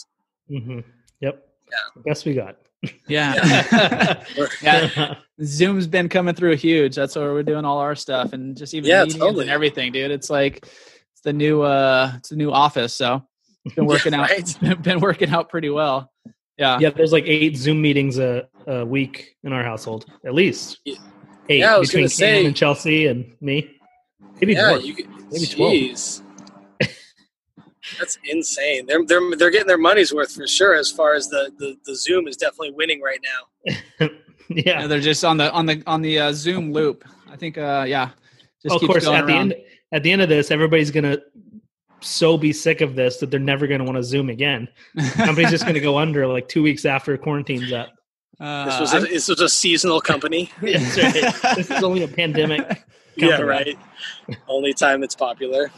mm-hmm. 0.50 0.79
Yep. 1.22 1.48
Yeah. 1.72 2.01
Best 2.05 2.25
we 2.25 2.34
got. 2.34 2.58
yeah 3.08 4.25
yeah 4.62 5.15
Zoom's 5.43 5.88
been 5.88 6.10
coming 6.10 6.36
through 6.36 6.55
huge 6.58 6.96
that's 6.96 7.15
where 7.15 7.32
we're 7.34 7.41
doing 7.43 7.63
all 7.65 7.77
our 7.77 7.96
stuff 7.96 8.34
and 8.34 8.58
just 8.58 8.74
even 8.74 8.89
Yeah, 8.89 9.05
totally. 9.05 9.43
and 9.43 9.50
everything 9.50 9.91
dude 9.93 10.12
it's 10.12 10.29
like 10.29 10.58
it's 10.65 11.22
the 11.24 11.32
new 11.32 11.62
uh 11.62 12.12
it's 12.17 12.32
a 12.32 12.36
new 12.36 12.51
office 12.51 12.93
so 12.93 13.25
it's 13.63 13.74
been 13.75 13.86
working 13.96 14.13
out 14.13 14.29
right. 14.29 14.39
it's 14.39 14.55
been, 14.58 14.82
been 14.82 15.00
working 15.00 15.29
out 15.29 15.48
pretty 15.50 15.70
well 15.70 16.12
yeah 16.57 16.77
yeah, 16.79 16.89
there's 16.89 17.12
like 17.12 17.25
eight 17.25 17.57
Zoom 17.57 17.81
meetings 17.81 18.17
a, 18.19 18.48
a 18.67 18.86
week 18.86 19.36
in 19.43 19.53
our 19.53 19.63
household, 19.63 20.05
at 20.25 20.33
least. 20.33 20.79
Yeah. 20.86 20.95
Eight 21.50 21.60
Yeah, 21.60 21.75
I 21.75 21.79
was 21.79 21.89
between 21.89 22.03
gonna 22.03 22.10
say- 22.10 22.45
and 22.45 22.55
Chelsea 22.55 23.07
and 23.07 23.36
me. 23.41 23.69
Maybe 24.39 24.53
yeah, 24.53 24.69
more. 24.69 24.79
you 24.79 24.93
could, 24.95 25.07
Maybe 25.31 25.45
12. 25.45 26.22
That's 28.00 28.17
insane. 28.29 28.86
They're 28.86 29.05
they're 29.05 29.36
they're 29.36 29.50
getting 29.51 29.67
their 29.67 29.77
money's 29.77 30.13
worth 30.13 30.31
for 30.33 30.48
sure. 30.48 30.74
As 30.74 30.89
far 30.89 31.13
as 31.15 31.27
the 31.27 31.51
the, 31.60 31.75
the 31.86 31.95
Zoom 31.95 32.27
is 32.27 32.38
definitely 32.38 32.72
winning 32.72 33.01
right 33.01 33.19
now. 33.24 34.07
Yeah, 34.50 34.81
yeah. 34.81 34.88
they're 34.88 35.00
just 35.00 35.24
on 35.24 35.38
the 35.38 35.50
on 35.51 35.65
the 35.65 35.81
on 35.88 36.01
the 36.01 36.19
uh, 36.19 36.33
Zoom 36.33 36.74
loop. 36.74 37.05
I 37.31 37.38
think. 37.38 37.57
Uh, 37.57 37.86
yeah. 37.88 38.10
Just 38.62 38.75
of 38.75 38.81
course, 38.81 39.05
going 39.05 39.17
at 39.19 39.25
the 39.25 39.33
end 39.33 39.55
at 39.93 40.03
the 40.03 40.12
end 40.12 40.22
of 40.22 40.27
this, 40.29 40.51
everybody's 40.51 40.91
gonna 40.91 41.17
so 42.03 42.38
be 42.38 42.53
sick 42.53 42.81
of 42.81 42.95
this 42.95 43.17
that 43.17 43.31
they're 43.31 43.39
never 43.39 43.65
gonna 43.67 43.83
want 43.83 43.98
to 43.98 44.03
Zoom 44.03 44.29
again. 44.29 44.67
Company's 45.13 45.50
just 45.51 45.65
gonna 45.65 45.79
go 45.79 45.98
under 46.05 46.27
like 46.27 46.48
two 46.48 46.62
weeks 46.63 46.86
after 46.86 47.17
quarantine's 47.17 47.71
up. 47.73 47.89
Uh, 48.39 48.65
This 48.65 48.80
was 48.80 48.93
a, 48.93 48.97
I'm- 48.97 49.06
this 49.06 49.27
was 49.30 49.41
a 49.41 49.49
seasonal 49.49 50.01
company. 50.01 50.51
That's 50.62 50.97
right. 50.97 51.56
This 51.56 51.71
is 51.71 51.84
only 51.84 52.04
a 52.04 52.08
pandemic. 52.08 52.84
yeah, 53.15 53.41
right. 53.41 53.77
Only 54.47 54.73
time 54.73 55.04
it's 55.04 55.15
popular. 55.15 55.71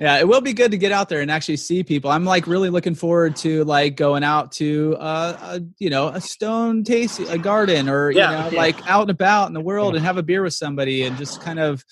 yeah, 0.00 0.18
it 0.20 0.28
will 0.28 0.40
be 0.42 0.52
good 0.52 0.70
to 0.70 0.78
get 0.78 0.92
out 0.92 1.08
there 1.08 1.20
and 1.22 1.30
actually 1.30 1.56
see 1.56 1.82
people. 1.82 2.10
I'm 2.10 2.24
like 2.24 2.46
really 2.46 2.70
looking 2.70 2.94
forward 2.94 3.34
to 3.36 3.64
like 3.64 3.96
going 3.96 4.22
out 4.22 4.52
to 4.52 4.96
uh, 5.00 5.56
a, 5.58 5.60
you 5.78 5.90
know 5.90 6.08
a 6.08 6.20
stone 6.20 6.84
taste 6.84 7.20
a 7.20 7.38
garden 7.38 7.88
or 7.88 8.10
Yeah, 8.10 8.30
you 8.30 8.44
know 8.44 8.50
yeah. 8.50 8.58
like 8.58 8.88
out 8.88 9.02
and 9.02 9.10
about 9.10 9.48
in 9.48 9.54
the 9.54 9.60
world 9.60 9.96
and 9.96 10.04
have 10.04 10.18
a 10.18 10.22
beer 10.22 10.42
with 10.42 10.54
somebody 10.54 11.02
and 11.04 11.16
just 11.16 11.40
kind 11.40 11.58
of 11.58 11.84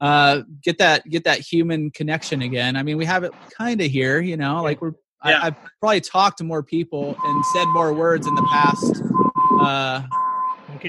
uh 0.00 0.42
get 0.62 0.78
that 0.78 1.08
get 1.08 1.24
that 1.24 1.38
human 1.38 1.90
connection 1.90 2.42
again. 2.42 2.76
I 2.76 2.82
mean, 2.82 2.96
we 2.96 3.04
have 3.04 3.24
it 3.24 3.32
kind 3.56 3.80
of 3.80 3.90
here, 3.90 4.20
you 4.20 4.36
know, 4.36 4.62
like 4.62 4.82
we're 4.82 4.92
Yeah. 5.24 5.40
I, 5.40 5.46
I've 5.46 5.56
probably 5.80 6.00
talked 6.00 6.38
to 6.38 6.44
more 6.44 6.62
people 6.62 7.16
and 7.22 7.44
said 7.46 7.66
more 7.68 7.92
words 7.92 8.26
in 8.26 8.34
the 8.34 8.46
past 8.50 9.02
uh 9.60 10.02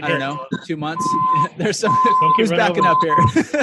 I 0.03 0.07
don't 0.07 0.19
know, 0.19 0.45
two 0.65 0.77
months. 0.77 1.07
There's 1.57 1.79
some 1.79 1.95
who's 2.35 2.49
backing 2.49 2.85
over. 2.85 3.11
up 3.11 3.31
here. 3.31 3.55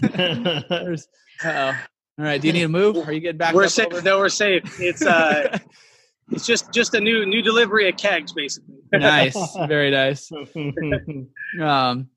There's, 0.68 1.08
uh-oh. 1.42 1.76
All 2.18 2.24
right, 2.24 2.40
do 2.40 2.48
you 2.48 2.52
need 2.52 2.62
to 2.62 2.68
move? 2.68 2.96
Are 3.08 3.12
you 3.12 3.20
getting 3.20 3.38
back 3.38 3.54
we're 3.54 3.68
safe. 3.68 3.86
over? 3.92 4.02
No, 4.02 4.18
we're 4.18 4.28
safe. 4.28 4.62
It's 4.80 5.04
uh, 5.04 5.56
it's 6.32 6.46
just 6.46 6.72
just 6.72 6.94
a 6.94 7.00
new 7.00 7.24
new 7.24 7.42
delivery 7.42 7.88
of 7.88 7.96
kegs, 7.96 8.32
basically. 8.32 8.74
nice, 8.92 9.36
very 9.68 9.90
nice. 9.90 10.30
Um, 11.60 12.08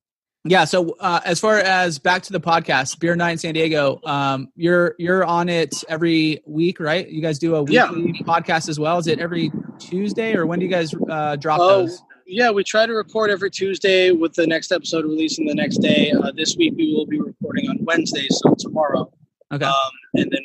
yeah. 0.44 0.66
So 0.66 0.96
uh, 1.00 1.20
as 1.26 1.40
far 1.40 1.58
as 1.60 2.00
back 2.00 2.24
to 2.24 2.32
the 2.34 2.40
podcast, 2.40 3.00
Beer 3.00 3.16
Night 3.16 3.32
in 3.34 3.38
San 3.38 3.54
Diego, 3.54 4.00
um, 4.06 4.50
you're 4.56 4.96
you're 4.98 5.24
on 5.24 5.50
it 5.50 5.74
every 5.88 6.42
week, 6.46 6.80
right? 6.80 7.08
You 7.08 7.22
guys 7.22 7.40
do 7.40 7.56
a 7.56 7.62
weekly 7.64 7.76
Yeah. 7.76 8.26
podcast 8.26 8.70
as 8.70 8.80
well. 8.80 8.98
Is 8.98 9.08
it 9.08 9.20
every 9.20 9.52
Tuesday 9.80 10.36
or 10.36 10.46
when 10.46 10.60
do 10.60 10.66
you 10.66 10.72
guys 10.72 10.94
uh, 11.10 11.36
drop 11.36 11.60
Oh, 11.62 11.82
those? 11.82 12.02
Yeah, 12.28 12.50
we 12.52 12.64
try 12.64 12.86
to 12.86 12.94
record 12.94 13.30
every 13.30 13.52
Tuesday 13.52 14.12
with 14.12 14.34
the 14.36 14.48
next 14.48 14.72
episode 14.72 15.04
releasing 15.04 15.46
the 15.48 15.56
next 15.56 15.78
day. 15.80 16.12
Uh, 16.12 16.32
this 16.36 16.56
week 16.56 16.74
we 16.78 16.94
will 16.94 17.06
be 17.06 17.20
recording 17.20 17.70
on 17.70 17.78
Wednesday, 17.82 18.28
so 18.30 18.56
tomorrow, 18.58 19.12
Okay. 19.54 19.66
um, 19.66 19.74
and 20.14 20.32
then 20.32 20.42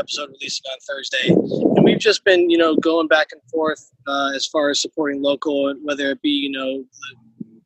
episode 0.00 0.30
releasing 0.30 0.64
on 0.72 0.78
Thursday. 0.80 1.28
And 1.76 1.84
we've 1.84 1.98
just 1.98 2.24
been, 2.24 2.50
you 2.50 2.58
know, 2.58 2.74
going 2.76 3.06
back 3.08 3.28
and 3.32 3.40
forth 3.52 3.88
uh, 4.08 4.32
as 4.34 4.46
far 4.46 4.70
as 4.70 4.80
supporting 4.80 5.22
local, 5.22 5.68
and 5.68 5.78
whether 5.84 6.10
it 6.10 6.20
be, 6.22 6.30
you 6.30 6.50
know, 6.50 6.78
the, 6.82 7.16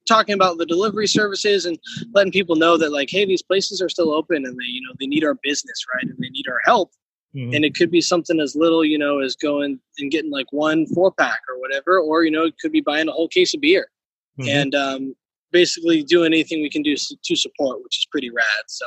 talking 0.09 0.35
about 0.35 0.59
the 0.59 0.67
delivery 0.67 1.07
services 1.07 1.65
and 1.67 1.79
letting 2.15 2.33
people 2.33 2.57
know 2.57 2.77
that, 2.77 2.93
like, 2.93 3.09
hey, 3.11 3.25
these 3.25 3.43
places 3.43 3.81
are 3.81 3.88
still 3.88 4.12
open 4.12 4.45
and 4.45 4.59
they, 4.59 4.65
you 4.67 4.81
know, 4.87 4.95
they 4.99 5.07
need 5.07 5.25
our 5.25 5.37
business, 5.43 5.85
right, 5.95 6.05
and 6.05 6.19
they 6.19 6.29
need 6.31 6.47
our 6.49 6.61
help 6.65 6.91
Mhm. 7.35 7.55
and 7.57 7.65
it 7.65 7.75
could 7.75 7.91
be 7.91 8.03
something 8.03 8.38
as 8.41 8.55
little 8.55 8.85
you 8.85 8.99
know 8.99 9.21
as 9.21 9.35
going 9.37 9.81
and 9.99 10.11
getting 10.11 10.31
like 10.31 10.45
one 10.53 10.85
four 10.88 11.11
pack 11.11 11.41
or 11.49 11.59
whatever 11.61 11.99
or 11.99 12.25
you 12.25 12.31
know 12.31 12.45
it 12.45 12.53
could 12.61 12.73
be 12.73 12.83
buying 12.83 13.09
a 13.09 13.11
whole 13.12 13.27
case 13.29 13.55
of 13.55 13.61
beer 13.62 13.87
Mhm. 14.38 14.49
and 14.49 14.75
um, 14.75 15.17
basically 15.51 16.03
do 16.03 16.25
anything 16.25 16.61
we 16.61 16.69
can 16.69 16.83
do 16.83 16.95
to 16.95 17.35
support 17.37 17.83
which 17.83 17.97
is 17.97 18.07
pretty 18.11 18.29
rad 18.29 18.65
so 18.67 18.85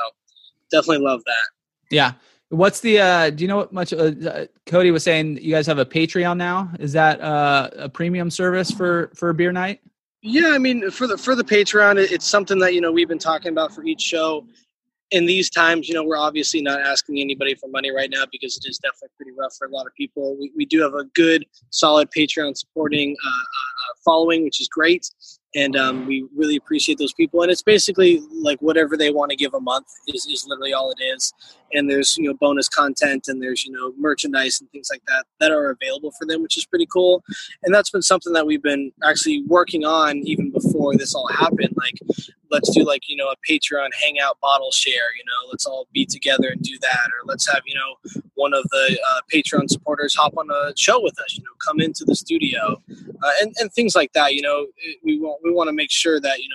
definitely 0.70 1.04
love 1.04 1.22
that 1.26 1.46
Yeah. 1.90 2.12
What's 2.50 2.78
the? 2.78 3.00
uh 3.00 3.30
Do 3.30 3.42
you 3.42 3.48
know 3.48 3.56
what 3.56 3.72
much? 3.72 3.92
Uh, 3.92 4.12
uh, 4.24 4.46
Cody 4.66 4.92
was 4.92 5.02
saying 5.02 5.38
you 5.42 5.50
guys 5.50 5.66
have 5.66 5.78
a 5.80 5.84
Patreon 5.84 6.36
now. 6.36 6.70
Is 6.78 6.92
that 6.92 7.20
uh, 7.20 7.70
a 7.74 7.88
premium 7.88 8.30
service 8.30 8.70
for 8.70 9.10
for 9.16 9.32
beer 9.32 9.50
night? 9.50 9.80
Yeah 10.26 10.50
i 10.50 10.58
mean 10.58 10.90
for 10.90 11.06
the 11.06 11.16
for 11.16 11.34
the 11.36 11.44
patreon 11.44 11.96
it's 11.96 12.26
something 12.26 12.58
that 12.58 12.74
you 12.74 12.80
know 12.80 12.90
we've 12.90 13.08
been 13.08 13.18
talking 13.18 13.52
about 13.52 13.72
for 13.72 13.84
each 13.84 14.00
show. 14.00 14.44
In 15.12 15.24
these 15.24 15.48
times 15.50 15.88
you 15.88 15.94
know 15.94 16.02
we're 16.02 16.18
obviously 16.18 16.60
not 16.60 16.80
asking 16.80 17.20
anybody 17.20 17.54
for 17.54 17.68
money 17.68 17.92
right 17.92 18.10
now 18.10 18.24
because 18.32 18.56
it 18.56 18.64
is 18.68 18.76
definitely 18.78 19.10
pretty 19.16 19.30
rough 19.38 19.54
for 19.56 19.68
a 19.68 19.70
lot 19.70 19.86
of 19.86 19.94
people. 19.94 20.36
We, 20.36 20.50
we 20.56 20.66
do 20.66 20.82
have 20.82 20.94
a 20.94 21.04
good 21.14 21.46
solid 21.70 22.08
patreon 22.10 22.56
supporting 22.56 23.14
uh, 23.24 23.28
uh, 23.28 23.30
uh, 23.30 23.94
following 24.04 24.42
which 24.42 24.60
is 24.60 24.66
great. 24.66 25.08
And 25.54 25.76
um, 25.76 26.06
we 26.06 26.26
really 26.34 26.56
appreciate 26.56 26.98
those 26.98 27.12
people. 27.14 27.40
And 27.42 27.52
it's 27.52 27.62
basically 27.62 28.20
like 28.42 28.58
whatever 28.60 28.96
they 28.96 29.12
want 29.12 29.30
to 29.30 29.36
give 29.36 29.54
a 29.54 29.60
month 29.60 29.86
is, 30.08 30.26
is 30.26 30.44
literally 30.46 30.74
all 30.74 30.90
it 30.90 31.02
is 31.02 31.32
and 31.72 31.90
there's 31.90 32.16
you 32.16 32.24
know 32.24 32.34
bonus 32.34 32.68
content 32.68 33.24
and 33.28 33.42
there's 33.42 33.64
you 33.64 33.72
know 33.72 33.92
merchandise 33.98 34.60
and 34.60 34.70
things 34.70 34.88
like 34.90 35.02
that 35.06 35.26
that 35.40 35.50
are 35.50 35.70
available 35.70 36.12
for 36.18 36.26
them 36.26 36.42
which 36.42 36.56
is 36.56 36.66
pretty 36.66 36.86
cool. 36.92 37.22
And 37.62 37.74
that's 37.74 37.90
been 37.90 38.02
something 38.02 38.32
that 38.32 38.46
we've 38.46 38.62
been 38.62 38.92
actually 39.04 39.42
working 39.46 39.84
on 39.84 40.18
even 40.18 40.50
before 40.50 40.96
this 40.96 41.14
all 41.14 41.28
happened. 41.28 41.74
Like 41.76 41.98
let's 42.50 42.70
do 42.70 42.84
like 42.84 43.08
you 43.08 43.16
know 43.16 43.28
a 43.28 43.36
patreon 43.48 43.88
hangout 44.02 44.38
bottle 44.40 44.70
share 44.70 45.14
you 45.16 45.24
know 45.24 45.50
let's 45.50 45.66
all 45.66 45.86
be 45.92 46.06
together 46.06 46.48
and 46.48 46.62
do 46.62 46.78
that. 46.80 47.06
Or 47.06 47.26
let's 47.26 47.50
have 47.50 47.62
you 47.66 47.74
know 47.74 48.22
one 48.34 48.54
of 48.54 48.62
the 48.70 48.98
uh, 49.10 49.20
patreon 49.32 49.68
supporters 49.68 50.14
hop 50.14 50.34
on 50.36 50.48
a 50.50 50.72
show 50.76 51.00
with 51.02 51.18
us 51.20 51.36
you 51.36 51.42
know 51.42 51.50
come 51.64 51.80
into 51.80 52.04
the 52.04 52.14
studio 52.14 52.80
uh, 53.22 53.32
and, 53.40 53.54
and 53.58 53.72
things 53.72 53.94
like 53.94 54.12
that 54.12 54.34
you 54.34 54.42
know 54.42 54.66
we 55.04 55.18
want 55.18 55.40
we 55.42 55.52
want 55.52 55.68
to 55.68 55.72
make 55.72 55.90
sure 55.90 56.20
that 56.20 56.38
you 56.38 56.48
know 56.48 56.54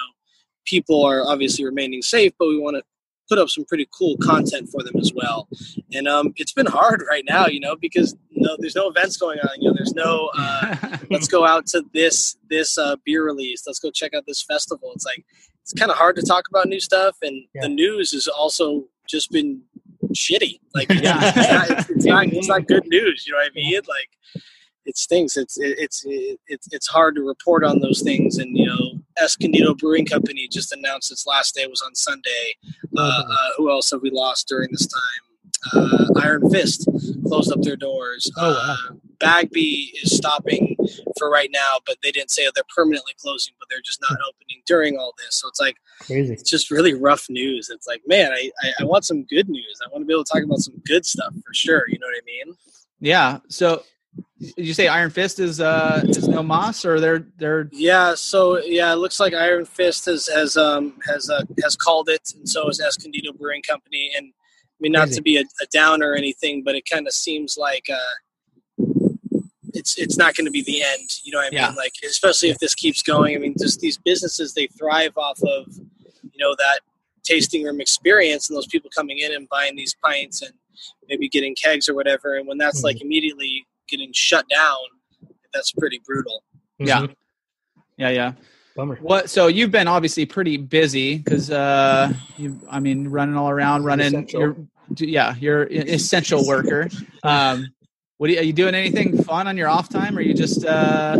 people 0.65 1.03
are 1.03 1.23
obviously 1.27 1.65
remaining 1.65 2.01
safe 2.01 2.31
but 2.39 2.47
we 2.47 2.57
want 2.57 2.75
to 2.77 2.83
put 3.31 3.39
up 3.39 3.47
some 3.47 3.63
pretty 3.63 3.87
cool 3.97 4.17
content 4.17 4.67
for 4.69 4.83
them 4.83 4.97
as 4.99 5.13
well. 5.15 5.47
And 5.93 6.05
um, 6.05 6.33
it's 6.35 6.51
been 6.51 6.65
hard 6.65 7.01
right 7.09 7.23
now, 7.29 7.47
you 7.47 7.61
know, 7.61 7.77
because 7.77 8.13
no, 8.31 8.57
there's 8.59 8.75
no 8.75 8.89
events 8.89 9.15
going 9.15 9.39
on. 9.39 9.49
You 9.61 9.69
know, 9.69 9.75
there's 9.77 9.93
no 9.93 10.29
uh, 10.37 10.97
let's 11.09 11.29
go 11.29 11.45
out 11.45 11.65
to 11.67 11.81
this 11.93 12.35
this 12.49 12.77
uh, 12.77 12.97
beer 13.05 13.23
release. 13.23 13.63
Let's 13.65 13.79
go 13.79 13.89
check 13.89 14.13
out 14.13 14.25
this 14.27 14.43
festival. 14.43 14.91
It's 14.93 15.05
like 15.05 15.23
it's 15.61 15.71
kind 15.71 15.89
of 15.91 15.95
hard 15.97 16.17
to 16.17 16.23
talk 16.23 16.43
about 16.49 16.67
new 16.67 16.81
stuff, 16.81 17.15
and 17.21 17.45
Yeah. 17.55 17.61
the 17.63 17.69
news 17.69 18.11
has 18.11 18.27
also 18.27 18.83
just 19.07 19.31
been 19.31 19.61
shitty. 20.13 20.59
Like, 20.75 20.89
it's, 20.89 21.01
Yeah. 21.03 21.19
it's, 21.23 21.37
not, 21.37 21.71
it's, 21.79 21.89
it's 21.89 22.05
not 22.05 22.27
it's 22.27 22.47
not 22.49 22.67
good 22.67 22.85
news. 22.87 23.25
You 23.25 23.31
know 23.33 23.39
what 23.39 23.51
I 23.51 23.55
mean? 23.55 23.79
Like, 23.87 24.09
it 24.85 24.97
stinks. 24.97 25.37
It's 25.37 25.57
it, 25.57 25.75
it's 25.79 26.03
it, 26.05 26.37
it's 26.47 26.67
it's 26.73 26.87
hard 26.87 27.15
to 27.15 27.21
report 27.21 27.63
on 27.63 27.79
those 27.79 28.01
things. 28.01 28.39
And 28.39 28.57
you 28.57 28.65
know, 28.65 28.90
Escondido 29.21 29.73
Brewing 29.73 30.05
Company 30.05 30.47
just 30.47 30.71
announced 30.71 31.11
its 31.11 31.25
last 31.25 31.55
day 31.55 31.65
was 31.67 31.81
on 31.81 31.95
Sunday. 31.95 32.55
Uh, 32.97 33.01
uh, 33.01 33.49
who 33.57 33.69
else 33.69 33.91
have 33.91 34.01
we 34.01 34.09
lost 34.11 34.47
during 34.47 34.69
this 34.71 34.87
time? 34.87 35.01
Uh, 35.73 36.07
Iron 36.23 36.49
Fist 36.49 36.89
closed 37.27 37.51
up 37.51 37.61
their 37.61 37.75
doors. 37.75 38.31
Oh, 38.37 38.51
wow. 38.51 38.75
uh, 38.89 38.95
Bagby 39.19 39.93
is 40.01 40.17
stopping 40.17 40.75
for 41.17 41.29
right 41.29 41.49
now, 41.53 41.77
but 41.85 41.97
they 42.01 42.11
didn't 42.11 42.31
say 42.31 42.47
they're 42.55 42.63
permanently 42.75 43.13
closing, 43.21 43.53
but 43.59 43.67
they're 43.69 43.81
just 43.81 44.01
not 44.01 44.17
opening 44.27 44.63
during 44.65 44.97
all 44.97 45.13
this. 45.19 45.35
So 45.35 45.47
it's 45.47 45.59
like 45.59 45.77
Crazy. 45.99 46.33
it's 46.33 46.49
just 46.49 46.71
really 46.71 46.95
rough 46.95 47.27
news. 47.29 47.69
It's 47.69 47.85
like, 47.85 48.01
man, 48.07 48.31
I, 48.31 48.49
I, 48.63 48.71
I 48.79 48.83
want 48.85 49.05
some 49.05 49.23
good 49.25 49.47
news. 49.47 49.79
I 49.85 49.89
want 49.91 50.01
to 50.01 50.07
be 50.07 50.13
able 50.13 50.23
to 50.23 50.33
talk 50.33 50.43
about 50.43 50.59
some 50.59 50.81
good 50.85 51.05
stuff 51.05 51.33
for 51.45 51.53
sure. 51.53 51.83
You 51.87 51.99
know 51.99 52.07
what 52.07 52.15
I 52.17 52.25
mean? 52.25 52.55
yeah. 52.99 53.39
So 53.47 53.77
did 53.77 53.83
you 54.57 54.73
say 54.73 54.87
Iron 54.87 55.11
Fist 55.11 55.39
is 55.39 55.59
uh 55.61 56.03
is 56.07 56.27
no 56.27 56.41
moss 56.41 56.83
or 56.85 56.99
they're 56.99 57.25
they're 57.37 57.69
Yeah. 57.71 58.15
So 58.15 58.57
yeah, 58.59 58.91
it 58.91 58.95
looks 58.97 59.19
like 59.19 59.33
Iron 59.33 59.65
Fist 59.65 60.05
has 60.05 60.27
has 60.27 60.57
um 60.57 60.99
has 61.07 61.29
uh, 61.29 61.43
has 61.63 61.75
called 61.75 62.09
it, 62.09 62.33
and 62.35 62.47
so 62.49 62.67
is 62.69 62.79
Escondido 62.79 63.33
Brewing 63.33 63.61
Company. 63.61 64.11
And 64.17 64.27
I 64.33 64.77
mean, 64.79 64.91
not 64.93 65.09
to 65.09 65.21
be 65.21 65.37
a, 65.37 65.41
a 65.41 65.67
downer 65.71 66.11
or 66.11 66.15
anything, 66.15 66.63
but 66.63 66.73
it 66.75 66.89
kind 66.89 67.05
of 67.05 67.13
seems 67.13 67.55
like 67.57 67.85
uh, 67.93 68.85
it's 69.73 69.97
it's 69.97 70.17
not 70.17 70.35
going 70.35 70.45
to 70.45 70.51
be 70.51 70.63
the 70.63 70.81
end. 70.81 71.09
You 71.23 71.33
know 71.33 71.37
what 71.39 71.53
I 71.53 71.55
Yeah. 71.55 71.67
mean? 71.67 71.75
Like, 71.75 71.93
especially 72.03 72.49
if 72.49 72.57
this 72.59 72.73
keeps 72.73 73.03
going. 73.03 73.35
I 73.35 73.39
mean, 73.39 73.55
just 73.59 73.79
these 73.79 73.97
businesses 73.97 74.53
they 74.53 74.67
thrive 74.67 75.17
off 75.17 75.39
of 75.43 75.67
you 76.23 76.39
know 76.39 76.55
that 76.57 76.79
tasting 77.23 77.63
room 77.63 77.79
experience 77.79 78.49
and 78.49 78.57
those 78.57 78.65
people 78.67 78.89
coming 78.95 79.19
in 79.19 79.31
and 79.33 79.47
buying 79.49 79.75
these 79.75 79.95
pints 80.03 80.41
and 80.41 80.53
maybe 81.07 81.29
getting 81.29 81.53
kegs 81.55 81.87
or 81.87 81.93
whatever. 81.93 82.35
And 82.37 82.47
when 82.47 82.57
that's 82.57 82.83
like 82.83 83.01
immediately 83.01 83.67
getting 83.91 84.11
shut 84.13 84.47
down, 84.49 84.77
that's 85.53 85.71
pretty 85.73 86.01
brutal. 86.05 86.43
Yeah. 86.79 87.01
Mhm. 87.01 87.15
yeah 87.97 88.09
yeah. 88.09 88.33
Bummer. 88.75 88.95
What? 89.01 89.29
So 89.29 89.47
you've 89.47 89.71
been 89.71 89.87
obviously 89.87 90.25
pretty 90.25 90.57
busy 90.57 91.17
because 91.17 91.51
uh, 91.51 92.13
you, 92.37 92.59
I 92.69 92.79
mean, 92.79 93.09
running 93.09 93.35
all 93.35 93.49
around, 93.49 93.83
running. 93.83 94.07
Essential. 94.07 94.39
You're, 94.39 94.55
yeah, 94.97 95.35
you're 95.39 95.63
an 95.63 95.89
essential 95.89 96.47
worker. 96.47 96.89
Um, 97.23 97.67
what 98.17 98.29
are 98.29 98.33
you, 98.33 98.39
are 98.39 98.43
you 98.43 98.53
doing? 98.53 98.73
Anything 98.73 99.21
fun 99.23 99.47
on 99.47 99.57
your 99.57 99.67
off 99.67 99.89
time, 99.89 100.15
or 100.17 100.19
are 100.19 100.23
you 100.23 100.33
just 100.33 100.65
uh, 100.65 101.17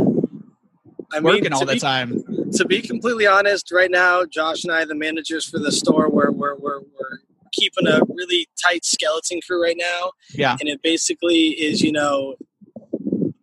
I 1.12 1.20
mean, 1.20 1.24
working 1.24 1.54
all 1.54 1.60
to 1.60 1.66
the 1.66 1.74
be- 1.74 1.80
time? 1.80 2.24
to 2.54 2.66
be 2.66 2.82
completely 2.82 3.28
honest, 3.28 3.72
right 3.72 3.92
now, 3.92 4.26
Josh 4.26 4.64
and 4.64 4.72
I, 4.74 4.86
the 4.86 4.96
managers 4.96 5.46
for 5.46 5.60
the 5.60 5.72
store, 5.72 6.10
we're, 6.10 6.32
we're, 6.32 6.56
we're, 6.56 6.80
we're 6.80 7.20
keeping 7.54 7.88
a 7.88 8.02
really 8.10 8.48
tight 8.62 8.86
skeleton 8.86 9.40
crew 9.46 9.62
right 9.62 9.78
now. 9.78 10.12
Yeah. 10.34 10.58
And 10.60 10.70
it 10.70 10.82
basically 10.82 11.50
is, 11.50 11.82
you 11.82 11.92
know, 11.92 12.36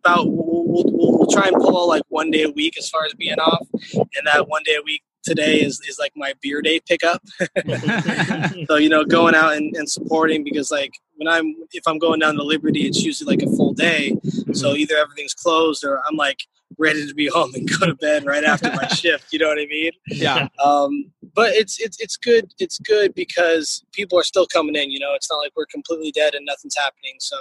about 0.03 0.27
we'll, 0.27 0.65
we'll, 0.65 0.83
we'll, 0.87 1.17
we'll 1.17 1.27
try 1.27 1.47
and 1.47 1.55
pull 1.55 1.87
like 1.87 2.03
one 2.09 2.31
day 2.31 2.43
a 2.43 2.49
week 2.49 2.77
as 2.77 2.89
far 2.89 3.05
as 3.05 3.13
being 3.13 3.39
off. 3.39 3.67
And 3.93 4.25
that 4.25 4.47
one 4.47 4.63
day 4.65 4.75
a 4.75 4.81
week 4.83 5.03
today 5.23 5.61
is, 5.61 5.79
is 5.87 5.97
like 5.99 6.11
my 6.15 6.33
beer 6.41 6.61
day 6.61 6.79
pickup. 6.87 7.21
So, 8.67 8.75
you 8.75 8.89
know, 8.89 9.03
going 9.03 9.35
out 9.35 9.53
and, 9.53 9.75
and 9.75 9.89
supporting 9.89 10.43
because 10.43 10.69
like 10.69 10.91
when 11.15 11.27
I'm, 11.27 11.55
if 11.71 11.87
I'm 11.87 11.97
going 11.97 12.19
down 12.19 12.35
to 12.35 12.43
Liberty, 12.43 12.81
it's 12.87 13.01
usually 13.01 13.35
like 13.35 13.45
a 13.45 13.49
full 13.55 13.73
day. 13.73 14.15
So 14.53 14.73
either 14.73 14.95
everything's 14.95 15.33
closed 15.33 15.83
or 15.83 16.01
I'm 16.07 16.15
like 16.15 16.39
ready 16.77 17.07
to 17.07 17.13
be 17.13 17.27
home 17.27 17.53
and 17.55 17.67
go 17.79 17.87
to 17.87 17.95
bed 17.95 18.25
right 18.25 18.43
after 18.43 18.69
my 18.71 18.87
shift. 18.89 19.31
You 19.31 19.39
know 19.39 19.47
what 19.47 19.59
I 19.59 19.65
mean? 19.65 19.91
yeah, 20.07 20.47
Um, 20.63 21.11
but 21.35 21.53
it's 21.53 21.79
it's 21.79 21.99
it's 21.99 22.17
good. 22.17 22.53
It's 22.59 22.79
good 22.79 23.13
because 23.15 23.83
people 23.91 24.17
are 24.19 24.23
still 24.23 24.45
coming 24.47 24.75
in. 24.75 24.91
You 24.91 24.99
know, 24.99 25.13
it's 25.15 25.29
not 25.29 25.37
like 25.37 25.51
we're 25.55 25.65
completely 25.65 26.11
dead 26.11 26.33
and 26.35 26.45
nothing's 26.45 26.75
happening. 26.77 27.15
So 27.19 27.35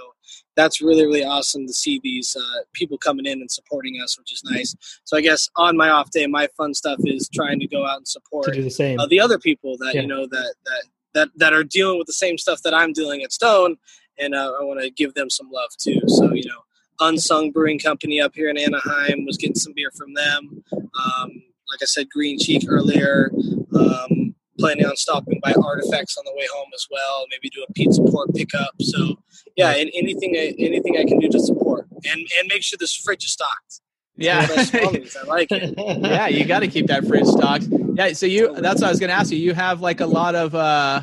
that's 0.56 0.80
really 0.80 1.04
really 1.06 1.24
awesome 1.24 1.66
to 1.66 1.72
see 1.72 2.00
these 2.02 2.36
uh, 2.38 2.62
people 2.72 2.98
coming 2.98 3.26
in 3.26 3.40
and 3.40 3.50
supporting 3.50 4.00
us, 4.02 4.18
which 4.18 4.32
is 4.32 4.42
nice. 4.44 4.74
So 5.04 5.16
I 5.16 5.20
guess 5.20 5.48
on 5.56 5.76
my 5.76 5.90
off 5.90 6.10
day, 6.10 6.26
my 6.26 6.48
fun 6.56 6.74
stuff 6.74 6.98
is 7.04 7.28
trying 7.32 7.60
to 7.60 7.66
go 7.66 7.86
out 7.86 7.98
and 7.98 8.06
to 8.06 8.10
support 8.10 8.52
do 8.52 8.62
the 8.62 8.70
same. 8.70 8.98
uh, 8.98 9.06
the 9.06 9.20
other 9.20 9.38
people 9.38 9.76
that 9.78 9.94
Yeah. 9.94 10.02
you 10.02 10.06
know 10.08 10.26
that 10.26 10.54
that 10.66 10.82
that 11.14 11.28
that 11.36 11.52
are 11.52 11.64
dealing 11.64 11.98
with 11.98 12.06
the 12.06 12.12
same 12.12 12.38
stuff 12.38 12.62
that 12.62 12.74
I'm 12.74 12.92
dealing 12.92 13.22
at 13.22 13.32
Stone, 13.32 13.76
and 14.18 14.34
uh, 14.34 14.52
I 14.60 14.64
want 14.64 14.80
to 14.80 14.90
give 14.90 15.14
them 15.14 15.30
some 15.30 15.50
love 15.50 15.70
too. 15.78 16.00
So 16.08 16.32
you 16.34 16.44
know, 16.46 16.60
Unsung 17.00 17.50
Brewing 17.52 17.78
Company 17.78 18.20
up 18.20 18.32
here 18.34 18.48
in 18.50 18.58
Anaheim 18.58 19.24
was 19.24 19.36
getting 19.36 19.54
some 19.56 19.72
beer 19.74 19.90
from 19.96 20.14
them. 20.14 20.62
Um, 20.72 21.42
like 21.70 21.82
I 21.82 21.86
said, 21.86 22.08
Green 22.10 22.38
Cheek 22.38 22.64
earlier. 22.68 23.30
Um, 23.74 24.34
planning 24.58 24.84
on 24.86 24.96
stopping 24.96 25.40
by 25.42 25.52
Artifex 25.52 26.16
on 26.16 26.24
the 26.24 26.32
way 26.34 26.46
home 26.52 26.68
as 26.74 26.86
well. 26.90 27.26
Maybe 27.30 27.48
do 27.48 27.64
a 27.68 27.72
pizza 27.72 28.02
port 28.02 28.34
pickup. 28.34 28.74
So 28.80 29.16
yeah, 29.56 29.70
and 29.70 29.90
anything 29.94 30.34
anything 30.36 30.96
I 30.98 31.04
can 31.04 31.18
do 31.18 31.28
to 31.28 31.40
support 31.40 31.86
and 31.92 32.26
and 32.38 32.48
make 32.48 32.62
sure 32.62 32.76
this 32.78 32.94
fridge 32.96 33.24
is 33.24 33.32
stocked. 33.32 33.80
yeah. 34.16 34.40
What 34.42 34.58
else 34.58 34.74
wrong 34.74 34.92
with 34.92 35.16
it? 35.16 35.16
I 35.16 35.24
like 35.24 35.52
it. 35.52 35.74
yeah, 35.78 36.26
you 36.28 36.44
got 36.44 36.60
to 36.60 36.68
keep 36.68 36.86
that 36.88 37.06
fridge 37.06 37.26
stocked. 37.26 37.66
Yeah, 37.94 38.12
so 38.12 38.26
you 38.26 38.52
that's 38.54 38.80
what 38.80 38.88
I 38.88 38.90
was 38.90 39.00
going 39.00 39.10
to 39.10 39.16
ask 39.16 39.30
you. 39.30 39.38
You 39.38 39.54
have 39.54 39.80
like 39.80 40.00
a 40.00 40.06
lot 40.06 40.34
of 40.34 40.54
uh 40.54 41.02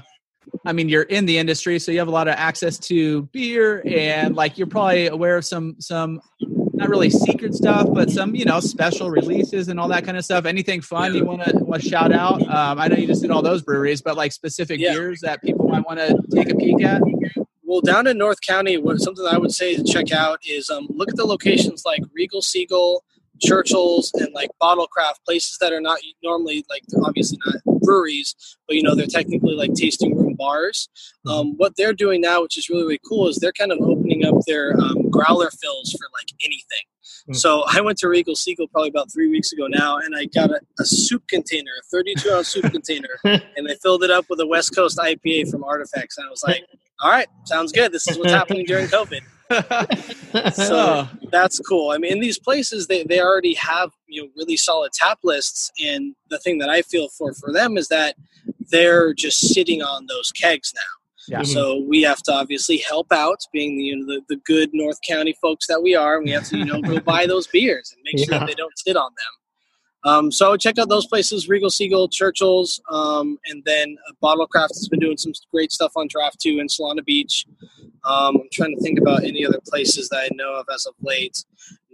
I 0.65 0.73
mean, 0.73 0.89
you're 0.89 1.03
in 1.03 1.25
the 1.25 1.37
industry, 1.37 1.79
so 1.79 1.91
you 1.91 1.99
have 1.99 2.07
a 2.07 2.11
lot 2.11 2.27
of 2.27 2.35
access 2.35 2.77
to 2.79 3.23
beer 3.33 3.83
and 3.85 4.35
like 4.35 4.57
you're 4.57 4.67
probably 4.67 5.07
aware 5.07 5.37
of 5.37 5.45
some 5.45 5.75
some 5.79 6.21
not 6.75 6.89
really 6.89 7.09
secret 7.09 7.53
stuff, 7.53 7.87
but 7.91 8.09
some, 8.09 8.35
you 8.35 8.45
know, 8.45 8.59
special 8.59 9.09
releases 9.09 9.67
and 9.69 9.79
all 9.79 9.87
that 9.89 10.05
kind 10.05 10.17
of 10.17 10.25
stuff. 10.25 10.45
Anything 10.45 10.81
fun 10.81 11.15
you 11.15 11.25
want 11.25 11.43
to 11.43 11.57
want 11.63 11.83
shout 11.83 12.11
out? 12.11 12.41
Um, 12.41 12.79
I 12.79 12.87
know 12.87 12.95
you 12.97 13.07
just 13.07 13.21
did 13.21 13.31
all 13.31 13.41
those 13.41 13.61
breweries, 13.61 14.01
but 14.01 14.15
like 14.17 14.31
specific 14.31 14.79
Yeah. 14.79 14.93
beers 14.93 15.21
that 15.21 15.41
people 15.41 15.67
might 15.67 15.85
want 15.85 15.99
to 15.99 16.17
take 16.31 16.49
a 16.49 16.55
peek 16.55 16.83
at. 16.83 17.01
Well, 17.63 17.81
down 17.81 18.07
in 18.07 18.17
North 18.17 18.39
County, 18.47 18.77
what, 18.77 18.99
something 18.99 19.25
I 19.25 19.37
would 19.37 19.51
say 19.51 19.75
to 19.75 19.83
check 19.83 20.11
out 20.11 20.39
is 20.47 20.69
um, 20.69 20.87
look 20.89 21.09
at 21.09 21.15
the 21.15 21.25
locations 21.25 21.83
like 21.85 22.01
Regal 22.13 22.41
Seagull, 22.41 23.03
Churchill's, 23.41 24.11
and 24.13 24.33
like 24.33 24.49
Bottlecraft, 24.61 25.23
places 25.25 25.57
that 25.59 25.73
are 25.73 25.81
not 25.81 25.99
normally 26.23 26.63
like 26.69 26.83
obviously 27.03 27.37
not 27.45 27.55
breweries, 27.81 28.35
but 28.67 28.75
you 28.77 28.83
know 28.83 28.95
they're 28.95 29.07
technically 29.07 29.55
like 29.55 29.73
tasting 29.73 30.14
bars. 30.35 30.89
Um, 31.27 31.55
what 31.57 31.73
they're 31.77 31.93
doing 31.93 32.21
now, 32.21 32.41
which 32.41 32.57
is 32.57 32.69
really 32.69 32.83
really 32.83 33.01
cool, 33.07 33.27
is 33.27 33.37
they're 33.37 33.51
kind 33.51 33.71
of 33.71 33.79
opening 33.81 34.25
up 34.25 34.35
their 34.47 34.75
um, 34.79 35.09
growler 35.09 35.49
fills 35.49 35.91
for 35.91 36.07
like 36.13 36.29
anything. 36.43 36.85
Mm. 37.29 37.35
So 37.35 37.63
I 37.67 37.81
went 37.81 37.97
to 37.99 38.09
Regal 38.09 38.35
Seagull 38.35 38.67
probably 38.67 38.89
about 38.89 39.11
three 39.11 39.29
weeks 39.29 39.51
ago 39.51 39.67
now, 39.67 39.97
and 39.97 40.15
I 40.15 40.25
got 40.25 40.51
a, 40.51 40.59
a 40.79 40.85
soup 40.85 41.23
container, 41.27 41.71
a 41.79 41.83
32 41.91 42.31
ounce 42.31 42.47
soup 42.49 42.63
container, 42.71 43.19
and 43.23 43.67
they 43.67 43.75
filled 43.81 44.03
it 44.03 44.11
up 44.11 44.25
with 44.29 44.39
a 44.39 44.47
West 44.47 44.75
Coast 44.75 44.97
IPA 44.97 45.49
from 45.49 45.63
Artifex, 45.63 46.17
and 46.17 46.27
I 46.27 46.29
was 46.29 46.43
like, 46.43 46.63
"All 47.01 47.09
right, 47.09 47.27
sounds 47.45 47.71
good. 47.71 47.91
This 47.91 48.07
is 48.07 48.17
what's 48.17 48.31
happening 48.31 48.65
during 48.65 48.87
COVID." 48.87 49.21
So 50.53 51.07
that's 51.31 51.59
cool. 51.59 51.91
I 51.91 51.97
mean, 51.97 52.11
in 52.11 52.19
these 52.19 52.37
places, 52.37 52.87
they, 52.87 53.03
they 53.03 53.21
already 53.21 53.53
have 53.53 53.91
you 54.07 54.23
know 54.23 54.29
really 54.35 54.57
solid 54.57 54.91
tap 54.91 55.19
lists, 55.23 55.71
and 55.81 56.15
the 56.29 56.39
thing 56.39 56.57
that 56.59 56.69
I 56.69 56.81
feel 56.81 57.07
for 57.09 57.33
for 57.33 57.53
them 57.53 57.77
is 57.77 57.87
that 57.87 58.15
they're 58.71 59.13
just 59.13 59.39
sitting 59.53 59.81
on 59.81 60.05
those 60.07 60.31
kegs 60.31 60.73
now. 60.75 60.81
Yeah. 61.27 61.43
So 61.43 61.83
we 61.87 62.03
have 62.03 62.21
to 62.23 62.33
obviously 62.33 62.77
help 62.77 63.11
out, 63.11 63.39
being 63.51 63.77
the, 63.77 63.83
you 63.83 63.95
know, 63.97 64.05
the 64.05 64.21
the 64.29 64.41
good 64.45 64.69
North 64.73 64.99
County 65.07 65.35
folks 65.41 65.65
that 65.67 65.81
we 65.81 65.95
are. 65.95 66.17
And 66.17 66.25
we 66.25 66.31
have 66.31 66.47
to 66.49 66.57
you 66.57 66.65
know 66.65 66.81
go 66.81 66.99
buy 67.13 67.25
those 67.25 67.47
beers 67.47 67.91
and 67.95 68.01
make 68.03 68.19
sure 68.23 68.33
Yeah. 68.35 68.39
that 68.39 68.47
they 68.47 68.53
don't 68.53 68.77
sit 68.77 68.95
on 68.95 69.09
them. 69.11 70.11
Um, 70.11 70.31
so 70.31 70.45
I 70.45 70.49
would 70.51 70.59
check 70.61 70.77
out 70.77 70.87
those 70.87 71.07
places: 71.07 71.49
Regal 71.49 71.71
Seagull, 71.71 72.09
Churchill's, 72.09 72.79
um, 72.91 73.39
and 73.47 73.63
then 73.65 73.97
Bottlecraft 74.21 74.69
has 74.75 74.87
been 74.87 74.99
doing 74.99 75.17
some 75.17 75.33
great 75.51 75.71
stuff 75.71 75.93
on 75.95 76.07
draft 76.07 76.39
too 76.39 76.59
in 76.59 76.67
Solana 76.67 77.03
Beach. 77.03 77.47
Um, 78.03 78.35
I'm 78.35 78.47
trying 78.53 78.75
to 78.75 78.81
think 78.83 78.99
about 78.99 79.23
any 79.23 79.43
other 79.43 79.59
places 79.67 80.09
that 80.09 80.17
I 80.17 80.29
know 80.35 80.53
of 80.53 80.67
as 80.71 80.85
of 80.85 80.93
late. 81.01 81.43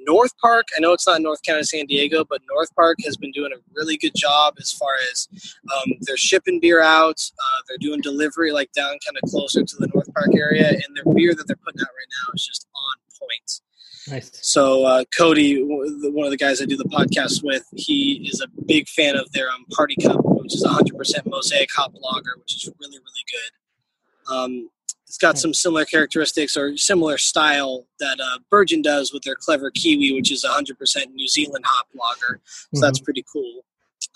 North 0.06 0.38
Park, 0.38 0.68
I 0.76 0.80
know 0.80 0.94
it's 0.94 1.08
not 1.08 1.22
North 1.22 1.42
County, 1.44 1.64
San 1.64 1.86
Diego, 1.86 2.24
but 2.24 2.42
North 2.50 2.74
Park 2.76 2.98
has 3.04 3.18
been 3.18 3.32
doing 3.32 3.52
a 3.54 3.58
really 3.76 3.98
good 3.98 4.14
job 4.16 4.56
as 4.60 4.72
far 4.72 4.94
as 5.12 5.28
um, 5.74 5.94
they're 6.02 6.18
shipping 6.18 6.60
beer 6.60 6.82
out. 6.82 7.22
Uh, 7.32 7.62
they're 7.68 7.78
doing 7.78 8.02
delivery 8.02 8.52
like 8.52 8.72
down 8.74 8.92
kind 9.06 9.18
of 9.22 9.30
closer 9.30 9.64
to 9.64 9.76
the 9.78 9.88
North 9.94 10.14
Park 10.14 10.30
area, 10.36 10.70
and 10.70 10.96
their 10.96 11.14
beer 11.14 11.34
that 11.34 11.48
they're 11.48 11.56
putting 11.56 11.82
out 11.82 11.88
right 11.88 12.12
now 12.28 12.32
is 12.34 12.46
just 12.46 12.68
on 12.76 13.28
point. 13.28 13.62
nice. 14.10 14.32
So 14.42 14.86
uh, 14.86 15.04
Cody, 15.16 15.62
one 15.64 16.26
of 16.26 16.32
the 16.32 16.38
guys 16.38 16.62
I 16.62 16.66
do 16.66 16.78
the 16.78 16.86
podcast 16.86 17.44
with, 17.44 17.68
he 17.76 18.30
is 18.32 18.42
a 18.42 18.48
big 18.66 18.88
fan 18.88 19.16
of 19.16 19.32
their 19.32 19.50
um, 19.50 19.66
Party 19.72 19.96
Cup, 20.02 20.20
which 20.24 20.56
is 20.56 20.64
100% 20.64 21.26
mosaic 21.26 21.70
hop 21.76 21.94
lager, 21.94 22.38
which 22.40 22.56
is 22.56 22.70
really 22.80 22.98
really 22.98 23.26
good. 23.32 24.34
Um, 24.34 24.70
it's 25.12 25.18
got 25.18 25.38
some 25.38 25.54
similar 25.54 25.84
characteristics 25.84 26.56
or 26.56 26.78
similar 26.78 27.18
style 27.18 27.86
that 28.00 28.18
uh, 28.22 28.40
Burgeon 28.50 28.82
does 28.82 29.12
with 29.12 29.24
their 29.24 29.36
Clever 29.36 29.70
Kiwi, 29.70 30.14
which 30.14 30.32
is 30.32 30.46
100% 30.46 31.12
New 31.12 31.28
Zealand 31.28 31.66
hop 31.68 31.88
lager. 31.94 32.40
So 32.74 32.80
that's 32.80 33.02
pretty 33.02 33.26
cool. 33.30 33.66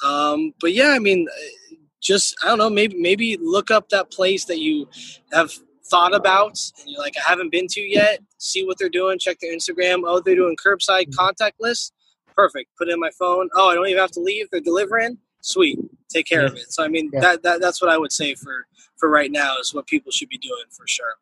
Um, 0.05 0.53
but 0.61 0.71
yeah, 0.71 0.91
I 0.91 0.99
mean, 0.99 1.27
uh, 1.29 1.75
just 2.01 2.33
I 2.41 2.47
don't 2.47 2.59
know, 2.59 2.69
maybe 2.69 2.95
maybe 2.97 3.35
look 3.41 3.71
up 3.71 3.89
that 3.89 4.09
place 4.09 4.45
that 4.45 4.59
you 4.59 4.87
have 5.33 5.51
thought 5.87 6.15
about 6.15 6.57
and 6.79 6.89
you're 6.89 7.01
like 7.01 7.15
I 7.17 7.29
haven't 7.29 7.51
been 7.51 7.67
to 7.71 7.81
yet. 7.81 8.21
See 8.37 8.65
what 8.65 8.77
they're 8.79 8.87
doing. 8.87 9.19
Check 9.19 9.39
their 9.41 9.53
Instagram. 9.53 10.03
Oh, 10.05 10.21
they're 10.21 10.35
doing 10.35 10.55
curbside 10.65 11.09
contactless. 11.09 11.91
Perfect. 12.37 12.69
Put 12.77 12.87
it 12.87 12.93
in 12.93 13.01
my 13.01 13.11
phone. 13.19 13.49
Oh, 13.53 13.69
I 13.69 13.75
don't 13.75 13.87
even 13.87 13.99
have 13.99 14.11
to 14.11 14.21
leave. 14.21 14.47
They're 14.49 14.61
delivering. 14.61 15.17
Sweet. 15.45 15.77
Take 16.09 16.25
care 16.25 16.43
of 16.45 16.55
it. 16.55 16.71
So 16.73 16.83
I 16.83 16.87
mean 16.87 17.11
Yeah. 17.13 17.21
that, 17.21 17.43
that 17.43 17.61
that's 17.61 17.81
what 17.81 17.91
I 17.91 17.97
would 17.97 18.11
say 18.11 18.33
for 18.35 18.65
for 18.97 19.09
right 19.09 19.31
now 19.31 19.57
is 19.59 19.73
what 19.73 19.85
people 19.85 20.11
should 20.11 20.29
be 20.29 20.37
doing 20.39 20.63
for 20.71 20.87
sure. 20.87 21.13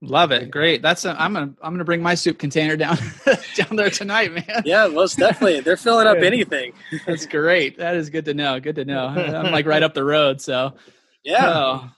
Love 0.00 0.32
it. 0.32 0.50
Great. 0.50 0.80
That's 0.82 1.04
a, 1.04 1.14
I'm 1.20 1.32
gonna 1.34 1.52
I'm 1.62 1.74
gonna 1.74 1.84
bring 1.84 2.02
my 2.02 2.14
soup 2.14 2.38
container 2.38 2.76
down 2.76 2.96
down 3.54 3.76
there 3.76 3.90
tonight, 3.90 4.32
man. 4.32 4.62
Yeah, 4.64 4.86
most 4.88 5.18
definitely. 5.18 5.60
They're 5.60 5.76
filling 5.76 6.06
up 6.06 6.16
anything. 6.22 6.72
That's 7.06 7.26
great. 7.26 7.76
That 7.78 7.96
is 7.96 8.08
good 8.10 8.24
to 8.24 8.34
know. 8.34 8.58
Good 8.58 8.76
to 8.76 8.84
know. 8.84 9.06
I'm 9.08 9.52
like 9.52 9.66
right 9.66 9.82
up 9.82 9.94
the 9.94 10.04
road, 10.04 10.40
so 10.40 10.74
Yeah. 11.22 11.52
Oh, 11.52 11.90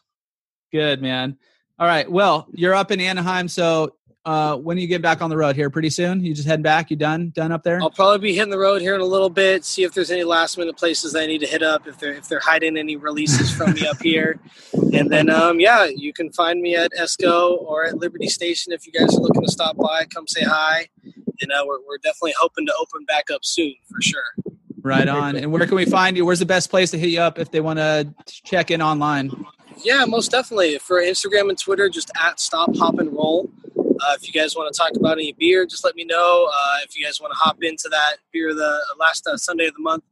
good 0.72 1.00
man. 1.00 1.38
All 1.78 1.86
right. 1.86 2.10
Well, 2.10 2.46
you're 2.52 2.74
up 2.74 2.90
in 2.90 3.00
Anaheim, 3.00 3.48
so 3.48 3.96
uh, 4.24 4.56
when 4.56 4.78
you 4.78 4.86
get 4.86 5.02
back 5.02 5.20
on 5.20 5.30
the 5.30 5.36
road 5.36 5.56
here? 5.56 5.70
Pretty 5.70 5.90
soon? 5.90 6.24
You 6.24 6.34
just 6.34 6.46
heading 6.46 6.62
back? 6.62 6.90
You 6.90 6.96
done? 6.96 7.30
Done 7.34 7.52
up 7.52 7.62
there? 7.62 7.80
I'll 7.82 7.90
probably 7.90 8.18
be 8.18 8.34
hitting 8.34 8.50
the 8.50 8.58
road 8.58 8.80
here 8.80 8.94
in 8.94 9.00
a 9.00 9.06
little 9.06 9.28
bit. 9.28 9.64
See 9.64 9.82
if 9.82 9.92
there's 9.92 10.10
any 10.10 10.24
last 10.24 10.56
minute 10.56 10.76
places 10.76 11.14
I 11.14 11.26
need 11.26 11.38
to 11.38 11.46
hit 11.46 11.62
up. 11.62 11.86
If 11.86 11.98
they're 11.98 12.14
if 12.14 12.28
they're 12.28 12.40
hiding 12.40 12.76
any 12.76 12.96
releases 12.96 13.50
from 13.50 13.74
me 13.74 13.86
up 13.86 14.00
here, 14.00 14.40
and 14.92 15.10
then 15.10 15.28
um, 15.30 15.60
yeah, 15.60 15.84
you 15.84 16.12
can 16.12 16.32
find 16.32 16.60
me 16.60 16.74
at 16.74 16.92
Esco 16.92 17.58
or 17.62 17.84
at 17.84 17.98
Liberty 17.98 18.28
Station 18.28 18.72
if 18.72 18.86
you 18.86 18.92
guys 18.92 19.14
are 19.14 19.20
looking 19.20 19.42
to 19.42 19.50
stop 19.50 19.76
by. 19.76 20.04
Come 20.06 20.26
say 20.26 20.44
hi, 20.44 20.88
and 21.04 21.52
uh, 21.52 21.64
we're 21.66 21.80
we're 21.86 21.98
definitely 21.98 22.34
hoping 22.38 22.66
to 22.66 22.74
open 22.80 23.04
back 23.04 23.30
up 23.30 23.44
soon 23.44 23.74
for 23.90 24.00
sure. 24.00 24.34
Right 24.82 25.08
on. 25.08 25.36
And 25.36 25.50
where 25.50 25.66
can 25.66 25.76
we 25.76 25.86
find 25.86 26.14
you? 26.14 26.26
Where's 26.26 26.40
the 26.40 26.46
best 26.46 26.68
place 26.68 26.90
to 26.90 26.98
hit 26.98 27.08
you 27.08 27.20
up 27.20 27.38
if 27.38 27.50
they 27.50 27.60
want 27.62 27.78
to 27.78 28.06
check 28.26 28.70
in 28.70 28.82
online? 28.82 29.30
Yeah, 29.82 30.04
most 30.04 30.30
definitely. 30.30 30.78
For 30.78 31.00
Instagram 31.00 31.48
and 31.48 31.58
Twitter, 31.58 31.88
just 31.88 32.10
at 32.22 32.38
Stop 32.38 32.76
Hop 32.76 32.98
and 32.98 33.10
Roll. 33.10 33.50
Uh, 34.00 34.14
if 34.20 34.26
you 34.26 34.32
guys 34.32 34.56
want 34.56 34.72
to 34.72 34.78
talk 34.78 34.92
about 34.96 35.18
any 35.18 35.32
beer, 35.32 35.66
just 35.66 35.84
let 35.84 35.94
me 35.94 36.04
know. 36.04 36.48
Uh, 36.52 36.76
if 36.84 36.96
you 36.96 37.04
guys 37.04 37.20
want 37.20 37.32
to 37.32 37.38
hop 37.38 37.58
into 37.62 37.88
that 37.90 38.16
beer 38.32 38.54
the 38.54 38.80
last 38.98 39.26
uh, 39.26 39.36
Sunday 39.36 39.66
of 39.66 39.74
the 39.74 39.82
month 39.82 40.04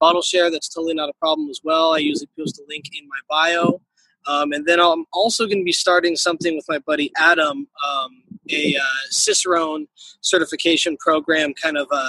bottle 0.00 0.22
share, 0.22 0.50
that's 0.50 0.68
totally 0.68 0.94
not 0.94 1.08
a 1.08 1.14
problem 1.14 1.48
as 1.48 1.60
well. 1.64 1.94
I 1.94 1.98
usually 1.98 2.28
post 2.38 2.58
a 2.58 2.62
link 2.68 2.84
in 2.98 3.08
my 3.08 3.18
bio. 3.28 3.80
Um, 4.26 4.52
and 4.52 4.66
then 4.66 4.80
I'm 4.80 5.04
also 5.12 5.46
going 5.46 5.58
to 5.58 5.64
be 5.64 5.72
starting 5.72 6.16
something 6.16 6.56
with 6.56 6.66
my 6.68 6.78
buddy 6.80 7.12
Adam, 7.16 7.68
um, 7.86 8.22
a 8.50 8.76
uh, 8.76 8.80
Cicerone 9.10 9.86
certification 10.20 10.96
program, 10.98 11.54
kind 11.54 11.76
of 11.76 11.86
uh, 11.92 12.08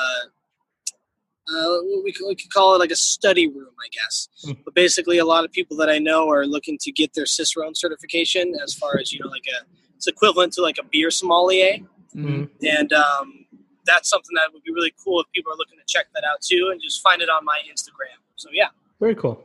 uh, 1.49 1.77
we, 2.03 2.11
could, 2.11 2.25
we 2.27 2.35
could 2.35 2.51
call 2.51 2.75
it 2.75 2.79
like 2.79 2.91
a 2.91 2.95
study 2.95 3.47
room, 3.47 3.71
I 3.79 3.87
guess. 3.91 4.27
But 4.65 4.73
basically, 4.73 5.17
a 5.17 5.25
lot 5.25 5.45
of 5.45 5.51
people 5.51 5.77
that 5.77 5.89
I 5.89 5.97
know 5.97 6.29
are 6.29 6.45
looking 6.45 6.77
to 6.81 6.91
get 6.91 7.13
their 7.13 7.25
Cicerone 7.25 7.75
certification 7.75 8.53
as 8.61 8.73
far 8.73 8.97
as, 8.99 9.13
you 9.13 9.19
know, 9.19 9.29
like 9.29 9.45
a, 9.47 9.65
it's 9.97 10.07
equivalent 10.07 10.53
to 10.53 10.61
like 10.61 10.77
a 10.79 10.83
beer 10.83 11.11
sommelier. 11.11 11.79
Mhm. 12.15 12.49
And 12.63 12.93
um, 12.93 13.45
that's 13.85 14.09
something 14.09 14.33
that 14.35 14.49
would 14.53 14.63
be 14.63 14.71
really 14.71 14.93
cool 15.03 15.19
if 15.21 15.27
people 15.33 15.51
are 15.51 15.55
looking 15.57 15.77
to 15.77 15.83
check 15.85 16.05
that 16.15 16.23
out 16.23 16.41
too 16.41 16.69
and 16.71 16.81
just 16.81 17.01
find 17.03 17.21
it 17.21 17.29
on 17.29 17.43
my 17.45 17.57
Instagram. 17.71 18.17
So, 18.35 18.49
yeah. 18.51 18.67
Very 18.99 19.15
cool. 19.15 19.43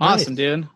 Awesome, 0.00 0.34
dude. 0.34 0.68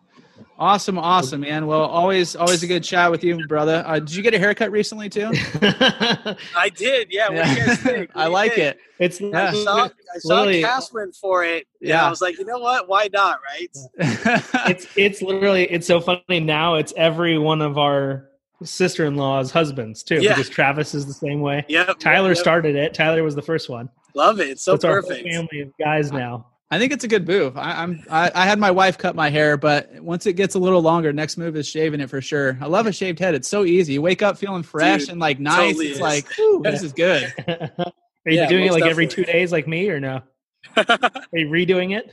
Awesome, 0.59 0.97
awesome, 0.99 1.41
man. 1.41 1.65
Well, 1.65 1.81
always, 1.81 2.35
always 2.35 2.61
a 2.63 2.67
good 2.67 2.83
chat 2.83 3.09
with 3.09 3.23
you, 3.23 3.45
brother. 3.47 3.83
Uh, 3.87 3.99
did 3.99 4.13
you 4.13 4.21
get 4.21 4.33
a 4.33 4.39
haircut 4.39 4.71
recently 4.71 5.09
too? 5.09 5.31
I 5.61 6.69
did. 6.75 7.07
Yeah. 7.11 7.29
What 7.29 7.45
do 7.45 7.49
you 7.51 7.65
guys 7.65 7.77
think? 7.79 8.11
I 8.15 8.27
like 8.27 8.53
think? 8.55 8.75
it. 8.75 8.79
it's 8.99 9.19
Yeah. 9.21 9.49
I 9.51 9.53
saw, 9.63 9.83
I 9.85 10.17
saw 10.19 10.35
Literally- 10.35 10.61
Cass 10.61 10.93
went 10.93 11.15
for 11.15 11.43
it. 11.43 11.67
Yeah. 11.79 11.89
Yeah. 11.95 12.05
I 12.07 12.09
was 12.09 12.21
like, 12.21 12.37
you 12.37 12.45
know 12.45 12.59
what? 12.59 12.87
Why 12.87 13.09
not? 13.11 13.39
Right. 13.41 13.77
it's 14.69 14.87
it's 14.95 15.21
literally 15.21 15.63
it's 15.71 15.87
so 15.87 15.99
funny 15.99 16.39
now. 16.39 16.75
It's 16.75 16.93
every 16.97 17.37
one 17.37 17.61
of 17.61 17.77
our 17.77 18.29
sister-in-law's 18.65 19.51
husbands 19.51 20.03
too, 20.03 20.21
Yeah. 20.21 20.29
because 20.35 20.49
Travis 20.49 20.93
is 20.93 21.05
the 21.05 21.13
same 21.13 21.41
way. 21.41 21.65
Yep. 21.67 21.99
Tyler 21.99 22.29
yep, 22.29 22.37
yep. 22.37 22.41
started 22.43 22.75
it. 22.75 22.93
Tyler 22.93 23.23
was 23.23 23.35
the 23.35 23.41
first 23.41 23.69
one. 23.69 23.89
Love 24.15 24.39
it. 24.39 24.49
It's 24.49 24.63
so 24.63 24.73
it's 24.73 24.83
our 24.83 25.01
perfect. 25.01 25.27
family 25.27 25.61
of 25.61 25.71
guys 25.79 26.11
now. 26.11 26.47
I 26.71 26.79
think 26.79 26.91
it's 26.91 27.03
a 27.03 27.07
good 27.07 27.27
move. 27.27 27.55
I, 27.55 27.83
I'm 27.83 28.03
I, 28.09 28.31
I 28.33 28.45
had 28.47 28.57
my 28.57 28.71
wife 28.71 28.97
cut 28.97 29.15
my 29.15 29.29
hair, 29.29 29.57
but 29.57 29.91
once 30.01 30.25
it 30.25 30.33
gets 30.33 30.55
a 30.55 30.59
little 30.59 30.81
longer, 30.81 31.13
next 31.13 31.37
move 31.37 31.55
is 31.55 31.67
shaving 31.67 31.99
it 32.01 32.09
for 32.09 32.19
sure. 32.19 32.57
I 32.61 32.65
love 32.65 32.87
a 32.87 32.91
shaved 32.91 33.19
head. 33.19 33.35
It's 33.35 33.47
so 33.47 33.63
easy. 33.63 33.93
You 33.93 34.01
wake 34.01 34.23
up 34.23 34.37
feeling 34.37 34.63
fresh 34.63 35.01
Dude, 35.01 35.09
and 35.09 35.19
like 35.19 35.39
nice. 35.39 35.55
totally 35.73 35.87
it's 35.87 35.95
is. 35.97 36.01
like, 36.01 36.39
ooh, 36.39 36.61
this 36.63 36.81
is 36.83 36.91
good. 36.93 37.31
Are 37.47 38.31
you 38.31 38.37
Yeah, 38.39 38.47
doing 38.49 38.63
it 38.63 38.71
most 38.71 38.81
like 38.81 38.89
every 38.89 39.05
two 39.07 39.23
days, 39.23 39.51
like 39.51 39.67
me, 39.67 39.87
or 39.89 39.99
no? 39.99 40.21
Are 40.77 40.87
you 41.33 41.47
redoing 41.47 41.95
it? 41.95 42.11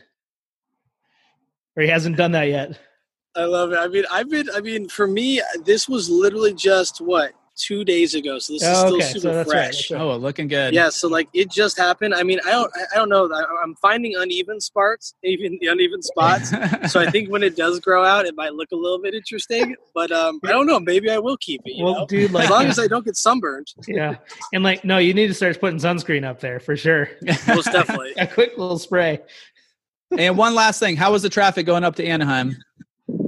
Or 1.76 1.82
he 1.82 1.88
hasn't 1.88 2.16
done 2.16 2.32
that 2.32 2.48
yet? 2.48 2.78
I 3.36 3.44
love 3.44 3.72
it. 3.72 3.76
I 3.78 3.86
mean, 3.88 4.04
I've 4.10 4.28
been. 4.28 4.48
I 4.54 4.60
mean, 4.60 4.88
for 4.88 5.06
me, 5.06 5.40
this 5.64 5.88
was 5.88 6.08
literally 6.10 6.52
just 6.54 7.00
what 7.00 7.32
two 7.56 7.84
days 7.84 8.14
ago. 8.14 8.38
So 8.38 8.54
this 8.54 8.62
is 8.62 8.68
Oh, 8.68 8.74
still 8.86 8.94
okay. 8.96 9.04
super 9.06 9.20
So 9.20 9.34
that's 9.34 9.48
right. 9.50 9.54
fresh. 9.66 9.76
That's 9.88 9.90
right. 9.90 10.00
Oh, 10.00 10.16
looking 10.16 10.48
good. 10.48 10.72
Yeah, 10.72 10.88
so 10.88 11.08
like 11.08 11.28
it 11.34 11.50
just 11.50 11.76
happened. 11.76 12.14
I 12.14 12.22
mean, 12.22 12.40
I 12.46 12.52
don't, 12.52 12.72
I 12.92 12.96
don't 12.96 13.08
know. 13.10 13.30
I, 13.30 13.44
I'm 13.62 13.74
finding 13.76 14.16
uneven 14.16 14.60
spots, 14.62 15.14
even 15.24 15.58
the 15.60 15.66
uneven 15.68 16.00
spots. 16.02 16.50
so 16.90 17.00
I 17.00 17.10
think 17.10 17.30
when 17.30 17.42
it 17.42 17.56
does 17.56 17.78
grow 17.78 18.02
out, 18.02 18.24
it 18.24 18.34
might 18.34 18.54
look 18.54 18.72
a 18.72 18.76
little 18.76 18.98
bit 19.00 19.14
interesting. 19.14 19.76
But 19.94 20.10
um, 20.10 20.40
I 20.44 20.48
don't 20.52 20.66
know. 20.66 20.80
Maybe 20.80 21.10
I 21.10 21.18
will 21.18 21.36
keep 21.36 21.60
it. 21.66 21.74
You 21.76 21.84
Well, 21.84 21.94
know, 21.96 22.06
dude, 22.06 22.32
like 22.32 22.44
as 22.44 22.50
long 22.50 22.64
as 22.66 22.78
I 22.78 22.86
don't 22.86 23.04
get 23.04 23.16
sunburned. 23.16 23.68
yeah, 23.86 24.16
and 24.54 24.64
like 24.64 24.82
no, 24.84 24.96
you 24.98 25.12
need 25.14 25.26
to 25.28 25.34
start 25.34 25.60
putting 25.60 25.78
sunscreen 25.78 26.24
up 26.24 26.40
there 26.40 26.58
for 26.60 26.76
sure. 26.76 27.10
Most 27.46 27.66
definitely. 27.66 28.12
A 28.16 28.26
quick 28.26 28.56
little 28.56 28.78
spray. 28.78 29.20
and 30.16 30.36
one 30.38 30.54
last 30.54 30.80
thing, 30.80 30.96
how 30.96 31.12
was 31.12 31.22
the 31.22 31.28
traffic 31.30 31.66
going 31.66 31.84
up 31.84 31.94
to 31.96 32.04
Anaheim? 32.04 32.56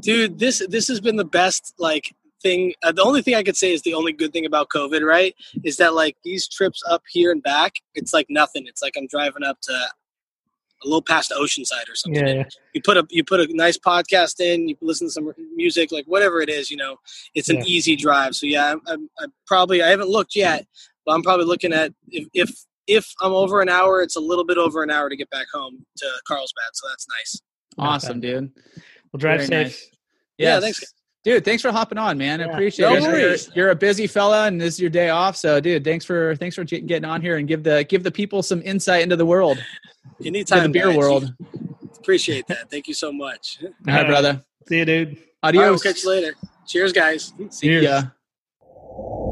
Dude 0.02 0.38
this 0.38 0.62
this 0.68 0.88
has 0.88 1.00
been 1.00 1.16
the 1.16 1.24
best 1.24 1.74
like 1.78 2.14
thing 2.42 2.72
uh, 2.82 2.90
the 2.92 3.02
only 3.02 3.22
thing 3.22 3.34
i 3.34 3.42
could 3.42 3.56
say 3.56 3.72
is 3.72 3.82
the 3.82 3.94
only 3.94 4.12
good 4.12 4.32
thing 4.32 4.44
about 4.46 4.68
covid 4.68 5.02
right 5.06 5.34
is 5.64 5.76
that 5.76 5.94
like 5.94 6.16
these 6.24 6.48
trips 6.48 6.82
up 6.90 7.02
here 7.10 7.30
and 7.30 7.42
back 7.42 7.72
it's 7.94 8.12
like 8.12 8.26
nothing 8.28 8.66
it's 8.66 8.82
like 8.82 8.94
i'm 8.96 9.06
driving 9.06 9.44
up 9.44 9.58
to 9.62 9.72
a 9.72 10.86
little 10.88 11.02
past 11.02 11.32
oceanside 11.38 11.88
or 11.88 11.94
something 11.94 12.26
Yeah, 12.26 12.34
yeah. 12.34 12.44
you 12.74 12.82
put 12.82 12.96
a 12.96 13.06
you 13.10 13.22
put 13.22 13.38
a 13.38 13.46
nice 13.50 13.78
podcast 13.78 14.40
in 14.40 14.68
you 14.68 14.76
listen 14.80 15.06
to 15.06 15.12
some 15.12 15.32
music 15.54 15.92
like 15.92 16.04
whatever 16.06 16.40
it 16.40 16.48
is 16.48 16.70
you 16.72 16.76
know 16.76 16.96
it's 17.34 17.48
an 17.48 17.58
Yeah. 17.58 17.64
easy 17.66 17.94
drive 17.94 18.34
so 18.34 18.46
yeah 18.46 18.72
I'm, 18.72 18.80
I'm, 18.88 19.08
I'm 19.20 19.32
probably 19.46 19.80
i 19.82 19.88
haven't 19.88 20.08
looked 20.08 20.34
yet 20.34 20.66
but 21.06 21.12
i'm 21.12 21.22
probably 21.22 21.46
looking 21.46 21.72
at 21.72 21.92
if, 22.08 22.26
if 22.34 22.50
if 22.88 23.12
i'm 23.20 23.32
over 23.32 23.60
an 23.62 23.68
hour 23.68 24.02
it's 24.02 24.16
a 24.16 24.20
little 24.20 24.44
bit 24.44 24.58
over 24.58 24.82
an 24.82 24.90
hour 24.90 25.08
to 25.08 25.14
get 25.16 25.30
back 25.30 25.46
home 25.54 25.86
to 25.98 26.06
carlsbad 26.26 26.70
so 26.72 26.88
that's 26.88 27.06
nice 27.20 27.40
Awesome, 27.78 28.20
dude. 28.20 28.50
Well, 29.12 29.18
drive 29.18 29.40
Very 29.40 29.46
safe. 29.48 29.66
nice. 29.66 29.88
Yeah, 30.38 30.60
thanks. 30.60 30.82
Dude, 31.24 31.44
thanks 31.44 31.62
for 31.62 31.70
hopping 31.70 31.98
on, 31.98 32.18
man. 32.18 32.40
I 32.40 32.44
appreciate 32.46 32.88
No 32.88 32.94
it. 32.96 33.02
You're, 33.02 33.12
worries. 33.12 33.50
you're 33.54 33.70
a 33.70 33.76
busy 33.76 34.08
fella, 34.08 34.46
and 34.48 34.60
this 34.60 34.74
is 34.74 34.80
your 34.80 34.90
day 34.90 35.10
off. 35.10 35.36
So, 35.36 35.60
dude, 35.60 35.84
thanks 35.84 36.04
for 36.04 36.34
thanks 36.36 36.56
for 36.56 36.64
getting 36.64 37.04
on 37.04 37.20
here 37.20 37.36
and 37.36 37.46
give 37.46 37.62
the 37.62 37.84
give 37.88 38.02
the 38.02 38.10
people 38.10 38.42
some 38.42 38.60
insight 38.62 39.02
into 39.02 39.14
the 39.14 39.26
world, 39.26 39.58
into 40.18 40.26
anytime 40.28 40.64
the 40.64 40.68
beer 40.70 40.88
guys. 40.88 40.96
world. 40.96 41.32
Appreciate 41.96 42.46
that. 42.48 42.68
Thank 42.70 42.88
you 42.88 42.94
so 42.94 43.12
much. 43.12 43.58
All 43.62 43.70
right, 43.86 44.06
brother. 44.06 44.42
See 44.68 44.78
you, 44.78 44.84
dude. 44.84 45.08
All 45.44 45.50
right, 45.50 45.54
we'll 45.54 45.62
Adios. 45.66 45.82
catch 45.84 46.02
you 46.02 46.10
later. 46.10 46.34
Cheers, 46.66 46.92
guys. 46.92 47.32
See 47.50 47.68
Cheers. 47.68 47.84
ya. 47.84 49.31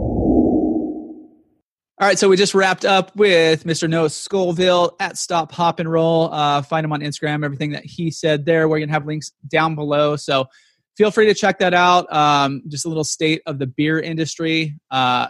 All 2.00 2.06
right, 2.06 2.18
so 2.18 2.30
we 2.30 2.36
just 2.38 2.54
wrapped 2.54 2.86
up 2.86 3.14
with 3.14 3.64
Mr. 3.64 3.86
Noah 3.86 4.08
Scoville 4.08 4.96
at 5.00 5.18
Stop 5.18 5.52
Hop 5.52 5.80
and 5.80 5.92
Roll. 5.92 6.32
Uh, 6.32 6.62
find 6.62 6.82
him 6.82 6.94
on 6.94 7.00
Instagram, 7.00 7.44
everything 7.44 7.72
that 7.72 7.84
he 7.84 8.10
said 8.10 8.46
there. 8.46 8.70
We're 8.70 8.78
going 8.78 8.88
to 8.88 8.94
have 8.94 9.04
links 9.04 9.32
down 9.48 9.74
below. 9.74 10.16
So 10.16 10.46
feel 10.96 11.10
free 11.10 11.26
to 11.26 11.34
check 11.34 11.58
that 11.58 11.74
out. 11.74 12.10
Um, 12.10 12.62
just 12.68 12.86
a 12.86 12.88
little 12.88 13.04
state 13.04 13.42
of 13.44 13.58
the 13.58 13.66
beer 13.66 14.00
industry. 14.00 14.78
Uh, 14.90 15.28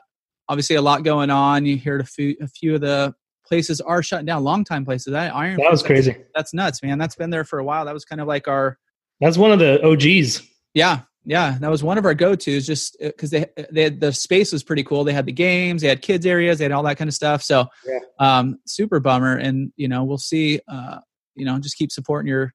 obviously, 0.48 0.76
a 0.76 0.80
lot 0.80 1.02
going 1.02 1.28
on. 1.28 1.66
You 1.66 1.76
heard 1.76 2.02
a 2.02 2.04
few, 2.04 2.36
a 2.40 2.46
few 2.46 2.76
of 2.76 2.82
the 2.82 3.16
places 3.44 3.80
are 3.80 4.00
shutting 4.00 4.26
down, 4.26 4.44
long 4.44 4.62
time 4.62 4.84
places. 4.84 5.12
That 5.12 5.34
Iron 5.34 5.56
That 5.56 5.72
was 5.72 5.82
crazy. 5.82 6.18
That's 6.36 6.54
nuts, 6.54 6.84
man. 6.84 6.98
That's 6.98 7.16
been 7.16 7.30
there 7.30 7.42
for 7.42 7.58
a 7.58 7.64
while. 7.64 7.84
That 7.84 7.94
was 7.94 8.04
kind 8.04 8.20
of 8.20 8.28
like 8.28 8.46
our 8.46 8.78
That's 9.20 9.36
one 9.36 9.50
of 9.50 9.58
the 9.58 9.84
OGs. 9.84 10.40
yeah, 10.74 11.00
yeah, 11.24 11.56
that 11.60 11.70
was 11.70 11.82
one 11.82 11.98
of 11.98 12.04
our 12.04 12.14
go-tos. 12.14 12.66
Just 12.66 12.96
because 13.00 13.30
they 13.30 13.46
they 13.70 13.82
had, 13.84 14.00
the 14.00 14.12
space 14.12 14.52
was 14.52 14.62
pretty 14.62 14.82
cool. 14.82 15.04
They 15.04 15.12
had 15.12 15.26
the 15.26 15.32
games, 15.32 15.82
they 15.82 15.88
had 15.88 16.02
kids 16.02 16.24
areas, 16.26 16.58
they 16.58 16.64
had 16.64 16.72
all 16.72 16.82
that 16.84 16.96
kind 16.96 17.08
of 17.08 17.14
stuff. 17.14 17.42
So, 17.42 17.66
Yeah. 17.86 17.98
um, 18.18 18.58
super 18.66 19.00
bummer. 19.00 19.36
And 19.36 19.72
you 19.76 19.88
know, 19.88 20.04
we'll 20.04 20.18
see. 20.18 20.60
Uh, 20.68 20.98
you 21.36 21.44
know, 21.44 21.58
just 21.58 21.76
keep 21.76 21.92
supporting 21.92 22.28
your 22.28 22.52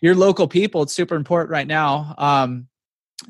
your 0.00 0.14
local 0.14 0.48
people. 0.48 0.82
It's 0.82 0.92
super 0.92 1.16
important 1.16 1.50
right 1.50 1.66
now. 1.66 2.14
Um, 2.18 2.68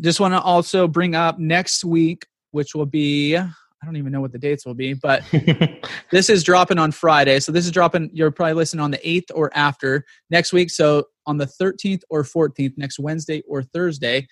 just 0.01 0.21
want 0.21 0.35
to 0.35 0.41
also 0.41 0.87
bring 0.87 1.15
up 1.15 1.39
next 1.39 1.85
week, 1.85 2.27
which 2.53 2.75
will 2.75 2.87
be 2.87 3.37
I 3.37 3.87
don't 3.87 3.97
even 3.97 4.11
know 4.13 4.21
what 4.21 4.33
the 4.33 4.39
dates 4.39 4.67
will 4.67 4.75
be, 4.75 4.93
but 4.95 5.23
this 6.11 6.29
is 6.29 6.43
dropping 6.43 6.79
on 6.79 6.91
Friday. 6.91 7.39
So 7.41 7.53
this 7.53 7.65
is 7.65 7.71
dropping. 7.71 8.11
You're 8.13 8.33
probably 8.33 8.55
listening 8.55 8.81
on 8.83 8.91
the 8.91 8.99
8th 8.99 9.31
or 9.35 9.51
after 9.55 10.05
next 10.31 10.53
week. 10.53 10.71
So 10.71 11.05
on 11.27 11.37
the 11.39 11.47
13th 11.47 12.03
or 12.11 12.25
14th, 12.25 12.77
next 12.77 12.99
Wednesday 12.99 13.41
or 13.49 13.63
Thursday, 13.63 14.27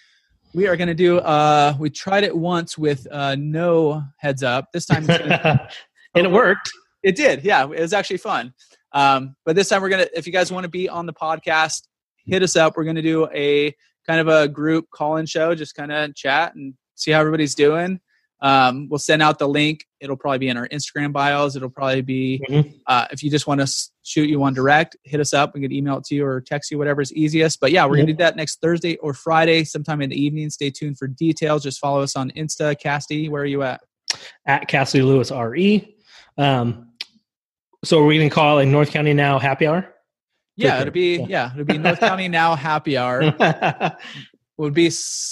we 0.57 0.67
are 0.67 0.77
going 0.77 0.89
to 0.89 0.95
do. 0.95 1.19
Uh, 1.19 1.75
we 1.79 1.91
tried 1.91 2.25
it 2.25 2.35
once 2.35 2.79
with 2.79 3.07
uh, 3.13 3.37
no 3.39 4.03
heads 4.17 4.43
up. 4.43 4.73
This 4.73 4.87
time 4.87 5.05
it's 5.07 5.19
gonna, 5.19 5.69
and 6.15 6.27
it 6.27 6.33
worked. 6.33 6.71
it 7.03 7.15
did. 7.15 7.45
Yeah, 7.45 7.65
it 7.65 7.79
was 7.79 7.93
actually 7.93 8.17
fun. 8.17 8.55
Um, 8.93 9.37
but 9.45 9.55
this 9.55 9.69
time 9.69 9.83
we're 9.83 9.91
gonna. 9.91 10.07
If 10.15 10.27
you 10.27 10.33
guys 10.33 10.51
want 10.51 10.65
to 10.65 10.71
be 10.71 10.89
on 10.89 11.05
the 11.05 11.13
podcast, 11.13 11.83
hit 12.25 12.43
us 12.43 12.57
up. 12.57 12.75
We're 12.75 12.85
going 12.85 12.97
to 12.97 13.03
do 13.03 13.29
a 13.35 13.77
kind 14.07 14.19
of 14.19 14.29
a 14.29 14.49
group 14.49 14.87
call 14.91 15.19
in 15.19 15.27
show, 15.27 15.55
just 15.55 15.75
kind 15.75 15.93
of 15.93 16.15
chat 16.15 16.55
and 16.55 16.73
see 16.95 17.11
how 17.11 17.21
everybody's 17.21 17.55
doing. 17.55 18.01
Um, 18.41 18.89
we'll 18.91 18.99
send 18.99 19.23
out 19.23 19.39
the 19.39 19.49
link. 19.49 19.87
It'll 20.01 20.17
probably 20.17 20.39
be 20.39 20.49
in 20.49 20.57
our 20.57 20.69
Instagram 20.69 21.13
bios. 21.13 21.57
It'll 21.57 21.71
probably 21.71 22.03
be 22.03 22.43
Mhm. 22.49 22.75
uh, 22.87 23.07
if 23.11 23.23
you 23.23 23.31
just 23.31 23.47
want 23.47 23.61
to 23.63 23.73
shoot 24.03 24.29
you 24.29 24.39
one 24.39 24.53
direct, 24.53 24.97
hit 25.05 25.21
us 25.21 25.33
up. 25.33 25.55
We 25.55 25.63
can 25.63 25.73
email 25.73 25.97
it 25.99 26.05
to 26.05 26.15
you 26.15 26.27
or 26.27 26.41
text 26.43 26.71
you, 26.71 26.77
whatever 26.79 27.01
is 27.01 27.13
easiest. 27.15 27.61
But 27.61 27.73
yeah, 27.73 27.87
we're 27.87 27.97
gonna 27.97 28.09
do 28.09 28.15
that 28.17 28.37
next 28.37 28.61
Thursday 28.61 28.97
or 28.97 29.15
Friday, 29.15 29.65
sometime 29.65 30.03
in 30.03 30.11
the 30.11 30.21
evening. 30.23 30.51
Stay 30.51 30.71
tuned 30.71 30.99
for 30.99 31.07
details. 31.09 31.63
Just 31.63 31.79
follow 31.81 32.03
us 32.03 32.15
on 32.15 32.31
Insta. 32.33 32.77
Casty, 32.79 33.31
where 33.31 33.43
are 33.43 33.47
you 33.47 33.63
at? 33.63 33.81
At 34.45 34.69
Cassie 34.69 35.03
Lewis 35.03 35.31
RE. 35.31 35.97
Um, 36.39 36.93
so 37.85 38.01
are 38.03 38.05
we 38.07 38.17
going 38.19 38.29
to 38.29 38.35
call 38.35 38.57
like 38.57 38.69
North 38.69 38.91
County 38.91 39.15
Now 39.15 39.39
Happy 39.39 39.67
Hour? 39.67 39.93
Yeah, 40.57 40.81
it'll 40.81 40.93
be 40.93 41.25
yeah, 41.29 41.53
it'll 41.53 41.65
be 41.65 41.77
North 41.79 42.01
County 42.01 42.29
now 42.41 42.55
happy 42.55 42.97
hour. 42.97 43.35
Would 44.59 44.75
be 44.75 44.91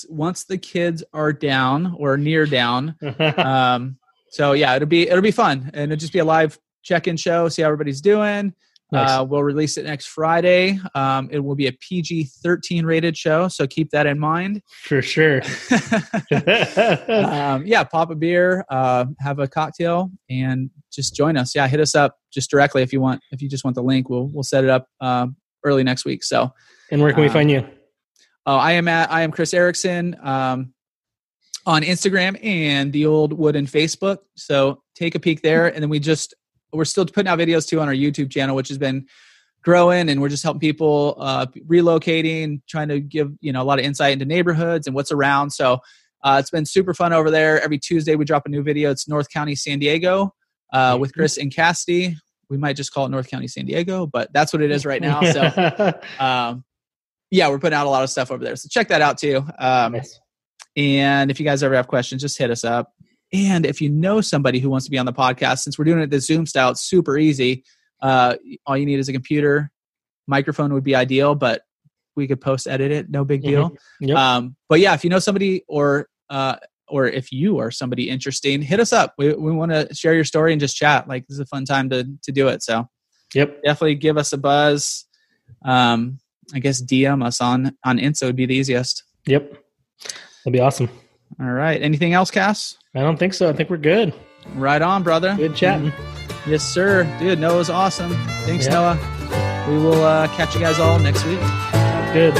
once 0.08 0.44
the 0.44 0.58
kids 0.58 1.02
are 1.14 1.32
down 1.32 1.94
or 1.98 2.18
near 2.18 2.44
down. 2.44 2.94
um, 3.38 3.96
so 4.30 4.52
yeah, 4.52 4.76
it'll 4.76 4.88
be 4.88 5.08
it'll 5.08 5.22
be 5.22 5.30
fun, 5.30 5.70
and 5.72 5.92
it'll 5.92 6.00
just 6.00 6.12
be 6.12 6.18
a 6.18 6.24
live 6.24 6.58
check-in 6.82 7.16
show. 7.16 7.48
See 7.48 7.62
how 7.62 7.68
everybody's 7.68 8.00
doing. 8.00 8.52
Nice. 8.92 9.10
Uh, 9.10 9.24
we'll 9.24 9.42
release 9.42 9.76
it 9.76 9.86
next 9.86 10.06
Friday. 10.06 10.78
Um, 10.94 11.28
it 11.32 11.40
will 11.40 11.56
be 11.56 11.66
a 11.66 11.72
PG-13 11.72 12.84
rated 12.84 13.16
show, 13.16 13.48
so 13.48 13.66
keep 13.66 13.90
that 13.90 14.06
in 14.06 14.18
mind. 14.20 14.62
For 14.68 15.02
sure. 15.02 15.40
um, 17.08 17.66
yeah, 17.66 17.82
pop 17.82 18.10
a 18.10 18.14
beer, 18.14 18.64
uh, 18.68 19.06
have 19.18 19.40
a 19.40 19.48
cocktail, 19.48 20.10
and 20.30 20.70
just 20.92 21.16
join 21.16 21.36
us. 21.36 21.54
Yeah, 21.54 21.66
hit 21.66 21.80
us 21.80 21.94
up 21.94 22.16
just 22.32 22.50
directly 22.50 22.82
if 22.82 22.92
you 22.92 23.00
want. 23.00 23.20
If 23.32 23.42
you 23.42 23.48
just 23.48 23.64
want 23.64 23.74
the 23.74 23.82
link, 23.82 24.08
we'll 24.08 24.28
we'll 24.32 24.44
set 24.44 24.62
it 24.62 24.70
up 24.70 24.86
um, 25.00 25.36
early 25.64 25.82
next 25.82 26.04
week. 26.04 26.22
So 26.22 26.52
and 26.90 27.02
where 27.02 27.12
can 27.12 27.22
we 27.22 27.28
Um, 27.28 27.32
find 27.32 27.50
you? 27.50 27.66
Uh, 28.46 28.56
I 28.56 28.72
am 28.72 28.88
at 28.88 29.10
I 29.10 29.22
am 29.22 29.30
Chris 29.30 29.54
Erickson 29.54 30.16
um, 30.22 30.74
on 31.66 31.82
Instagram 31.82 32.38
and 32.44 32.92
the 32.92 33.06
old 33.06 33.32
Wooden 33.32 33.66
Facebook. 33.66 34.18
So 34.36 34.82
take 34.94 35.14
a 35.14 35.20
peek 35.20 35.42
there, 35.42 35.66
and 35.66 35.82
then 35.82 35.88
we 35.88 35.98
just 35.98 36.34
we're 36.72 36.84
still 36.84 37.06
putting 37.06 37.28
out 37.28 37.38
videos 37.38 37.66
too 37.66 37.80
on 37.80 37.88
our 37.88 37.94
YouTube 37.94 38.30
channel, 38.30 38.56
which 38.56 38.68
has 38.68 38.78
been 38.78 39.06
growing, 39.62 40.08
and 40.10 40.20
we're 40.20 40.28
just 40.28 40.42
helping 40.42 40.60
people 40.60 41.16
uh, 41.18 41.46
relocating, 41.66 42.60
trying 42.68 42.88
to 42.88 43.00
give 43.00 43.32
you 43.40 43.52
know 43.52 43.62
a 43.62 43.64
lot 43.64 43.78
of 43.78 43.84
insight 43.84 44.12
into 44.12 44.24
neighborhoods 44.24 44.86
and 44.86 44.94
what's 44.94 45.10
around. 45.10 45.50
So 45.50 45.78
uh, 46.22 46.36
it's 46.40 46.50
been 46.50 46.66
super 46.66 46.94
fun 46.94 47.12
over 47.12 47.30
there. 47.30 47.62
Every 47.62 47.78
Tuesday 47.78 48.14
we 48.14 48.24
drop 48.24 48.46
a 48.46 48.48
new 48.48 48.62
video. 48.62 48.90
It's 48.90 49.08
North 49.08 49.28
County 49.30 49.54
San 49.54 49.78
Diego 49.78 50.34
uh, 50.72 50.98
with 51.00 51.14
Chris 51.14 51.38
and 51.38 51.54
Cassidy. 51.54 52.16
We 52.50 52.58
might 52.58 52.76
just 52.76 52.92
call 52.92 53.06
it 53.06 53.08
North 53.08 53.28
County 53.28 53.48
San 53.48 53.64
Diego, 53.64 54.06
but 54.06 54.30
that's 54.32 54.52
what 54.52 54.62
it 54.62 54.70
is 54.70 54.84
right 54.84 55.00
now. 55.00 55.22
So 55.32 56.00
um, 56.18 56.64
yeah, 57.34 57.48
we're 57.48 57.58
putting 57.58 57.76
out 57.76 57.86
a 57.86 57.90
lot 57.90 58.04
of 58.04 58.10
stuff 58.10 58.30
over 58.30 58.44
there. 58.44 58.54
So 58.54 58.68
check 58.70 58.88
that 58.88 59.02
out 59.02 59.18
too. 59.18 59.44
Um, 59.58 59.92
Nice. 59.92 60.20
and 60.76 61.30
if 61.30 61.40
you 61.40 61.44
guys 61.44 61.62
ever 61.64 61.74
have 61.74 61.88
questions, 61.88 62.22
just 62.22 62.38
hit 62.38 62.50
us 62.50 62.62
up. 62.64 62.92
And 63.32 63.66
if 63.66 63.80
you 63.80 63.88
know 63.90 64.20
somebody 64.20 64.60
who 64.60 64.70
wants 64.70 64.84
to 64.86 64.90
be 64.92 64.98
on 64.98 65.06
the 65.06 65.12
podcast, 65.12 65.58
since 65.60 65.76
we're 65.76 65.84
doing 65.84 65.98
it 66.00 66.10
the 66.10 66.20
Zoom 66.20 66.46
style, 66.46 66.70
it's 66.70 66.82
super 66.82 67.18
easy. 67.18 67.64
Uh, 68.00 68.36
all 68.66 68.76
you 68.76 68.86
need 68.86 69.00
is 69.00 69.08
a 69.08 69.12
computer. 69.12 69.72
Microphone 70.28 70.72
would 70.74 70.84
be 70.84 70.94
ideal, 70.94 71.34
but 71.34 71.62
we 72.14 72.28
could 72.28 72.40
post 72.40 72.68
edit 72.68 72.92
it, 72.92 73.10
no 73.10 73.24
big 73.24 73.42
deal. 73.42 73.74
Yep. 74.00 74.16
Um, 74.16 74.56
but 74.68 74.78
yeah, 74.78 74.94
if 74.94 75.02
you 75.02 75.10
know 75.10 75.18
somebody 75.18 75.64
or 75.66 76.08
uh, 76.30 76.56
or 76.86 77.06
if 77.08 77.32
you 77.32 77.58
are 77.58 77.72
somebody 77.72 78.08
interesting, 78.08 78.62
hit 78.62 78.78
us 78.78 78.92
up. 78.92 79.14
We 79.18 79.34
we 79.34 79.50
want 79.50 79.72
to 79.72 79.92
share 79.92 80.14
your 80.14 80.24
story 80.24 80.52
and 80.52 80.60
just 80.60 80.76
chat. 80.76 81.08
Like 81.08 81.26
this 81.26 81.34
is 81.34 81.40
a 81.40 81.46
fun 81.46 81.64
time 81.64 81.90
to 81.90 82.04
to 82.22 82.30
do 82.32 82.46
it. 82.48 82.62
So 82.62 82.88
Yep. 83.34 83.62
definitely 83.64 83.96
give 83.96 84.16
us 84.16 84.32
a 84.32 84.38
buzz. 84.38 85.06
Um, 85.64 86.20
I 86.54 86.58
guess 86.58 86.82
DM 86.82 87.24
us 87.24 87.40
on 87.40 87.76
on 87.84 87.98
Insta 87.98 88.24
would 88.26 88.36
be 88.36 88.46
the 88.46 88.54
easiest. 88.54 89.04
Yep. 89.26 89.52
That'd 90.44 90.52
be 90.52 90.60
awesome. 90.60 90.88
All 91.40 91.46
right. 91.46 91.80
Anything 91.80 92.12
else, 92.12 92.30
Cass? 92.30 92.76
I 92.94 93.00
don't 93.00 93.16
think 93.16 93.34
so. 93.34 93.48
I 93.48 93.52
think 93.52 93.70
we're 93.70 93.76
good. 93.78 94.12
Right 94.54 94.82
on, 94.82 95.02
brother. 95.02 95.34
Good 95.36 95.56
chatting. 95.56 95.92
Yes, 96.46 96.62
sir. 96.62 97.04
Dude, 97.18 97.38
Noah's 97.38 97.70
awesome. 97.70 98.12
Thanks, 98.44 98.66
Yeah. 98.66 98.72
Noah. 98.74 99.66
We 99.70 99.78
will 99.78 100.04
uh, 100.04 100.28
catch 100.36 100.54
you 100.54 100.60
guys 100.60 100.78
all 100.78 100.98
next 100.98 101.24
week. 101.24 101.40
Good. 102.12 102.34